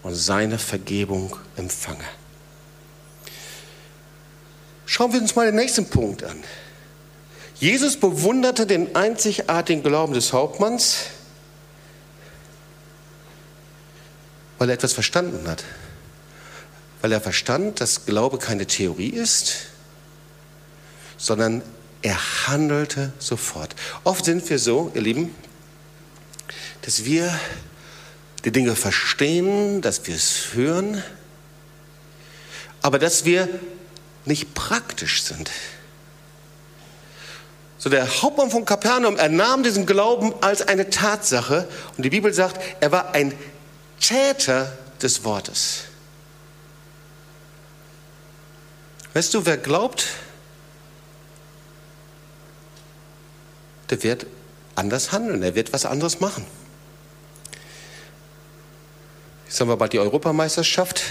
und 0.02 0.16
seine 0.16 0.58
Vergebung 0.58 1.38
empfange. 1.56 2.06
Schauen 4.88 5.14
wir 5.14 5.22
uns 5.22 5.36
mal 5.36 5.46
den 5.46 5.58
nächsten 5.58 5.88
Punkt 5.92 6.24
an. 6.24 6.44
Jesus 7.60 7.98
bewunderte 7.98 8.66
den 8.66 8.96
einzigartigen 8.96 9.84
Glauben 9.84 10.16
des 10.16 10.34
Hauptmanns, 10.34 11.02
weil 14.58 14.70
er 14.70 14.74
etwas 14.74 14.94
verstanden 14.94 15.48
hat. 15.48 15.64
Weil 17.02 17.12
er 17.12 17.22
verstand, 17.22 17.80
dass 17.80 18.08
Glaube 18.08 18.40
keine 18.40 18.66
Theorie 18.66 19.10
ist, 19.10 19.68
sondern 21.18 21.62
er 22.04 22.48
handelte 22.48 23.12
sofort. 23.18 23.76
Oft 24.04 24.26
sind 24.26 24.48
wir 24.50 24.60
so, 24.60 24.92
ihr 24.94 25.02
Lieben, 25.02 25.34
dass 26.84 27.06
wir 27.06 27.34
die 28.46 28.52
Dinge 28.52 28.76
verstehen, 28.76 29.82
dass 29.82 30.06
wir 30.06 30.16
es 30.16 30.54
hören, 30.54 31.02
aber 32.82 33.00
dass 33.00 33.24
wir 33.26 33.48
nicht 34.26 34.54
praktisch 34.54 35.24
sind. 35.24 35.50
So 37.78 37.90
der 37.90 38.22
Hauptmann 38.22 38.52
von 38.52 38.66
Kapernaum, 38.66 39.18
er 39.18 39.30
nahm 39.30 39.64
diesen 39.64 39.86
Glauben 39.86 40.34
als 40.42 40.62
eine 40.62 40.90
Tatsache 40.90 41.68
und 41.98 42.04
die 42.04 42.10
Bibel 42.10 42.34
sagt, 42.34 42.62
er 42.82 42.92
war 42.92 43.14
ein 43.14 43.34
Täter 44.00 44.78
des 45.02 45.24
Wortes. 45.24 45.84
Weißt 49.14 49.34
du, 49.34 49.46
wer 49.46 49.58
glaubt, 49.58 50.08
der 53.94 54.04
wird 54.04 54.26
anders 54.76 55.12
handeln, 55.12 55.44
er 55.44 55.54
wird 55.54 55.72
was 55.72 55.86
anderes 55.86 56.20
machen. 56.20 56.46
Jetzt 59.46 59.62
haben 59.62 59.68
wir 59.68 59.78
bald 59.78 59.94
die 59.94 60.00
Europameisterschaft. 60.00 61.04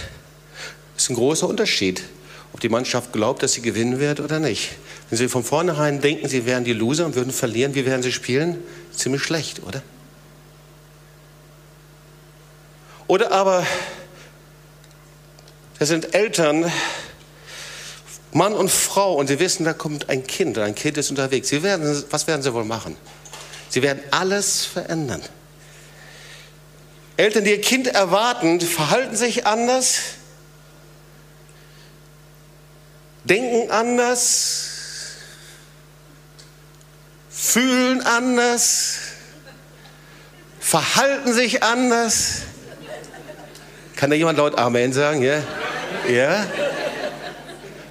Das 0.94 1.04
ist 1.04 1.10
ein 1.10 1.14
großer 1.14 1.48
Unterschied, 1.48 2.02
ob 2.52 2.58
die 2.58 2.68
Mannschaft 2.68 3.12
glaubt, 3.12 3.44
dass 3.44 3.52
sie 3.52 3.62
gewinnen 3.62 4.00
wird 4.00 4.18
oder 4.18 4.40
nicht. 4.40 4.70
Wenn 5.08 5.18
sie 5.18 5.28
von 5.28 5.44
vornherein 5.44 6.00
denken, 6.00 6.28
sie 6.28 6.44
wären 6.44 6.64
die 6.64 6.72
Loser 6.72 7.06
und 7.06 7.14
würden 7.14 7.32
verlieren, 7.32 7.76
wie 7.76 7.86
werden 7.86 8.02
sie 8.02 8.10
spielen? 8.10 8.58
Ziemlich 8.90 9.22
schlecht, 9.22 9.62
oder? 9.62 9.80
Oder 13.06 13.30
aber, 13.30 13.64
das 15.78 15.88
sind 15.88 16.14
Eltern, 16.14 16.64
Mann 18.32 18.54
und 18.54 18.70
Frau, 18.70 19.14
und 19.14 19.26
sie 19.26 19.38
wissen, 19.38 19.64
da 19.64 19.74
kommt 19.74 20.08
ein 20.08 20.26
Kind, 20.26 20.58
ein 20.58 20.74
Kind 20.74 20.96
ist 20.96 21.10
unterwegs. 21.10 21.48
Sie 21.48 21.62
werden, 21.62 22.04
was 22.10 22.26
werden 22.26 22.42
sie 22.42 22.52
wohl 22.54 22.64
machen? 22.64 22.96
Sie 23.68 23.82
werden 23.82 24.02
alles 24.10 24.64
verändern. 24.64 25.22
Eltern, 27.16 27.44
die 27.44 27.50
ihr 27.50 27.60
Kind 27.60 27.88
erwarten, 27.88 28.60
verhalten 28.60 29.16
sich 29.16 29.46
anders, 29.46 30.00
denken 33.24 33.70
anders, 33.70 34.68
fühlen 37.28 38.00
anders, 38.00 38.96
verhalten 40.58 41.34
sich 41.34 41.62
anders. 41.62 42.42
Kann 43.94 44.08
da 44.08 44.16
jemand 44.16 44.38
laut 44.38 44.56
Amen 44.56 44.92
sagen? 44.92 45.22
Ja? 45.22 45.42
Ja? 46.08 46.46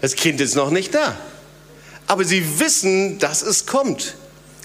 Das 0.02 0.16
Kind 0.16 0.42
ist 0.42 0.56
noch 0.56 0.72
nicht 0.72 0.96
da. 0.96 1.16
Aber 2.08 2.26
sie 2.26 2.60
wissen, 2.60 3.20
dass 3.20 3.42
es 3.42 3.66
kommt. 3.66 4.16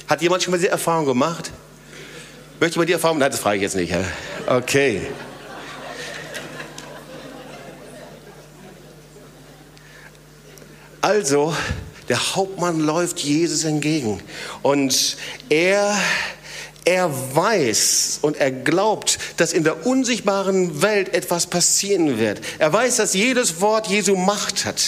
Hat 0.09 0.22
jemand 0.22 0.42
schon 0.42 0.53
mal 0.53 0.57
diese 0.57 0.70
Erfahrung 0.70 1.07
gemacht? 1.07 1.53
Möchte 2.59 2.79
man 2.79 2.87
die 2.87 2.94
Erfahrung? 2.94 3.18
Nein, 3.18 3.31
das 3.31 3.40
frage 3.40 3.57
ich 3.57 3.62
jetzt 3.62 3.77
nicht. 3.77 3.94
Okay. 4.46 5.03
Also, 11.03 11.55
der 12.09 12.35
Hauptmann 12.35 12.81
läuft 12.81 13.20
Jesus 13.20 13.64
entgegen 13.64 14.20
und 14.62 15.16
er 15.49 15.96
er 16.85 17.11
weiß 17.35 18.20
und 18.22 18.37
er 18.37 18.53
glaubt, 18.53 19.18
dass 19.38 19.53
in 19.53 19.64
der 19.64 19.87
unsichtbaren 19.87 20.83
Welt 20.83 21.14
etwas 21.14 21.49
passieren 21.49 22.18
wird. 22.18 22.40
Er 22.59 22.72
weiß, 22.72 22.96
dass 22.96 23.12
jedes 23.12 23.61
Wort 23.61 23.88
Jesu 23.88 24.14
Macht 24.14 24.64
hat. 24.64 24.81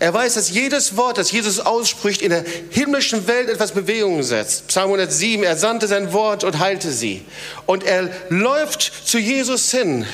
Er 0.00 0.12
weiß, 0.12 0.34
dass 0.34 0.50
jedes 0.50 0.96
Wort, 0.96 1.18
das 1.18 1.30
Jesus 1.30 1.60
ausspricht, 1.60 2.22
in 2.22 2.30
der 2.30 2.44
himmlischen 2.70 3.26
Welt 3.26 3.48
etwas 3.48 3.72
Bewegung 3.72 4.22
setzt. 4.22 4.68
Psalm 4.68 4.86
107, 4.86 5.44
er 5.44 5.56
sandte 5.56 5.86
sein 5.86 6.12
Wort 6.12 6.44
und 6.44 6.58
heilte 6.58 6.90
sie. 6.90 7.24
Und 7.66 7.84
er 7.84 8.10
läuft 8.28 8.82
zu 9.04 9.18
Jesus 9.18 9.70
hin. 9.70 10.06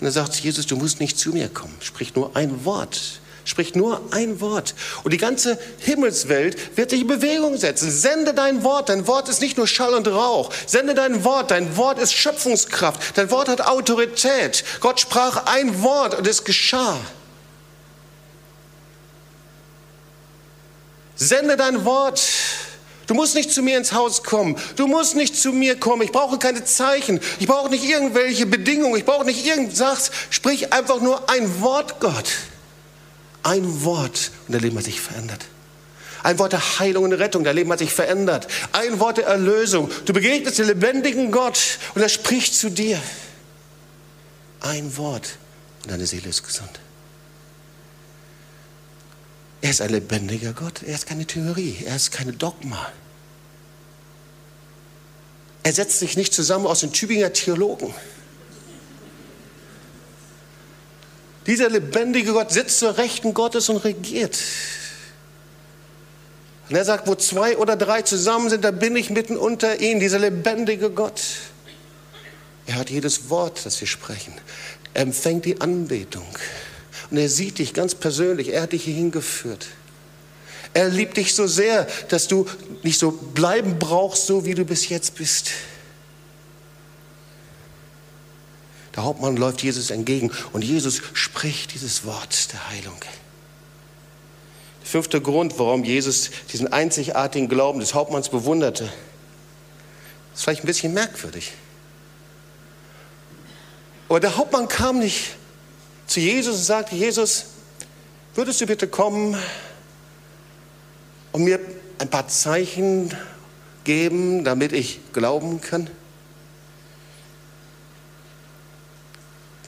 Und 0.00 0.06
er 0.06 0.12
sagt, 0.12 0.34
Jesus, 0.36 0.66
du 0.66 0.76
musst 0.76 0.98
nicht 0.98 1.18
zu 1.18 1.30
mir 1.30 1.48
kommen. 1.48 1.76
Sprich 1.80 2.14
nur 2.14 2.34
ein 2.34 2.64
Wort. 2.64 3.20
Sprich 3.44 3.74
nur 3.74 4.00
ein 4.12 4.40
Wort. 4.40 4.74
Und 5.02 5.12
die 5.12 5.18
ganze 5.18 5.58
Himmelswelt 5.78 6.76
wird 6.76 6.90
sich 6.90 7.02
in 7.02 7.06
Bewegung 7.06 7.56
setzen. 7.56 7.90
Sende 7.90 8.34
dein 8.34 8.62
Wort. 8.62 8.88
Dein 8.88 9.06
Wort 9.06 9.28
ist 9.28 9.40
nicht 9.40 9.56
nur 9.56 9.66
Schall 9.66 9.94
und 9.94 10.06
Rauch. 10.06 10.52
Sende 10.66 10.94
dein 10.94 11.24
Wort. 11.24 11.50
Dein 11.50 11.76
Wort 11.76 11.98
ist 11.98 12.14
Schöpfungskraft. 12.14 13.16
Dein 13.16 13.30
Wort 13.30 13.48
hat 13.48 13.60
Autorität. 13.66 14.64
Gott 14.80 15.00
sprach 15.00 15.46
ein 15.46 15.82
Wort 15.82 16.16
und 16.16 16.26
es 16.26 16.44
geschah. 16.44 16.98
Sende 21.16 21.56
dein 21.56 21.84
Wort. 21.84 22.22
Du 23.06 23.14
musst 23.14 23.34
nicht 23.34 23.50
zu 23.50 23.62
mir 23.62 23.76
ins 23.76 23.92
Haus 23.92 24.22
kommen. 24.22 24.56
Du 24.76 24.86
musst 24.86 25.16
nicht 25.16 25.36
zu 25.36 25.52
mir 25.52 25.78
kommen. 25.78 26.02
Ich 26.02 26.12
brauche 26.12 26.38
keine 26.38 26.64
Zeichen. 26.64 27.20
Ich 27.40 27.46
brauche 27.46 27.68
nicht 27.68 27.84
irgendwelche 27.84 28.46
Bedingungen. 28.46 28.96
Ich 28.96 29.04
brauche 29.04 29.24
nicht 29.24 29.44
irgendwas. 29.44 30.10
Sprich 30.30 30.72
einfach 30.72 31.00
nur 31.00 31.28
ein 31.28 31.60
Wort, 31.60 32.00
Gott. 32.00 32.30
Ein 33.42 33.84
Wort 33.84 34.30
und 34.46 34.54
dein 34.54 34.62
Leben 34.62 34.78
hat 34.78 34.84
sich 34.84 35.00
verändert. 35.00 35.44
Ein 36.22 36.38
Wort 36.38 36.52
der 36.52 36.78
Heilung 36.78 37.04
und 37.04 37.12
Rettung, 37.14 37.42
dein 37.42 37.56
Leben 37.56 37.72
hat 37.72 37.80
sich 37.80 37.92
verändert. 37.92 38.46
Ein 38.70 39.00
Wort 39.00 39.18
der 39.18 39.26
Erlösung. 39.26 39.90
Du 40.04 40.12
begegnest 40.12 40.58
den 40.58 40.66
lebendigen 40.66 41.32
Gott 41.32 41.58
und 41.94 42.02
er 42.02 42.08
spricht 42.08 42.54
zu 42.54 42.70
dir. 42.70 43.00
Ein 44.60 44.96
Wort 44.96 45.36
und 45.82 45.90
deine 45.90 46.06
Seele 46.06 46.28
ist 46.28 46.44
gesund. 46.44 46.70
Er 49.62 49.70
ist 49.70 49.80
ein 49.80 49.90
lebendiger 49.90 50.52
Gott. 50.52 50.82
Er 50.82 50.94
ist 50.94 51.06
keine 51.06 51.24
Theorie. 51.24 51.78
Er 51.86 51.96
ist 51.96 52.10
keine 52.10 52.32
Dogma. 52.32 52.92
Er 55.62 55.72
setzt 55.72 56.00
sich 56.00 56.16
nicht 56.16 56.34
zusammen 56.34 56.66
aus 56.66 56.80
den 56.80 56.92
Tübinger 56.92 57.32
Theologen. 57.32 57.94
Dieser 61.46 61.70
lebendige 61.70 62.32
Gott 62.32 62.52
sitzt 62.52 62.80
zur 62.80 62.98
Rechten 62.98 63.34
Gottes 63.34 63.68
und 63.68 63.78
regiert. 63.78 64.36
Und 66.68 66.76
er 66.76 66.84
sagt, 66.84 67.06
wo 67.06 67.14
zwei 67.14 67.56
oder 67.56 67.76
drei 67.76 68.02
zusammen 68.02 68.50
sind, 68.50 68.64
da 68.64 68.70
bin 68.70 68.96
ich 68.96 69.10
mitten 69.10 69.36
unter 69.36 69.80
ihnen, 69.80 70.00
dieser 70.00 70.18
lebendige 70.18 70.90
Gott. 70.90 71.20
Er 72.66 72.76
hat 72.76 72.90
jedes 72.90 73.28
Wort, 73.28 73.64
das 73.64 73.80
wir 73.80 73.88
sprechen. 73.88 74.34
Er 74.94 75.02
empfängt 75.02 75.44
die 75.44 75.60
Anbetung. 75.60 76.26
Und 77.12 77.18
er 77.18 77.28
sieht 77.28 77.58
dich 77.58 77.74
ganz 77.74 77.94
persönlich. 77.94 78.54
Er 78.54 78.62
hat 78.62 78.72
dich 78.72 78.84
hier 78.84 78.94
hingeführt. 78.94 79.66
Er 80.72 80.88
liebt 80.88 81.18
dich 81.18 81.34
so 81.34 81.46
sehr, 81.46 81.86
dass 82.08 82.26
du 82.26 82.46
nicht 82.82 82.98
so 82.98 83.10
bleiben 83.10 83.78
brauchst, 83.78 84.26
so 84.26 84.46
wie 84.46 84.54
du 84.54 84.64
bis 84.64 84.88
jetzt 84.88 85.16
bist. 85.16 85.50
Der 88.96 89.04
Hauptmann 89.04 89.36
läuft 89.36 89.62
Jesus 89.62 89.90
entgegen 89.90 90.30
und 90.54 90.64
Jesus 90.64 91.02
spricht 91.12 91.74
dieses 91.74 92.06
Wort 92.06 92.50
der 92.54 92.70
Heilung. 92.70 92.96
Der 94.80 94.88
fünfte 94.88 95.20
Grund, 95.20 95.58
warum 95.58 95.84
Jesus 95.84 96.30
diesen 96.50 96.72
einzigartigen 96.72 97.50
Glauben 97.50 97.80
des 97.80 97.92
Hauptmanns 97.92 98.30
bewunderte, 98.30 98.90
ist 100.34 100.44
vielleicht 100.44 100.64
ein 100.64 100.66
bisschen 100.66 100.94
merkwürdig. 100.94 101.52
Aber 104.08 104.18
der 104.18 104.38
Hauptmann 104.38 104.66
kam 104.66 104.98
nicht 104.98 105.36
zu 106.12 106.20
Jesus 106.20 106.56
und 106.56 106.64
sagte, 106.64 106.94
Jesus, 106.94 107.46
würdest 108.34 108.60
du 108.60 108.66
bitte 108.66 108.86
kommen 108.86 109.36
und 111.32 111.42
mir 111.42 111.58
ein 111.98 112.08
paar 112.08 112.28
Zeichen 112.28 113.16
geben, 113.84 114.44
damit 114.44 114.72
ich 114.72 115.00
glauben 115.14 115.60
kann? 115.62 115.88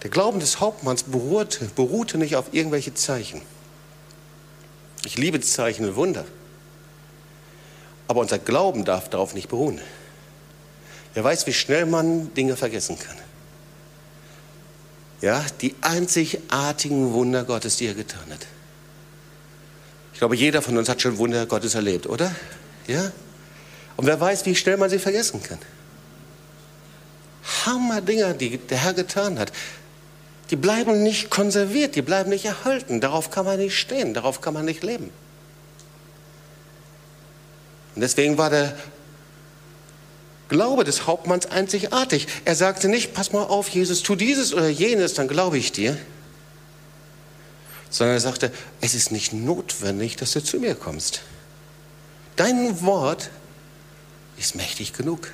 Der 0.02 0.11
Glauben 0.11 0.38
des 0.38 0.61
Hauptmanns 0.61 1.04
beruhte, 1.04 1.64
beruhte 1.74 2.18
nicht 2.18 2.37
auf 2.37 2.52
irgendwelche 2.52 2.92
Zeichen. 2.92 3.40
Ich 5.07 5.16
liebe 5.16 5.40
Zeichen 5.40 5.88
und 5.88 5.96
Wunder. 5.96 6.26
Aber 8.07 8.20
unser 8.20 8.38
Glauben 8.38 8.85
darf 8.85 9.09
darauf 9.09 9.33
nicht 9.33 9.48
beruhen. 9.48 9.80
Wer 11.14 11.24
weiß, 11.24 11.46
wie 11.46 11.54
schnell 11.54 11.87
man 11.87 12.35
Dinge 12.35 12.54
vergessen 12.54 12.98
kann. 12.98 13.16
Ja, 15.25 15.43
die 15.63 15.75
einzigartigen 15.81 17.15
Wunder 17.15 17.45
Gottes, 17.45 17.79
die 17.79 17.87
er 17.87 17.95
getan 17.95 18.31
hat. 18.31 18.47
Ich 20.13 20.19
glaube, 20.19 20.37
jeder 20.37 20.61
von 20.61 20.77
uns 20.77 20.87
hat 20.91 21.01
schon 21.01 21.17
Wunder 21.17 21.47
Gottes 21.47 21.75
erlebt, 21.75 22.07
oder? 22.07 22.31
Ja? 22.87 23.11
Und 23.97 24.05
wer 24.05 24.21
weiß, 24.21 24.45
wie 24.45 24.55
schnell 24.55 24.77
man 24.77 24.91
sie 24.91 24.99
vergessen 24.99 25.43
kann. 25.43 25.57
Hammer 27.65 28.03
Dinger, 28.03 28.35
die 28.35 28.59
der 28.59 28.77
Herr 28.77 28.93
getan 28.93 29.39
hat. 29.39 29.51
Die 30.51 30.57
bleiben 30.57 31.03
nicht 31.03 31.31
konserviert, 31.31 31.97
die 31.97 32.03
bleiben 32.03 32.29
nicht 32.29 32.45
erhalten. 32.45 33.01
Darauf 33.01 33.31
kann 33.31 33.47
man 33.47 33.57
nicht 33.57 33.79
stehen, 33.79 34.13
darauf 34.13 34.43
kann 34.43 34.53
man 34.53 34.67
nicht 34.67 34.83
leben. 34.83 35.09
Und 37.95 38.03
deswegen 38.03 38.37
war 38.37 38.51
der 38.51 38.77
Glaube 40.48 40.85
des 40.85 41.07
Hauptmanns 41.07 41.46
einzigartig. 41.46 42.26
Er 42.44 42.54
sagte 42.54 42.88
nicht, 42.88 43.14
pass 43.14 43.33
mal 43.33 43.44
auf, 43.44 43.68
Jesus, 43.68 44.02
tu 44.02 44.14
dieses 44.14 44.52
oder 44.52 44.68
jenes, 44.68 45.14
dann 45.14 45.28
glaube 45.28 45.59
ich 45.59 45.72
dir. 45.72 45.96
Sondern 47.90 48.16
er 48.16 48.20
sagte, 48.20 48.52
es 48.80 48.94
ist 48.94 49.12
nicht 49.12 49.33
notwendig, 49.33 50.16
dass 50.16 50.33
du 50.33 50.42
zu 50.42 50.59
mir 50.59 50.74
kommst. 50.74 51.22
Dein 52.37 52.83
Wort 52.83 53.30
ist 54.37 54.54
mächtig 54.54 54.92
genug. 54.92 55.30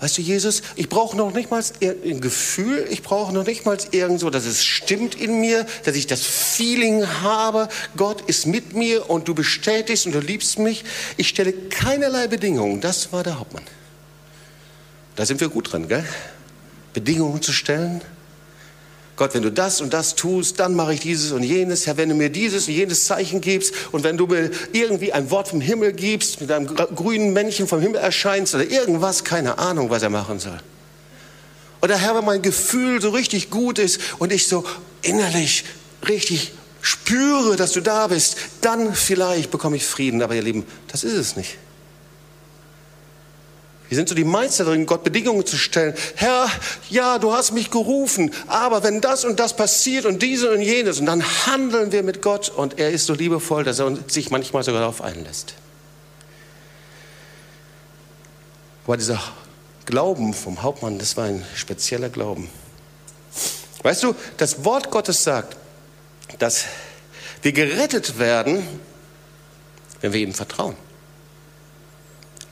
Weißt 0.00 0.18
du, 0.18 0.22
Jesus, 0.22 0.62
ich 0.76 0.88
brauche 0.88 1.16
noch 1.16 1.32
nicht 1.34 1.50
mal 1.50 1.62
ein 1.82 2.20
Gefühl, 2.20 2.86
ich 2.88 3.02
brauche 3.02 3.32
noch 3.32 3.44
nicht 3.44 3.66
mal 3.66 3.76
irgend 3.90 4.20
so, 4.20 4.30
dass 4.30 4.46
es 4.46 4.64
stimmt 4.64 5.16
in 5.16 5.40
mir, 5.40 5.66
dass 5.84 5.96
ich 5.96 6.06
das 6.06 6.24
Feeling 6.24 7.04
habe, 7.22 7.68
Gott 7.96 8.20
ist 8.28 8.46
mit 8.46 8.74
mir 8.74 9.10
und 9.10 9.26
du 9.26 9.34
bestätigst 9.34 10.06
und 10.06 10.14
du 10.14 10.20
liebst 10.20 10.60
mich. 10.60 10.84
Ich 11.16 11.28
stelle 11.28 11.52
keinerlei 11.52 12.28
Bedingungen. 12.28 12.80
Das 12.80 13.12
war 13.12 13.24
der 13.24 13.40
Hauptmann. 13.40 13.64
Da 15.16 15.26
sind 15.26 15.40
wir 15.40 15.48
gut 15.48 15.72
dran, 15.72 15.88
gell? 15.88 16.04
Bedingungen 16.92 17.42
zu 17.42 17.52
stellen 17.52 18.00
Gott, 19.18 19.34
wenn 19.34 19.42
du 19.42 19.50
das 19.50 19.80
und 19.80 19.92
das 19.92 20.14
tust, 20.14 20.60
dann 20.60 20.74
mache 20.74 20.94
ich 20.94 21.00
dieses 21.00 21.32
und 21.32 21.42
jenes. 21.42 21.88
Herr, 21.88 21.96
wenn 21.96 22.08
du 22.08 22.14
mir 22.14 22.30
dieses 22.30 22.68
und 22.68 22.74
jenes 22.74 23.04
Zeichen 23.04 23.40
gibst 23.40 23.74
und 23.90 24.04
wenn 24.04 24.16
du 24.16 24.28
mir 24.28 24.52
irgendwie 24.72 25.12
ein 25.12 25.30
Wort 25.32 25.48
vom 25.48 25.60
Himmel 25.60 25.92
gibst, 25.92 26.40
mit 26.40 26.52
einem 26.52 26.66
grünen 26.66 27.32
Männchen 27.32 27.66
vom 27.66 27.80
Himmel 27.80 28.00
erscheinst 28.00 28.54
oder 28.54 28.70
irgendwas, 28.70 29.24
keine 29.24 29.58
Ahnung, 29.58 29.90
was 29.90 30.04
er 30.04 30.10
machen 30.10 30.38
soll. 30.38 30.60
Oder 31.82 31.98
Herr, 31.98 32.14
wenn 32.14 32.24
mein 32.24 32.42
Gefühl 32.42 33.02
so 33.02 33.10
richtig 33.10 33.50
gut 33.50 33.80
ist 33.80 34.00
und 34.20 34.32
ich 34.32 34.46
so 34.46 34.64
innerlich 35.02 35.64
richtig 36.08 36.52
spüre, 36.80 37.56
dass 37.56 37.72
du 37.72 37.80
da 37.80 38.06
bist, 38.06 38.36
dann 38.60 38.94
vielleicht 38.94 39.50
bekomme 39.50 39.76
ich 39.76 39.84
Frieden. 39.84 40.22
Aber 40.22 40.36
ihr 40.36 40.42
Lieben, 40.42 40.64
das 40.86 41.02
ist 41.02 41.14
es 41.14 41.34
nicht. 41.34 41.58
Wir 43.88 43.96
sind 43.96 44.08
so 44.08 44.14
die 44.14 44.24
Meister 44.24 44.64
darin, 44.64 44.84
Gott 44.84 45.02
Bedingungen 45.02 45.46
zu 45.46 45.56
stellen. 45.56 45.94
Herr, 46.14 46.50
ja, 46.90 47.18
du 47.18 47.32
hast 47.32 47.52
mich 47.52 47.70
gerufen, 47.70 48.32
aber 48.46 48.82
wenn 48.82 49.00
das 49.00 49.24
und 49.24 49.40
das 49.40 49.56
passiert 49.56 50.04
und 50.04 50.22
diese 50.22 50.50
und 50.50 50.60
jenes, 50.60 51.00
und 51.00 51.06
dann 51.06 51.24
handeln 51.46 51.90
wir 51.90 52.02
mit 52.02 52.20
Gott 52.20 52.50
und 52.50 52.78
er 52.78 52.90
ist 52.90 53.06
so 53.06 53.14
liebevoll, 53.14 53.64
dass 53.64 53.78
er 53.78 53.96
sich 54.08 54.30
manchmal 54.30 54.62
sogar 54.62 54.80
darauf 54.80 55.00
einlässt. 55.00 55.54
Aber 58.86 58.96
dieser 58.96 59.20
Glauben 59.86 60.34
vom 60.34 60.62
Hauptmann, 60.62 60.98
das 60.98 61.16
war 61.16 61.24
ein 61.24 61.44
spezieller 61.54 62.10
Glauben. 62.10 62.50
Weißt 63.82 64.02
du, 64.02 64.14
das 64.36 64.64
Wort 64.64 64.90
Gottes 64.90 65.24
sagt, 65.24 65.56
dass 66.38 66.64
wir 67.42 67.52
gerettet 67.52 68.18
werden, 68.18 68.66
wenn 70.00 70.12
wir 70.12 70.20
ihm 70.20 70.34
vertrauen. 70.34 70.76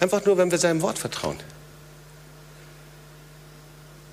Einfach 0.01 0.25
nur, 0.25 0.37
wenn 0.39 0.51
wir 0.51 0.59
seinem 0.59 0.83
Wort 0.83 0.99
vertrauen. 0.99 1.39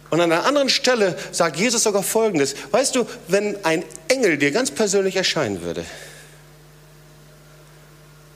Und 0.09 0.21
an 0.21 0.31
einer 0.31 0.45
anderen 0.45 0.69
Stelle 0.69 1.17
sagt 1.31 1.57
Jesus 1.57 1.83
sogar 1.83 2.03
Folgendes. 2.03 2.55
Weißt 2.71 2.95
du, 2.95 3.07
wenn 3.27 3.63
ein 3.65 3.83
Engel 4.09 4.37
dir 4.37 4.51
ganz 4.51 4.69
persönlich 4.69 5.15
erscheinen 5.15 5.63
würde, 5.63 5.85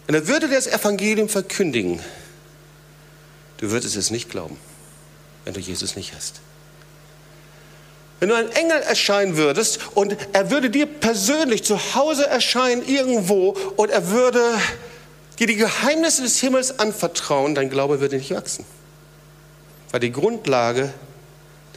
und 0.07 0.15
er 0.15 0.27
würde 0.27 0.47
dir 0.47 0.55
das 0.55 0.67
Evangelium 0.67 1.29
verkündigen, 1.29 1.99
du 3.57 3.71
würdest 3.71 3.95
es 3.95 4.09
nicht 4.09 4.29
glauben, 4.29 4.57
wenn 5.45 5.53
du 5.53 5.59
Jesus 5.59 5.95
nicht 5.95 6.15
hast. 6.15 6.39
Wenn 8.19 8.29
du 8.29 8.35
ein 8.35 8.49
Engel 8.53 8.81
erscheinen 8.81 9.37
würdest 9.37 9.79
und 9.93 10.17
er 10.33 10.49
würde 10.49 10.69
dir 10.69 10.87
persönlich 10.87 11.63
zu 11.63 11.93
Hause 11.93 12.25
erscheinen 12.25 12.83
irgendwo 12.87 13.49
und 13.75 13.91
er 13.91 14.09
würde 14.09 14.41
dir 15.39 15.47
die 15.47 15.55
Geheimnisse 15.55 16.23
des 16.23 16.39
Himmels 16.39 16.79
anvertrauen, 16.79 17.55
dein 17.55 17.69
Glaube 17.69 17.99
würde 17.99 18.17
nicht 18.17 18.31
wachsen. 18.31 18.65
Weil 19.91 19.99
die 19.99 20.11
Grundlage 20.11 20.93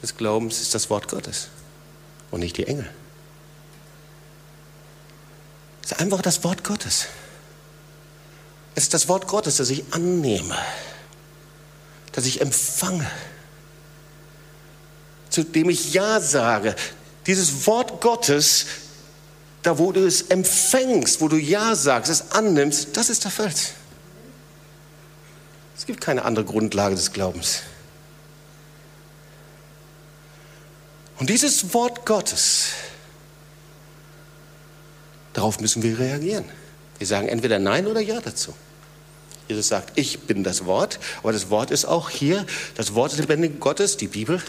des 0.03 0.17
Glaubens 0.17 0.61
ist 0.61 0.75
das 0.75 0.91
Wort 0.91 1.09
Gottes 1.09 1.49
und 2.31 2.41
nicht 2.41 2.57
die 2.57 2.67
Engel. 2.67 2.89
Es 5.83 5.93
ist 5.93 6.01
einfach 6.01 6.23
das 6.23 6.43
Wort 6.45 6.65
Gottes. 6.65 7.07
Es 8.75 8.85
ist 8.85 8.95
das 8.95 9.09
Wort 9.09 9.27
Gottes, 9.27 9.57
das 9.57 9.71
ich 9.71 9.85
annehme, 9.91 10.57
das 12.13 12.27
ich 12.27 12.41
empfange, 12.41 13.11
zu 15.29 15.43
dem 15.43 15.69
ich 15.69 15.93
Ja 15.93 16.21
sage. 16.21 16.75
Dieses 17.27 17.67
Wort 17.67 18.01
Gottes 18.01 18.67
da 19.63 19.79
wo 19.79 19.93
du 19.93 20.07
es 20.07 20.23
empfängst, 20.23 21.21
wo 21.21 21.29
du 21.29 21.37
Ja 21.37 21.75
sagst, 21.75 22.11
es 22.11 22.33
annimmst, 22.33 22.97
das 22.97 23.11
ist 23.11 23.25
der 23.25 23.31
Fels. 23.31 23.73
Es 25.77 25.87
gibt 25.87 26.01
keine 26.01 26.25
andere 26.25 26.45
Grundlage 26.45 26.95
des 26.95 27.13
Glaubens. 27.13 27.63
Und 31.19 31.29
dieses 31.29 31.75
Wort 31.75 32.07
Gottes, 32.07 32.69
darauf 35.35 35.61
müssen 35.61 35.83
wir 35.83 35.99
reagieren. 35.99 36.45
Wir 36.99 37.07
sagen 37.07 37.29
entweder 37.29 37.59
Nein 37.59 37.87
oder 37.87 38.01
Ja 38.01 38.21
dazu. 38.21 38.55
Jesus 39.49 39.69
sagt, 39.69 39.99
ich 39.99 40.21
bin 40.21 40.45
das 40.45 40.65
Wort, 40.65 40.99
aber 41.23 41.33
das 41.33 41.51
Wort 41.51 41.71
ist 41.71 41.85
auch 41.85 42.09
hier, 42.09 42.47
das 42.77 42.95
Wort 42.95 43.13
des 43.13 43.19
lebendigen 43.19 43.59
Gottes, 43.59 43.97
die 43.97 44.07
Bibel, 44.07 44.41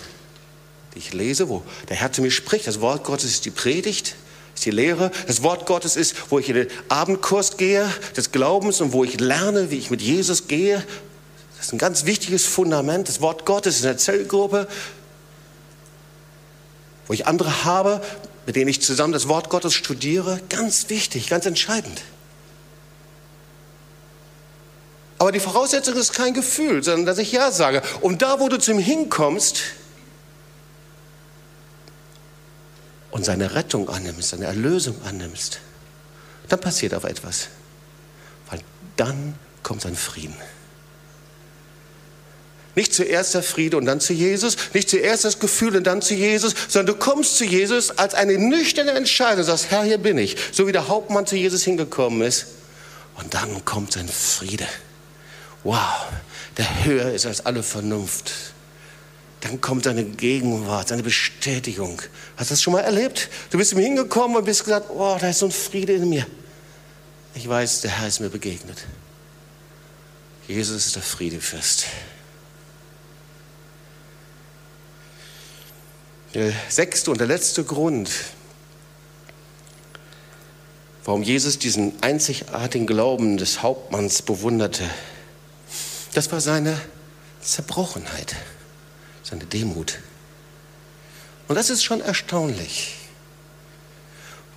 die 0.94 1.00
ich 1.00 1.14
lese, 1.14 1.50
wo 1.50 1.64
der 1.90 1.98
Herr 1.98 2.12
zu 2.12 2.22
mir 2.22 2.32
spricht. 2.32 2.68
Das 2.68 2.82
Wort 2.82 3.04
Gottes 3.04 3.32
ist 3.32 3.46
die 3.46 3.52
Predigt, 3.52 4.16
ist 4.62 4.66
die 4.68 4.72
Lehre. 4.72 5.10
Das 5.26 5.42
Wort 5.42 5.66
Gottes 5.66 5.96
ist, 5.96 6.16
wo 6.30 6.38
ich 6.38 6.48
in 6.48 6.56
den 6.56 6.68
Abendkurs 6.88 7.58
gehe, 7.58 7.90
des 8.16 8.32
Glaubens 8.32 8.80
und 8.80 8.94
wo 8.94 9.04
ich 9.04 9.20
lerne, 9.20 9.72
wie 9.72 9.78
ich 9.78 9.90
mit 9.90 10.04
Jesus 10.04 10.48
gehe. 10.48 10.84
Das 11.58 11.68
ist 11.68 11.74
ein 11.74 11.80
ganz 11.80 12.06
wichtiges 12.06 12.46
Fundament. 12.46 13.10
Das 13.10 13.22
Wort 13.22 13.46
Gottes 13.46 13.78
in 13.78 13.84
der 13.84 13.98
Zellgruppe, 13.98 14.68
wo 17.08 17.14
ich 17.14 17.26
andere 17.26 17.66
habe, 17.66 18.02
mit 18.46 18.56
denen 18.56 18.70
ich 18.70 18.84
zusammen 18.84 19.14
das 19.14 19.28
Wort 19.28 19.50
Gottes 19.50 19.74
studiere. 19.74 20.40
Ganz 20.50 20.90
wichtig, 20.90 21.28
ganz 21.28 21.48
entscheidend. 21.48 22.04
Aber 25.18 25.32
die 25.32 25.40
Voraussetzung 25.40 25.96
ist 25.96 26.14
kein 26.14 26.36
Gefühl, 26.36 26.84
sondern 26.84 27.08
dass 27.08 27.18
ich 27.18 27.32
Ja 27.32 27.52
sage. 27.52 27.82
Und 28.02 28.22
da, 28.22 28.40
wo 28.40 28.48
du 28.48 28.60
zu 28.60 28.72
ihm 28.72 28.80
hinkommst, 28.80 29.62
und 33.12 33.26
seine 33.26 33.56
Rettung 33.56 33.90
annimmst, 33.90 34.30
seine 34.30 34.46
Erlösung 34.46 34.96
annimmst, 35.04 35.60
dann 36.50 36.60
passiert 36.60 36.94
aber 36.94 37.10
etwas. 37.10 37.50
Weil 38.50 38.62
dann 38.98 39.36
kommt 39.64 39.82
sein 39.82 39.96
Frieden. 39.96 40.36
Nicht 42.74 42.94
zuerst 42.94 43.34
der 43.34 43.44
Friede 43.44 43.76
und 43.76 43.86
dann 43.86 44.00
zu 44.00 44.14
Jesus, 44.14 44.56
nicht 44.74 44.90
zuerst 44.90 45.26
das 45.26 45.40
Gefühl 45.40 45.76
und 45.76 45.84
dann 45.86 46.02
zu 46.02 46.14
Jesus, 46.14 46.56
sondern 46.70 46.96
du 46.96 47.00
kommst 47.00 47.38
zu 47.38 47.44
Jesus 47.44 47.92
als 47.92 48.14
eine 48.14 48.38
nüchterne 48.38 48.92
Entscheidung 48.92 49.44
sagst, 49.44 49.72
Herr, 49.72 49.84
hier 49.84 49.98
bin 49.98 50.18
ich. 50.18 50.38
So 50.54 50.68
wie 50.68 50.72
der 50.72 50.88
Hauptmann 50.88 51.26
zu 51.26 51.36
Jesus 51.36 51.64
hingekommen 51.64 52.22
ist. 52.22 52.48
Und 53.18 53.34
dann 53.34 53.66
kommt 53.66 53.92
sein 53.92 54.08
Friede. 54.08 54.66
Wow, 55.64 56.08
der 56.58 56.86
höher 56.86 57.12
ist 57.12 57.26
als 57.26 57.46
alle 57.46 57.62
Vernunft 57.62 58.32
dann 59.42 59.60
kommt 59.60 59.86
seine 59.86 60.06
Gegenwart, 60.06 60.90
seine 60.90 61.02
Bestätigung. 61.02 62.00
Hast 62.38 62.52
du 62.52 62.54
das 62.54 62.62
schon 62.62 62.74
mal 62.74 62.82
erlebt? 62.82 63.30
Du 63.50 63.58
bist 63.58 63.74
ihm 63.74 63.80
hingekommen 63.80 64.38
und 64.38 64.46
bist 64.46 64.64
gesagt, 64.64 64.92
oh, 64.92 65.18
da 65.20 65.30
ist 65.30 65.40
so 65.40 65.48
ein 65.48 65.52
Friede 65.52 65.94
in 65.94 66.08
mir. 66.08 66.28
Ich 67.34 67.50
weiß, 67.50 67.82
der 67.82 67.92
Herr 67.92 68.08
ist 68.08 68.20
mir 68.20 68.30
begegnet. 68.30 68.86
Jesus 70.48 70.86
ist 70.86 70.96
der 70.96 71.02
Friedefürst. 71.02 71.88
Der 76.36 76.54
sechste 76.70 77.10
und 77.10 77.20
der 77.20 77.28
letzte 77.28 77.64
Grund, 77.64 78.12
warum 81.04 81.24
Jesus 81.24 81.58
diesen 81.58 81.94
einzigartigen 82.02 82.86
Glauben 82.86 83.38
des 83.38 83.64
Hauptmanns 83.64 84.22
bewunderte, 84.22 84.88
das 86.14 86.32
war 86.32 86.42
seine 86.42 86.80
Zerbrochenheit 87.42 88.36
seine 89.32 89.46
Demut. 89.46 90.00
Und 91.48 91.56
das 91.56 91.70
ist 91.70 91.84
schon 91.84 92.02
erstaunlich. 92.02 92.98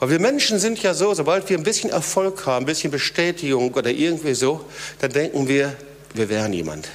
Weil 0.01 0.11
wir 0.11 0.21
Menschen 0.21 0.59
sind 0.59 0.83
ja 0.83 0.93
so, 0.93 1.15
sobald 1.15 1.49
wir 1.49 1.57
ein 1.57 1.63
bisschen 1.63 1.91
Erfolg 1.91 2.45
haben, 2.45 2.65
ein 2.65 2.67
bisschen 2.67 2.91
Bestätigung 2.91 3.73
oder 3.73 3.91
irgendwie 3.91 4.35
so, 4.35 4.69
dann 4.99 5.13
denken 5.13 5.49
wir, 5.49 5.77
wir 6.13 6.29
wären 6.29 6.53
jemand. 6.53 6.89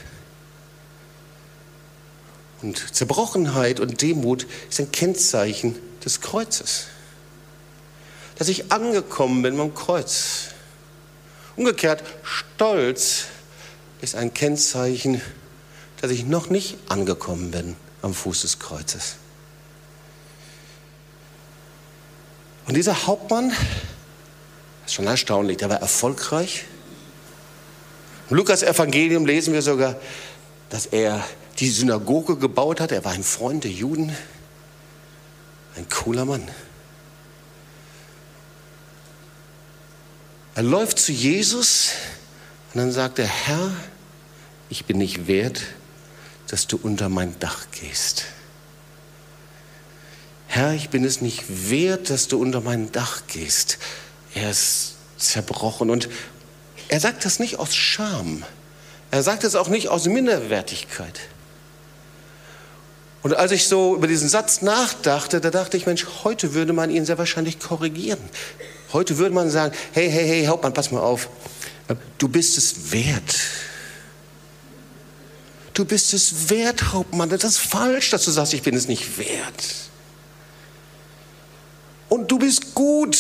Und 2.61 2.93
Zerbrochenheit 2.93 3.79
und 3.79 4.01
Demut 4.01 4.45
ist 4.69 4.81
ein 4.81 4.91
Kennzeichen 4.91 5.77
des 6.03 6.19
Kreuzes. 6.19 6.87
Dass 8.37 8.49
ich 8.49 8.71
angekommen 8.71 9.41
bin 9.41 9.57
beim 9.57 9.73
Kreuz. 9.73 10.49
Umgekehrt, 11.55 12.03
Stolz 12.23 13.25
ist 14.01 14.15
ein 14.15 14.33
Kennzeichen, 14.33 15.21
dass 16.01 16.11
ich 16.11 16.25
noch 16.25 16.49
nicht 16.49 16.77
angekommen 16.87 17.51
bin 17.51 17.75
am 18.01 18.13
Fuß 18.13 18.41
des 18.41 18.59
Kreuzes. 18.59 19.15
Und 22.67 22.75
dieser 22.75 23.07
Hauptmann, 23.07 23.51
ist 24.85 24.93
schon 24.93 25.07
erstaunlich, 25.07 25.57
der 25.57 25.69
war 25.69 25.81
erfolgreich. 25.81 26.65
Im 28.29 28.37
Lukas 28.37 28.63
Evangelium 28.63 29.25
lesen 29.25 29.53
wir 29.53 29.61
sogar, 29.61 29.95
dass 30.69 30.85
er 30.85 31.23
die 31.59 31.69
Synagoge 31.69 32.37
gebaut 32.37 32.79
hat. 32.79 32.91
Er 32.91 33.03
war 33.03 33.11
ein 33.11 33.23
Freund 33.23 33.63
der 33.63 33.71
Juden. 33.71 34.15
Ein 35.75 35.87
cooler 35.89 36.25
Mann. 36.25 36.47
Er 40.55 40.63
läuft 40.63 40.99
zu 40.99 41.11
Jesus 41.11 41.91
und 42.73 42.79
dann 42.81 42.91
sagt 42.91 43.19
er, 43.19 43.27
Herr, 43.27 43.71
ich 44.69 44.85
bin 44.85 44.97
nicht 44.97 45.27
wert, 45.27 45.61
dass 46.49 46.67
du 46.67 46.79
unter 46.81 47.09
mein 47.09 47.37
Dach 47.39 47.67
gehst. 47.71 48.25
Herr, 50.47 50.73
ich 50.73 50.89
bin 50.89 51.05
es 51.05 51.21
nicht 51.21 51.69
wert, 51.69 52.09
dass 52.09 52.27
du 52.27 52.41
unter 52.41 52.61
mein 52.61 52.91
Dach 52.91 53.21
gehst. 53.27 53.77
Er 54.33 54.49
ist 54.49 54.95
zerbrochen 55.17 55.89
und 55.89 56.09
er 56.87 56.99
sagt 56.99 57.23
das 57.23 57.39
nicht 57.39 57.59
aus 57.59 57.75
Scham. 57.75 58.43
Er 59.11 59.21
sagt 59.21 59.43
es 59.43 59.55
auch 59.55 59.67
nicht 59.67 59.89
aus 59.89 60.05
Minderwertigkeit. 60.05 61.19
Und 63.21 63.35
als 63.35 63.51
ich 63.51 63.67
so 63.67 63.95
über 63.95 64.07
diesen 64.07 64.29
Satz 64.29 64.61
nachdachte, 64.61 65.41
da 65.41 65.51
dachte 65.51 65.77
ich, 65.77 65.85
Mensch, 65.85 66.05
heute 66.23 66.53
würde 66.53 66.73
man 66.73 66.89
ihn 66.89 67.05
sehr 67.05 67.17
wahrscheinlich 67.17 67.59
korrigieren. 67.59 68.19
Heute 68.93 69.17
würde 69.17 69.35
man 69.35 69.49
sagen, 69.49 69.75
hey, 69.91 70.09
hey, 70.09 70.27
hey, 70.27 70.45
Hauptmann, 70.45 70.73
pass 70.73 70.89
mal 70.89 71.01
auf. 71.01 71.29
Du 72.17 72.27
bist 72.27 72.57
es 72.57 72.91
wert. 72.91 73.35
Du 75.73 75.85
bist 75.85 76.13
es 76.13 76.49
wert, 76.49 76.93
Hauptmann. 76.93 77.29
Das 77.29 77.43
ist 77.43 77.59
falsch, 77.59 78.09
dass 78.09 78.25
du 78.25 78.31
sagst, 78.31 78.53
ich 78.53 78.61
bin 78.61 78.75
es 78.75 78.87
nicht 78.87 79.17
wert. 79.17 79.63
Und 82.09 82.31
du 82.31 82.39
bist 82.39 82.73
gut. 82.75 83.17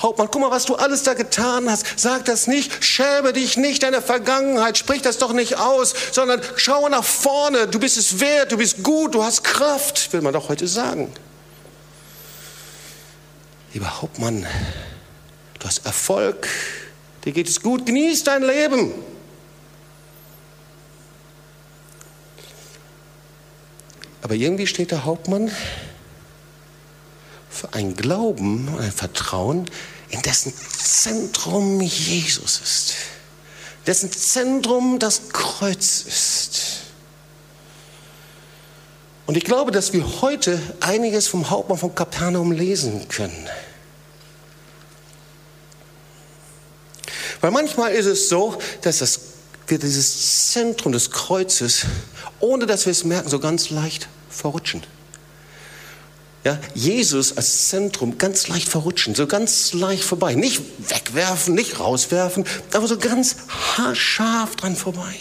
Hauptmann, 0.00 0.28
guck 0.30 0.40
mal, 0.40 0.50
was 0.50 0.64
du 0.64 0.76
alles 0.76 1.02
da 1.02 1.12
getan 1.12 1.68
hast. 1.68 1.98
Sag 1.98 2.24
das 2.24 2.46
nicht, 2.46 2.82
schäme 2.82 3.34
dich 3.34 3.58
nicht 3.58 3.82
deiner 3.82 4.00
Vergangenheit, 4.00 4.78
sprich 4.78 5.02
das 5.02 5.18
doch 5.18 5.34
nicht 5.34 5.58
aus, 5.58 5.94
sondern 6.12 6.40
schau 6.56 6.88
nach 6.88 7.04
vorne. 7.04 7.66
Du 7.66 7.78
bist 7.78 7.98
es 7.98 8.18
wert, 8.18 8.50
du 8.50 8.56
bist 8.56 8.82
gut, 8.82 9.14
du 9.14 9.22
hast 9.22 9.44
Kraft, 9.44 10.12
will 10.12 10.22
man 10.22 10.32
doch 10.32 10.48
heute 10.48 10.66
sagen. 10.66 11.12
Lieber 13.74 14.00
Hauptmann, 14.00 14.46
du 15.58 15.66
hast 15.66 15.84
Erfolg, 15.84 16.48
dir 17.24 17.32
geht 17.32 17.48
es 17.48 17.62
gut, 17.62 17.84
genieß 17.84 18.24
dein 18.24 18.42
Leben. 18.42 18.92
Aber 24.22 24.34
irgendwie 24.34 24.66
steht 24.66 24.90
der 24.90 25.04
Hauptmann 25.04 25.50
für 27.48 27.72
ein 27.74 27.94
Glauben, 27.94 28.68
ein 28.78 28.92
Vertrauen, 28.92 29.70
in 30.10 30.22
dessen 30.22 30.52
Zentrum 30.56 31.80
Jesus 31.80 32.60
ist, 32.60 32.94
dessen 33.86 34.10
Zentrum 34.10 34.98
das 34.98 35.28
Kreuz 35.30 36.04
ist. 36.06 36.80
Und 39.26 39.36
ich 39.36 39.44
glaube, 39.44 39.70
dass 39.70 39.92
wir 39.92 40.22
heute 40.22 40.60
einiges 40.80 41.28
vom 41.28 41.50
Hauptmann 41.50 41.78
von 41.78 41.94
Kapernaum 41.94 42.50
lesen 42.50 43.06
können. 43.08 43.48
Weil 47.40 47.52
manchmal 47.52 47.92
ist 47.92 48.06
es 48.06 48.28
so, 48.28 48.58
dass 48.82 48.98
das, 48.98 49.20
wir 49.70 49.78
dieses 49.78 50.50
Zentrum 50.50 50.92
des 50.92 51.10
Kreuzes, 51.10 51.86
ohne 52.40 52.66
dass 52.66 52.86
wir 52.86 52.90
es 52.90 53.04
merken, 53.04 53.28
so 53.28 53.38
ganz 53.38 53.70
leicht 53.70 54.08
verrutschen. 54.28 54.82
Ja, 56.42 56.58
Jesus 56.74 57.36
als 57.36 57.68
Zentrum 57.68 58.16
ganz 58.16 58.48
leicht 58.48 58.68
verrutschen, 58.68 59.14
so 59.14 59.26
ganz 59.26 59.74
leicht 59.74 60.02
vorbei. 60.02 60.34
Nicht 60.34 60.62
wegwerfen, 60.90 61.54
nicht 61.54 61.78
rauswerfen, 61.78 62.46
aber 62.72 62.86
so 62.86 62.96
ganz 62.96 63.36
haarscharf 63.76 64.56
dran 64.56 64.74
vorbei. 64.74 65.14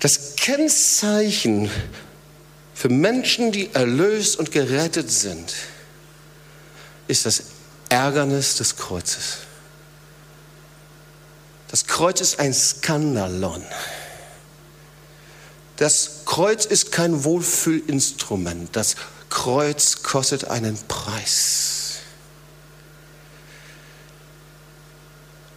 Das 0.00 0.36
Kennzeichen 0.36 1.70
für 2.74 2.88
Menschen, 2.88 3.52
die 3.52 3.72
erlöst 3.72 4.36
und 4.36 4.50
gerettet 4.50 5.10
sind, 5.10 5.54
ist 7.06 7.24
das 7.24 7.44
Ärgernis 7.92 8.56
des 8.56 8.76
Kreuzes. 8.76 9.40
Das 11.68 11.86
Kreuz 11.86 12.22
ist 12.22 12.40
ein 12.40 12.54
Skandalon. 12.54 13.62
Das 15.76 16.22
Kreuz 16.24 16.64
ist 16.64 16.90
kein 16.90 17.22
Wohlfühlinstrument. 17.24 18.74
Das 18.74 18.96
Kreuz 19.28 20.02
kostet 20.02 20.46
einen 20.46 20.78
Preis. 20.88 21.98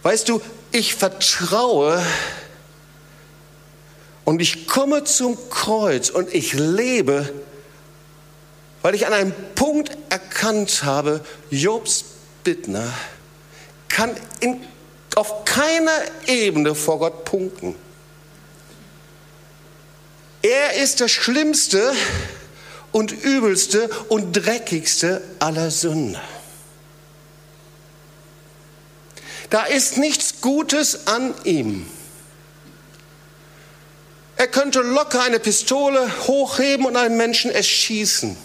Weißt 0.02 0.28
du, 0.28 0.42
ich 0.72 0.94
vertraue 0.94 2.04
und 4.26 4.42
ich 4.42 4.66
komme 4.66 5.04
zum 5.04 5.38
Kreuz 5.48 6.10
und 6.10 6.34
ich 6.34 6.52
lebe, 6.52 7.32
weil 8.82 8.94
ich 8.94 9.06
an 9.06 9.14
einem 9.14 9.34
Punkt 9.54 9.96
erkannt 10.10 10.84
habe, 10.84 11.24
Jobs 11.50 12.15
Bittner 12.46 12.94
kann 13.88 14.14
in, 14.38 14.64
auf 15.16 15.44
keiner 15.44 16.00
Ebene 16.28 16.76
vor 16.76 17.00
Gott 17.00 17.24
punkten. 17.24 17.74
Er 20.42 20.74
ist 20.74 21.00
der 21.00 21.08
schlimmste 21.08 21.92
und 22.92 23.10
übelste 23.10 23.90
und 24.08 24.32
dreckigste 24.32 25.22
aller 25.40 25.72
Sünder. 25.72 26.22
Da 29.50 29.64
ist 29.64 29.98
nichts 29.98 30.40
Gutes 30.40 31.08
an 31.08 31.34
ihm. 31.42 31.90
Er 34.36 34.46
könnte 34.46 34.82
locker 34.82 35.20
eine 35.20 35.40
Pistole 35.40 36.08
hochheben 36.28 36.86
und 36.86 36.96
einen 36.96 37.16
Menschen 37.16 37.50
erschießen. 37.50 38.36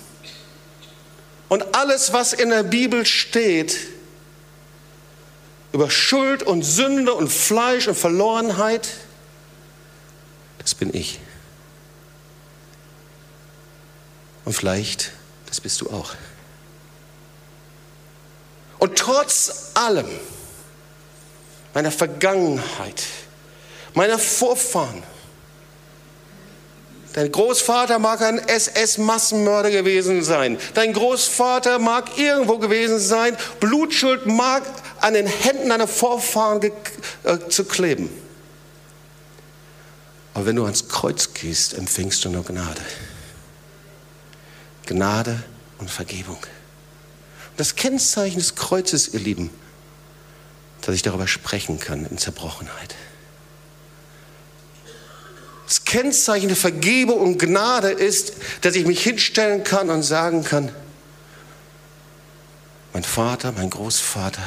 Und 1.52 1.76
alles, 1.76 2.14
was 2.14 2.32
in 2.32 2.50
der 2.50 2.64
Bibel 2.64 3.06
steht, 3.06 3.78
über 5.74 5.90
Schuld 5.90 6.44
und 6.44 6.64
Sünde 6.64 7.14
und 7.14 7.28
Fleisch 7.28 7.90
und 7.90 7.96
Verlorenheit, 7.96 8.88
das 10.60 10.74
bin 10.74 10.94
ich. 10.94 11.20
Und 14.46 14.54
vielleicht, 14.54 15.12
das 15.48 15.60
bist 15.60 15.82
du 15.82 15.90
auch. 15.90 16.12
Und 18.80 18.98
trotz 18.98 19.72
allem, 19.74 20.08
meiner 21.74 21.92
Vergangenheit, 21.92 23.04
meiner 23.94 24.20
Vorfahren, 24.20 25.04
Dein 27.14 27.32
Großvater 27.32 28.00
mag 28.00 28.22
ein 28.22 28.40
SS-Massenmörder 28.40 29.70
gewesen 29.70 30.24
sein. 30.24 30.58
Dein 30.74 30.94
Großvater 30.94 31.78
mag 31.78 32.18
irgendwo 32.18 32.58
gewesen 32.58 33.00
sein. 33.00 33.36
Blutschuld 33.60 34.28
mag 34.28 34.64
an 35.02 35.14
den 35.14 35.28
Händen 35.28 35.70
deiner 35.70 35.88
Vorfahren 35.88 36.62
äh, 37.24 37.40
zu 37.50 37.66
kleben. 37.66 38.10
Aber 40.34 40.46
wenn 40.46 40.56
du 40.56 40.64
ans 40.64 40.88
Kreuz 40.88 41.34
gehst, 41.34 41.74
empfängst 41.74 42.24
du 42.24 42.30
nur 42.30 42.46
Gnade. 42.46 42.82
Gnade 44.86 45.44
und 45.80 45.92
Vergebung. 45.92 46.38
Und 46.38 47.60
das 47.60 47.76
Kennzeichen 47.76 48.40
des 48.40 48.56
Kreuzes, 48.56 49.10
ihr 49.14 49.20
Lieben, 49.20 49.50
dass 50.82 50.96
ich 50.96 51.02
darüber 51.02 51.28
sprechen 51.28 51.80
kann 51.80 52.06
in 52.06 52.18
Zerbrochenheit. 52.18 52.96
Das 55.72 55.86
Kennzeichen 55.86 56.50
der 56.50 56.58
Vergebung 56.58 57.22
und 57.22 57.38
Gnade 57.38 57.92
ist, 57.92 58.34
dass 58.60 58.76
ich 58.76 58.86
mich 58.86 59.02
hinstellen 59.04 59.64
kann 59.64 59.90
und 59.90 60.04
sagen 60.04 60.44
kann, 60.44 60.70
mein 62.92 63.06
Vater, 63.06 63.54
mein 63.54 63.70
Großvater, 63.70 64.42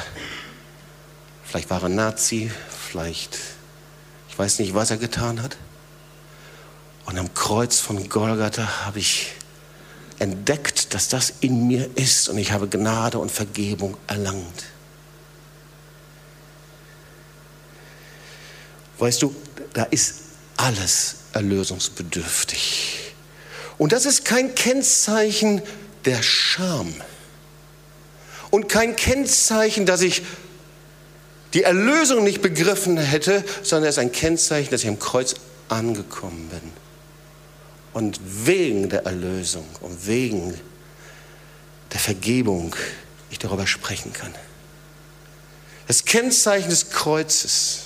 vielleicht 1.43 1.71
war 1.71 1.81
er 1.81 1.89
Nazi, 1.89 2.51
vielleicht, 2.91 3.39
Ich 4.29 4.37
weiß 4.37 4.59
nicht, 4.59 4.75
was 4.75 4.91
er 4.91 4.97
getan 4.97 5.41
hat. 5.41 5.57
Und 7.05 7.17
am 7.17 7.33
Kreuz 7.33 7.79
von 7.79 8.07
Golgatha 8.07 8.85
habe 8.85 8.99
ich 8.99 9.33
entdeckt, 10.19 10.93
dass 10.93 11.09
das 11.09 11.33
in 11.39 11.65
mir 11.65 11.89
ist 11.95 12.29
und 12.29 12.37
ich 12.37 12.51
habe 12.51 12.67
Gnade 12.67 13.17
und 13.17 13.31
Vergebung 13.31 13.97
erlangt. 14.05 14.65
Weißt 18.99 19.23
du, 19.23 19.35
da 19.73 19.85
ist 19.85 20.24
alles 20.57 21.15
erlösungsbedürftig. 21.33 23.13
Und 23.77 23.91
das 23.91 24.05
ist 24.05 24.25
kein 24.25 24.55
Kennzeichen 24.55 25.61
der 26.05 26.21
Scham 26.23 26.93
und 28.51 28.69
kein 28.69 28.95
Kennzeichen, 28.95 29.85
dass 29.85 30.01
ich 30.01 30.23
die 31.53 31.63
Erlösung 31.63 32.23
nicht 32.23 32.41
begriffen 32.41 32.97
hätte, 32.97 33.43
sondern 33.63 33.89
es 33.89 33.95
ist 33.95 33.99
ein 34.01 34.11
Kennzeichen, 34.11 34.71
dass 34.71 34.81
ich 34.81 34.87
am 34.87 34.99
Kreuz 34.99 35.35
angekommen 35.69 36.49
bin. 36.49 36.71
Und 37.93 38.19
wegen 38.45 38.89
der 38.89 39.05
Erlösung 39.05 39.65
und 39.81 40.05
wegen 40.05 40.59
der 41.91 41.99
Vergebung 41.99 42.75
ich 43.29 43.39
darüber 43.39 43.67
sprechen 43.67 44.11
kann. 44.11 44.33
Das 45.87 46.03
Kennzeichen 46.03 46.69
des 46.69 46.89
Kreuzes 46.89 47.84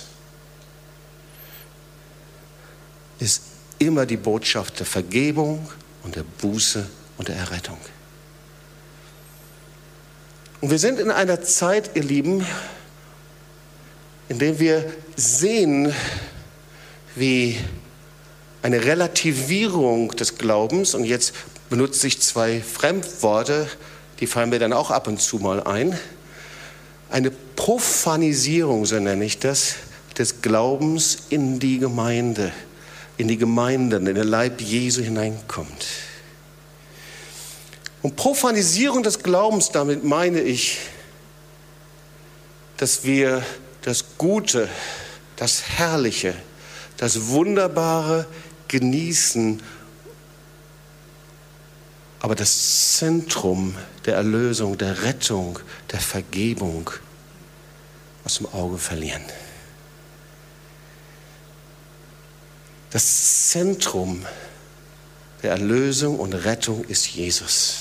ist 3.20 3.42
immer 3.78 4.06
die 4.06 4.16
Botschaft 4.16 4.78
der 4.78 4.86
Vergebung 4.86 5.68
und 6.02 6.16
der 6.16 6.24
Buße 6.40 6.86
und 7.18 7.28
der 7.28 7.36
Errettung. 7.36 7.78
Und 10.60 10.70
wir 10.70 10.78
sind 10.78 10.98
in 11.00 11.10
einer 11.10 11.40
Zeit, 11.42 11.92
ihr 11.94 12.02
Lieben, 12.02 12.46
in 14.28 14.38
der 14.38 14.58
wir 14.58 14.92
sehen, 15.16 15.92
wie 17.16 17.58
eine 18.62 18.84
Relativierung 18.84 20.10
des 20.10 20.36
Glaubens, 20.36 20.94
und 20.94 21.04
jetzt 21.04 21.32
benutze 21.70 22.06
ich 22.06 22.20
zwei 22.20 22.60
Fremdworte, 22.60 23.68
die 24.20 24.26
fallen 24.26 24.50
mir 24.50 24.58
dann 24.58 24.74
auch 24.74 24.90
ab 24.90 25.08
und 25.08 25.20
zu 25.20 25.38
mal 25.38 25.62
ein, 25.62 25.98
eine 27.08 27.30
Profanisierung, 27.30 28.84
so 28.84 29.00
nenne 29.00 29.24
ich 29.24 29.38
das, 29.38 29.76
des 30.18 30.42
Glaubens 30.42 31.18
in 31.30 31.58
die 31.58 31.78
Gemeinde 31.78 32.52
in 33.20 33.28
die 33.28 33.36
Gemeinden, 33.36 34.06
in 34.06 34.14
den 34.14 34.26
Leib 34.26 34.60
Jesu 34.60 35.02
hineinkommt. 35.02 35.86
Und 38.02 38.16
Profanisierung 38.16 39.02
des 39.02 39.22
Glaubens, 39.22 39.70
damit 39.70 40.04
meine 40.04 40.40
ich, 40.40 40.78
dass 42.78 43.04
wir 43.04 43.44
das 43.82 44.16
Gute, 44.16 44.68
das 45.36 45.62
Herrliche, 45.68 46.34
das 46.96 47.28
Wunderbare 47.28 48.26
genießen, 48.68 49.62
aber 52.20 52.34
das 52.34 52.96
Zentrum 52.96 53.74
der 54.06 54.14
Erlösung, 54.14 54.78
der 54.78 55.02
Rettung, 55.02 55.58
der 55.92 56.00
Vergebung 56.00 56.90
aus 58.24 58.38
dem 58.38 58.46
Auge 58.46 58.78
verlieren. 58.78 59.24
Das 62.90 63.48
Zentrum 63.48 64.26
der 65.42 65.52
Erlösung 65.52 66.18
und 66.18 66.34
Rettung 66.34 66.84
ist 66.84 67.06
Jesus. 67.06 67.76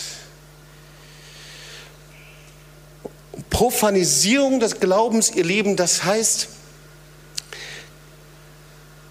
Profanisierung 3.50 4.60
des 4.60 4.80
Glaubens, 4.80 5.32
ihr 5.32 5.44
Lieben, 5.44 5.76
das 5.76 6.04
heißt, 6.04 6.50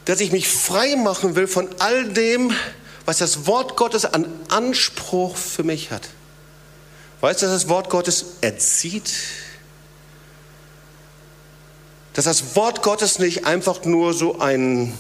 dass 0.05 0.21
ich 0.21 0.33
mich 0.33 0.49
frei 0.49 0.97
machen 0.97 1.35
will 1.35 1.47
von 1.47 1.69
all 1.81 2.09
dem, 2.09 2.55
was 3.05 3.19
das 3.19 3.47
Wort 3.47 3.77
Gottes 3.77 4.05
an 4.05 4.27
Anspruch 4.49 5.37
für 5.37 5.65
mich 5.65 5.91
hat. 5.91 6.09
Weißt 7.21 7.43
du, 7.43 7.47
dass 7.47 7.63
das 7.63 7.69
Wort 7.69 7.91
Gottes 7.91 8.25
erzieht? 8.41 9.11
Dass 12.13 12.25
das 12.25 12.55
Wort 12.55 12.83
Gottes 12.83 13.19
nicht 13.19 13.45
einfach 13.45 13.85
nur 13.85 14.15
so 14.15 14.39
ein 14.39 14.97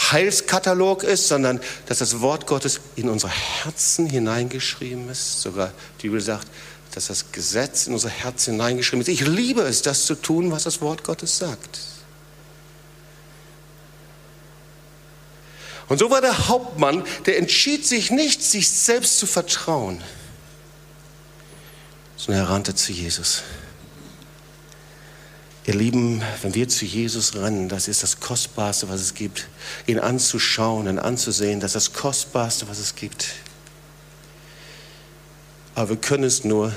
Heilskatalog 0.00 1.02
ist, 1.02 1.28
sondern 1.28 1.60
dass 1.86 1.98
das 1.98 2.20
Wort 2.20 2.46
Gottes 2.46 2.80
in 2.96 3.08
unsere 3.08 3.32
Herzen 3.32 4.06
hineingeschrieben 4.06 5.08
ist. 5.10 5.42
Sogar 5.42 5.72
die 6.00 6.08
Bibel 6.08 6.20
sagt, 6.20 6.48
dass 6.94 7.06
das 7.06 7.32
Gesetz 7.32 7.86
in 7.86 7.92
unser 7.92 8.08
Herz 8.08 8.46
hineingeschrieben 8.46 9.02
ist. 9.02 9.08
Ich 9.08 9.26
liebe 9.26 9.62
es, 9.62 9.82
das 9.82 10.06
zu 10.06 10.14
tun, 10.14 10.50
was 10.50 10.64
das 10.64 10.80
Wort 10.80 11.04
Gottes 11.04 11.38
sagt. 11.38 11.80
Und 15.88 15.98
so 15.98 16.10
war 16.10 16.20
der 16.20 16.48
Hauptmann, 16.48 17.04
der 17.26 17.38
entschied 17.38 17.84
sich 17.84 18.10
nicht, 18.10 18.42
sich 18.42 18.70
selbst 18.70 19.18
zu 19.18 19.26
vertrauen, 19.26 20.02
sondern 22.16 22.44
er 22.44 22.50
rannte 22.50 22.74
zu 22.76 22.92
Jesus. 22.92 23.42
Ihr 25.66 25.74
Lieben, 25.74 26.22
wenn 26.42 26.54
wir 26.54 26.68
zu 26.68 26.86
Jesus 26.86 27.34
rennen, 27.34 27.68
das 27.68 27.86
ist 27.86 28.02
das 28.02 28.20
Kostbarste, 28.20 28.88
was 28.88 29.00
es 29.00 29.14
gibt. 29.14 29.48
Ihn 29.86 29.98
anzuschauen 29.98 30.88
und 30.88 30.98
anzusehen, 30.98 31.60
das 31.60 31.74
ist 31.74 31.88
das 31.88 31.92
Kostbarste, 31.92 32.68
was 32.68 32.78
es 32.78 32.96
gibt. 32.96 33.28
Aber 35.74 35.90
wir 35.90 35.96
können 35.96 36.24
es 36.24 36.44
nur, 36.44 36.72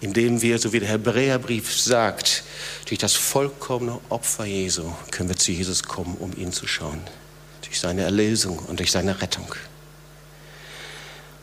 indem 0.00 0.42
wir, 0.42 0.58
so 0.58 0.72
wie 0.72 0.80
der 0.80 0.88
Hebräerbrief 0.88 1.80
sagt, 1.80 2.42
durch 2.86 2.98
das 2.98 3.14
vollkommene 3.14 4.00
Opfer 4.08 4.44
Jesu 4.44 4.92
können 5.10 5.28
wir 5.28 5.36
zu 5.36 5.52
Jesus 5.52 5.84
kommen, 5.84 6.16
um 6.18 6.36
ihn 6.36 6.52
zu 6.52 6.66
schauen. 6.66 7.00
Durch 7.62 7.78
seine 7.78 8.02
Erlösung 8.02 8.58
und 8.58 8.80
durch 8.80 8.90
seine 8.90 9.20
Rettung. 9.20 9.54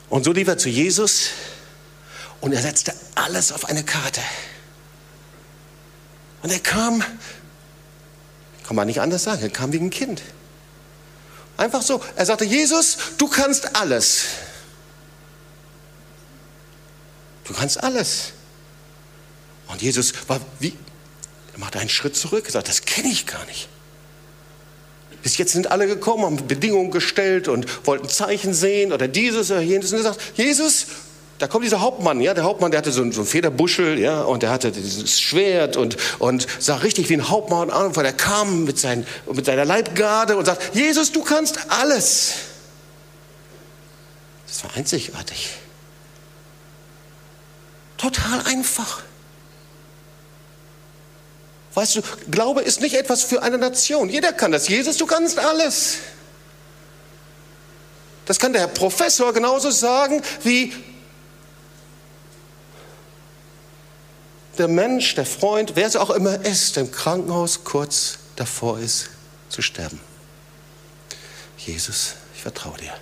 Und 0.10 0.26
so 0.26 0.34
lief 0.34 0.48
er 0.48 0.58
zu 0.58 0.70
Jesus 0.70 1.30
und 2.42 2.52
er 2.54 2.62
setzte 2.62 2.94
alles 3.16 3.52
auf 3.52 3.66
eine 3.66 3.84
Karte. 3.84 4.22
Und 6.42 6.52
er 6.52 6.60
kam, 6.60 7.04
kann 8.66 8.76
man 8.76 8.88
nicht 8.88 9.02
anders 9.02 9.24
sagen, 9.24 9.42
er 9.42 9.50
kam 9.50 9.74
wie 9.74 9.80
ein 9.80 9.90
Kind. 9.90 10.22
Einfach 11.58 11.82
so. 11.82 12.02
Er 12.16 12.26
sagte, 12.26 12.46
Jesus, 12.46 12.98
du 13.18 13.28
kannst 13.28 13.76
alles. 13.76 14.26
Du 17.46 17.54
kannst 17.54 17.82
alles. 17.82 18.34
Und 19.68 19.82
Jesus 19.82 20.14
war 20.28 20.40
wie, 20.60 20.74
er 21.54 21.60
machte 21.60 21.80
einen 21.80 21.90
Schritt 21.90 22.16
zurück, 22.16 22.46
gesagt, 22.46 22.68
das 22.68 22.82
kenne 22.82 23.08
ich 23.08 23.26
gar 23.26 23.46
nicht. 23.46 23.70
Bis 25.24 25.38
jetzt 25.38 25.54
sind 25.54 25.72
alle 25.72 25.88
gekommen, 25.88 26.24
haben 26.24 26.48
Bedingungen 26.48 26.92
gestellt 26.92 27.48
und 27.48 27.88
wollten 27.88 28.08
Zeichen 28.10 28.54
sehen 28.54 28.94
oder 28.94 29.08
dieses 29.08 29.50
oder 29.50 29.62
jenes. 29.62 29.92
Und 29.92 30.00
er 30.00 30.04
sagt, 30.04 30.22
Jesus, 30.38 30.86
da 31.38 31.48
kommt 31.48 31.66
dieser 31.66 31.82
Hauptmann, 31.82 32.22
ja, 32.22 32.34
der 32.34 32.46
Hauptmann, 32.46 32.72
der 32.72 32.78
hatte 32.78 32.92
so, 32.92 33.12
so 33.12 33.22
einen 33.22 33.28
Federbuschel, 33.28 34.00
ja, 34.00 34.22
und 34.22 34.42
der 34.42 34.52
hatte 34.52 34.72
dieses 34.72 35.20
Schwert 35.20 35.76
und, 35.76 35.98
und 36.20 36.48
sah 36.60 36.78
richtig 36.78 37.10
wie 37.10 37.16
ein 37.16 37.30
Hauptmann 37.30 37.70
an, 37.72 37.96
weil 37.96 38.06
er 38.06 38.14
kam 38.14 38.64
mit, 38.64 38.80
sein, 38.80 39.06
mit 39.32 39.46
seiner 39.46 39.66
Leibgarde 39.66 40.38
und 40.38 40.46
sagt, 40.46 40.76
Jesus, 40.76 41.12
du 41.12 41.24
kannst 41.24 41.60
alles. 41.70 42.34
Das 44.48 44.64
war 44.64 44.72
einzigartig. 44.76 45.50
Total 47.98 48.42
einfach. 48.46 49.04
Weißt 51.74 51.98
du, 51.98 52.02
Glaube 52.32 52.62
ist 52.62 52.80
nicht 52.80 52.96
etwas 52.96 53.24
für 53.24 53.44
eine 53.44 53.58
Nation. 53.58 54.08
Jeder 54.10 54.32
kann 54.32 54.54
das. 54.54 54.70
Jesus, 54.70 54.96
du 54.96 55.06
kannst 55.06 55.38
alles. 55.38 55.98
Das 58.26 58.40
kann 58.40 58.54
der 58.54 58.62
Herr 58.62 58.68
Professor 58.70 59.34
genauso 59.34 59.72
sagen 59.72 60.22
wie 60.44 60.74
der 64.56 64.68
Mensch, 64.68 65.16
der 65.16 65.26
Freund, 65.26 65.76
wer 65.76 65.88
es 65.88 65.96
auch 65.96 66.10
immer 66.10 66.46
ist, 66.46 66.78
im 66.78 66.92
Krankenhaus 66.92 67.64
kurz 67.64 68.18
davor 68.36 68.80
ist 68.80 69.10
zu 69.50 69.62
sterben. 69.62 70.00
Jesus, 71.58 72.14
ich 72.36 72.42
vertraue 72.42 72.78
dir. 72.78 72.94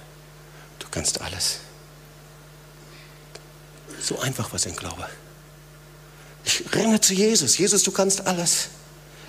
Du 0.80 0.88
kannst 0.92 1.22
alles. 1.22 1.60
So 4.02 4.20
einfach 4.20 4.52
was 4.54 4.66
ich 4.66 4.76
Glaube. 4.76 5.08
Ich 6.46 6.64
renne 6.74 7.00
zu 7.00 7.14
Jesus. 7.14 7.58
Jesus, 7.58 7.84
du 7.84 7.92
kannst 7.92 8.28
alles. 8.28 8.68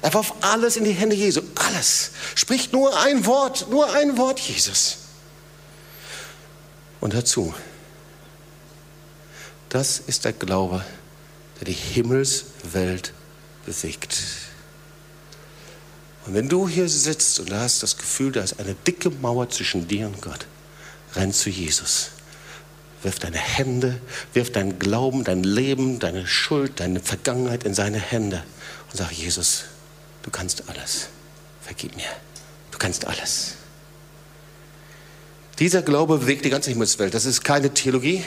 Er 0.03 0.13
warf 0.13 0.35
alles 0.41 0.77
in 0.77 0.85
die 0.85 0.93
Hände 0.93 1.17
Jesu. 1.17 1.43
Alles. 1.55 2.11
Spricht 2.35 2.73
nur 2.73 2.99
ein 3.01 3.25
Wort, 3.25 3.69
nur 3.71 3.93
ein 3.93 4.19
Wort, 4.19 4.41
Jesus. 4.41 4.99
Und 7.01 7.15
dazu, 7.15 7.55
das 9.69 9.99
ist 9.99 10.25
der 10.25 10.33
Glaube, 10.33 10.85
der 11.61 11.67
die 11.67 11.73
Himmelswelt 11.73 13.13
bewegt. 13.65 14.19
Und 16.27 16.35
wenn 16.35 16.49
du 16.49 16.69
hier 16.69 16.89
sitzt 16.89 17.41
und 17.41 17.53
hast 17.53 17.83
das 17.83 17.99
Gefühl, 17.99 18.33
da 18.33 18.43
ist 18.43 18.59
eine 18.59 18.75
dicke 18.75 19.11
Mauer 19.11 19.51
zwischen 19.51 19.87
dir 19.89 20.07
und 20.07 20.21
Gott, 20.23 20.47
renn 21.15 21.33
zu 21.33 21.51
Jesus. 21.51 22.11
Wirf 23.03 23.19
deine 23.19 23.39
Hände, 23.39 24.01
wirf 24.33 24.51
deinen 24.51 24.79
Glauben, 24.79 25.25
dein 25.25 25.45
Leben, 25.45 25.99
deine 25.99 26.27
Schuld, 26.27 26.81
deine 26.81 27.01
Vergangenheit 27.01 27.65
in 27.65 27.75
seine 27.75 27.99
Hände 27.99 28.43
und 28.91 28.97
sag, 28.97 29.13
Jesus, 29.13 29.65
du 30.23 30.31
kannst 30.31 30.69
alles. 30.69 31.09
Vergib 31.61 31.97
mir. 31.97 32.05
kannst 32.85 33.07
alles. 33.07 33.55
Dieser 35.59 35.81
Glaube 35.81 36.19
bewegt 36.19 36.45
die 36.45 36.51
ganze 36.51 36.71
Himmelswelt. 36.71 37.15
Das 37.15 37.25
ist 37.25 37.43
keine 37.43 37.73
Theologie. 37.73 38.23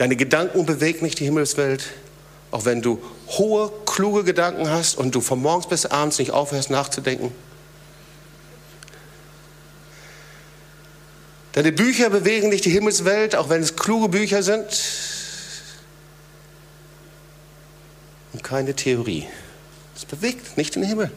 Deine 0.00 0.16
Gedanken 0.16 0.64
bewegen 0.64 1.04
nicht 1.04 1.18
die 1.18 1.24
Himmelswelt. 1.24 1.84
Auch 2.50 2.64
wenn 2.64 2.80
du 2.80 3.02
hohe, 3.28 3.70
kluge 3.84 4.24
Gedanken 4.24 4.70
hast 4.70 4.96
und 4.96 5.14
du 5.14 5.20
von 5.20 5.42
morgens 5.42 5.68
bis 5.68 5.84
abends 5.84 6.18
nicht 6.18 6.30
aufhörst 6.30 6.70
nachzudenken. 6.70 7.34
Deine 11.52 11.70
Bücher 11.70 12.08
bewegen 12.08 12.48
nicht 12.48 12.64
die 12.64 12.70
Himmelswelt, 12.70 13.36
auch 13.36 13.50
wenn 13.50 13.60
es 13.60 13.76
kluge 13.76 14.08
Bücher 14.08 14.42
sind. 14.42 14.64
Und 18.32 18.42
keine 18.42 18.74
Theorie. 18.74 19.28
Es 19.94 20.06
bewegt 20.06 20.56
nicht 20.56 20.76
den 20.76 20.82
Himmel. 20.82 21.10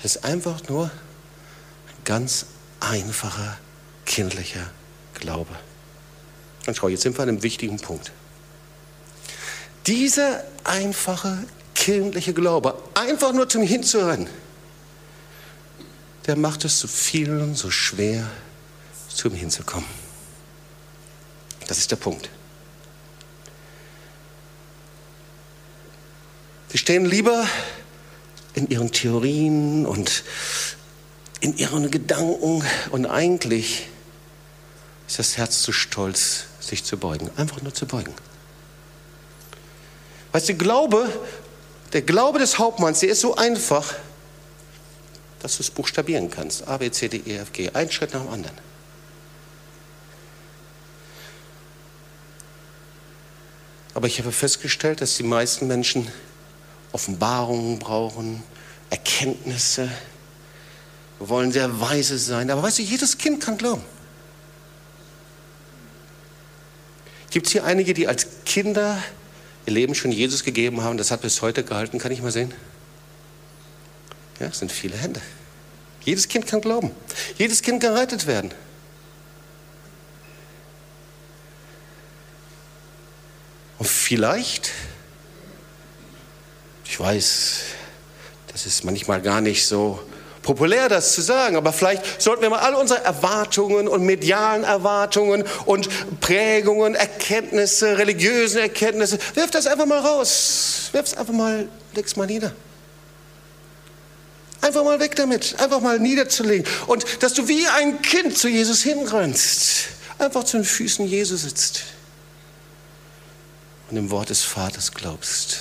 Es 0.00 0.16
ist 0.16 0.24
einfach 0.26 0.68
nur 0.68 0.84
ein 0.84 2.04
ganz 2.04 2.44
einfacher, 2.80 3.56
kindlicher 4.04 4.70
Glaube. 5.14 5.56
Und 6.66 6.76
schau, 6.76 6.88
jetzt 6.88 7.02
sind 7.02 7.16
wir 7.18 7.22
an 7.22 7.28
einem 7.28 7.42
wichtigen 7.42 7.78
Punkt. 7.78 8.12
Dieser 9.86 10.44
einfache, 10.64 11.44
kindliche 11.74 12.34
Glaube, 12.34 12.80
einfach 12.94 13.32
nur 13.32 13.48
zum 13.48 13.62
Hinzuhören, 13.62 14.28
der 16.26 16.36
macht 16.36 16.64
es 16.64 16.78
so 16.78 16.86
vielen 16.86 17.56
so 17.56 17.70
schwer, 17.70 18.30
zum 19.08 19.34
Hinzukommen. 19.34 19.88
Das 21.66 21.78
ist 21.78 21.90
der 21.90 21.96
Punkt. 21.96 22.30
Sie 26.68 26.78
stehen 26.78 27.04
lieber 27.04 27.46
in 28.54 28.68
ihren 28.68 28.92
Theorien 28.92 29.84
und 29.84 30.24
in 31.40 31.56
ihren 31.56 31.90
Gedanken 31.90 32.64
und 32.90 33.06
eigentlich 33.06 33.88
ist 35.08 35.18
das 35.18 35.36
Herz 35.36 35.62
zu 35.62 35.72
stolz, 35.72 36.44
sich 36.62 36.84
zu 36.84 36.96
beugen, 36.96 37.30
einfach 37.36 37.60
nur 37.62 37.74
zu 37.74 37.86
beugen. 37.86 38.14
Weißt 40.32 40.48
du, 40.48 40.54
Glaube, 40.54 41.10
der 41.92 42.02
Glaube 42.02 42.38
des 42.38 42.58
Hauptmanns, 42.58 43.00
der 43.00 43.10
ist 43.10 43.20
so 43.20 43.34
einfach, 43.34 43.94
dass 45.40 45.56
du 45.56 45.62
es 45.62 45.70
buchstabieren 45.70 46.30
kannst. 46.30 46.66
A, 46.66 46.78
B, 46.78 46.90
C, 46.90 47.08
D, 47.08 47.22
E, 47.26 47.36
F, 47.36 47.52
G. 47.52 47.70
Ein 47.70 47.90
Schritt 47.90 48.14
nach 48.14 48.22
dem 48.22 48.30
anderen. 48.30 48.56
Aber 53.94 54.06
ich 54.06 54.18
habe 54.18 54.32
festgestellt, 54.32 55.00
dass 55.00 55.16
die 55.16 55.22
meisten 55.22 55.66
Menschen 55.66 56.10
Offenbarungen 56.92 57.78
brauchen, 57.78 58.42
Erkenntnisse, 58.88 59.90
wollen 61.18 61.52
sehr 61.52 61.80
weise 61.80 62.18
sein. 62.18 62.50
Aber 62.50 62.62
weißt 62.62 62.78
du, 62.78 62.82
jedes 62.82 63.18
Kind 63.18 63.42
kann 63.42 63.58
glauben. 63.58 63.82
Gibt 67.32 67.46
es 67.46 67.52
hier 67.52 67.64
einige, 67.64 67.94
die 67.94 68.06
als 68.06 68.26
Kinder 68.44 69.02
ihr 69.64 69.72
Leben 69.72 69.94
schon 69.94 70.12
Jesus 70.12 70.44
gegeben 70.44 70.82
haben? 70.82 70.98
Das 70.98 71.10
hat 71.10 71.22
bis 71.22 71.40
heute 71.40 71.64
gehalten. 71.64 71.98
Kann 71.98 72.12
ich 72.12 72.20
mal 72.20 72.30
sehen? 72.30 72.52
Ja, 74.38 74.48
es 74.48 74.58
sind 74.58 74.70
viele 74.70 74.98
Hände. 74.98 75.20
Jedes 76.04 76.28
Kind 76.28 76.46
kann 76.46 76.60
glauben. 76.60 76.90
Jedes 77.38 77.62
Kind 77.62 77.82
kann 77.82 77.94
gerettet 77.94 78.26
werden. 78.26 78.52
Und 83.78 83.88
vielleicht, 83.88 84.70
ich 86.84 87.00
weiß, 87.00 87.60
das 88.48 88.66
ist 88.66 88.84
manchmal 88.84 89.22
gar 89.22 89.40
nicht 89.40 89.66
so 89.66 90.02
populär, 90.42 90.88
das 90.88 91.14
zu 91.14 91.22
sagen, 91.22 91.56
aber 91.56 91.72
vielleicht 91.72 92.20
sollten 92.20 92.42
wir 92.42 92.50
mal 92.50 92.58
alle 92.58 92.76
unsere 92.76 93.02
Erwartungen 93.04 93.88
und 93.88 94.02
medialen 94.02 94.64
Erwartungen 94.64 95.44
und 95.64 95.88
Prägungen, 96.20 96.94
Erkenntnisse, 96.94 97.98
religiösen 97.98 98.58
Erkenntnisse, 98.58 99.18
wirf 99.34 99.50
das 99.50 99.66
einfach 99.66 99.86
mal 99.86 100.00
raus. 100.00 100.90
Wirf 100.92 101.06
es 101.06 101.14
einfach 101.14 101.32
mal, 101.32 101.68
leg's 101.94 102.16
mal 102.16 102.26
nieder. 102.26 102.52
Einfach 104.60 104.84
mal 104.84 105.00
weg 105.00 105.16
damit, 105.16 105.56
einfach 105.60 105.80
mal 105.80 105.98
niederzulegen. 105.98 106.66
Und 106.86 107.22
dass 107.22 107.34
du 107.34 107.48
wie 107.48 107.66
ein 107.66 108.00
Kind 108.02 108.36
zu 108.36 108.48
Jesus 108.48 108.82
hinrennst, 108.82 109.88
einfach 110.18 110.44
zu 110.44 110.58
den 110.58 110.64
Füßen 110.64 111.06
Jesu 111.06 111.36
sitzt 111.36 111.82
und 113.90 113.96
dem 113.96 114.10
Wort 114.10 114.30
des 114.30 114.42
Vaters 114.42 114.92
glaubst. 114.92 115.60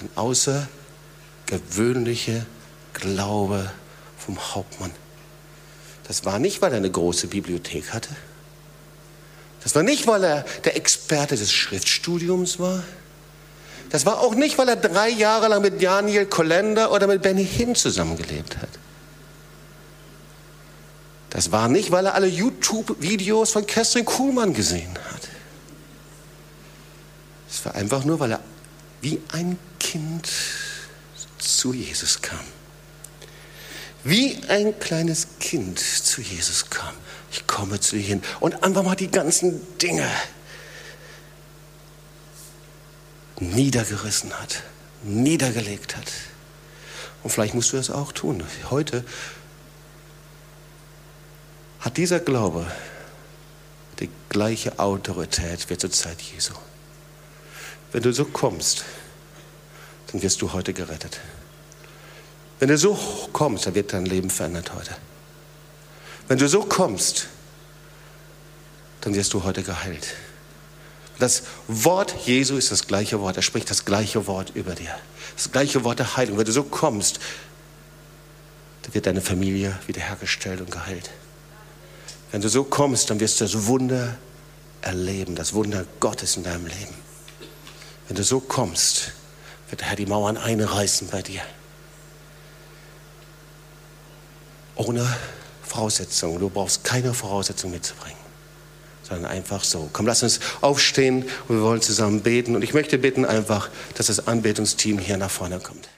Ein 0.00 0.08
außergewöhnlicher 1.50 2.46
Glaube 2.92 3.70
vom 4.18 4.38
Hauptmann. 4.38 4.90
Das 6.06 6.24
war 6.24 6.38
nicht, 6.38 6.60
weil 6.60 6.72
er 6.72 6.78
eine 6.78 6.90
große 6.90 7.28
Bibliothek 7.28 7.92
hatte. 7.92 8.10
Das 9.62 9.74
war 9.74 9.82
nicht, 9.82 10.06
weil 10.06 10.24
er 10.24 10.44
der 10.64 10.76
Experte 10.76 11.36
des 11.36 11.52
Schriftstudiums 11.52 12.58
war. 12.58 12.82
Das 13.90 14.06
war 14.06 14.20
auch 14.20 14.34
nicht, 14.34 14.58
weil 14.58 14.68
er 14.68 14.76
drei 14.76 15.10
Jahre 15.10 15.48
lang 15.48 15.62
mit 15.62 15.82
Daniel 15.82 16.26
Kolender 16.26 16.92
oder 16.92 17.06
mit 17.06 17.22
Benny 17.22 17.44
Hinn 17.44 17.74
zusammengelebt 17.74 18.56
hat. 18.58 18.68
Das 21.30 21.52
war 21.52 21.68
nicht, 21.68 21.92
weil 21.92 22.06
er 22.06 22.14
alle 22.14 22.26
YouTube-Videos 22.26 23.52
von 23.52 23.66
Kerstin 23.66 24.04
Kuhlmann 24.04 24.52
gesehen 24.52 24.98
hat. 25.12 25.28
Es 27.48 27.64
war 27.64 27.74
einfach 27.74 28.04
nur, 28.04 28.18
weil 28.18 28.32
er 28.32 28.40
wie 29.00 29.20
ein 29.32 29.58
Kind 29.78 30.28
zu 31.40 31.72
Jesus 31.72 32.22
kam. 32.22 32.40
Wie 34.02 34.40
ein 34.48 34.78
kleines 34.78 35.26
Kind 35.40 35.78
zu 35.78 36.22
Jesus 36.22 36.70
kam. 36.70 36.94
Ich 37.32 37.46
komme 37.46 37.80
zu 37.80 37.96
dir 37.96 38.02
hin 38.02 38.22
und 38.40 38.62
einfach 38.62 38.82
mal 38.82 38.94
die 38.94 39.10
ganzen 39.10 39.60
Dinge 39.78 40.08
niedergerissen 43.38 44.32
hat, 44.38 44.62
niedergelegt 45.02 45.96
hat. 45.96 46.10
Und 47.22 47.30
vielleicht 47.30 47.54
musst 47.54 47.72
du 47.72 47.76
das 47.76 47.90
auch 47.90 48.12
tun. 48.12 48.42
Heute 48.70 49.04
hat 51.80 51.96
dieser 51.96 52.20
Glaube 52.20 52.66
die 53.98 54.10
gleiche 54.28 54.78
Autorität 54.78 55.68
wie 55.68 55.76
zur 55.76 55.90
Zeit 55.90 56.20
Jesu. 56.20 56.54
Wenn 57.92 58.02
du 58.02 58.12
so 58.12 58.24
kommst, 58.24 58.84
dann 60.10 60.22
wirst 60.22 60.42
du 60.42 60.52
heute 60.52 60.72
gerettet. 60.72 61.20
Wenn 62.58 62.68
du 62.68 62.76
so 62.76 62.98
kommst, 63.32 63.66
dann 63.66 63.74
wird 63.74 63.92
dein 63.92 64.06
Leben 64.06 64.30
verändert 64.30 64.74
heute. 64.74 64.96
Wenn 66.28 66.38
du 66.38 66.48
so 66.48 66.62
kommst, 66.64 67.28
dann 69.00 69.14
wirst 69.14 69.32
du 69.32 69.44
heute 69.44 69.62
geheilt. 69.62 70.14
Das 71.18 71.42
Wort 71.68 72.14
Jesu 72.26 72.56
ist 72.56 72.70
das 72.70 72.86
gleiche 72.86 73.20
Wort. 73.20 73.36
Er 73.36 73.42
spricht 73.42 73.70
das 73.70 73.84
gleiche 73.84 74.26
Wort 74.26 74.50
über 74.54 74.74
dir. 74.74 74.94
Das 75.36 75.52
gleiche 75.52 75.84
Wort 75.84 75.98
der 75.98 76.16
Heilung. 76.16 76.38
Wenn 76.38 76.44
du 76.44 76.52
so 76.52 76.62
kommst, 76.62 77.20
dann 78.82 78.94
wird 78.94 79.06
deine 79.06 79.20
Familie 79.20 79.78
wiederhergestellt 79.86 80.60
und 80.60 80.70
geheilt. 80.70 81.10
Wenn 82.30 82.40
du 82.40 82.48
so 82.48 82.64
kommst, 82.64 83.10
dann 83.10 83.20
wirst 83.20 83.40
du 83.40 83.44
das 83.44 83.66
Wunder 83.66 84.16
erleben, 84.82 85.34
das 85.34 85.52
Wunder 85.52 85.84
Gottes 85.98 86.36
in 86.36 86.44
deinem 86.44 86.66
Leben. 86.66 86.94
Wenn 88.08 88.16
du 88.16 88.24
so 88.24 88.40
kommst, 88.40 89.12
wird 89.70 89.80
der 89.80 89.88
Herr 89.88 89.96
die 89.96 90.06
Mauern 90.06 90.36
einreißen 90.36 91.08
bei 91.08 91.22
dir. 91.22 91.42
Ohne 94.74 95.06
Voraussetzung. 95.62 96.38
Du 96.38 96.48
brauchst 96.48 96.84
keine 96.84 97.14
Voraussetzung 97.14 97.70
mitzubringen, 97.70 98.18
sondern 99.02 99.30
einfach 99.30 99.62
so. 99.62 99.88
Komm, 99.92 100.06
lass 100.06 100.22
uns 100.22 100.40
aufstehen 100.60 101.24
und 101.48 101.56
wir 101.56 101.62
wollen 101.62 101.80
zusammen 101.80 102.22
beten. 102.22 102.56
Und 102.56 102.62
ich 102.62 102.74
möchte 102.74 102.98
bitten 102.98 103.24
einfach, 103.24 103.70
dass 103.94 104.06
das 104.06 104.26
Anbetungsteam 104.26 104.98
hier 104.98 105.16
nach 105.16 105.30
vorne 105.30 105.60
kommt. 105.60 105.88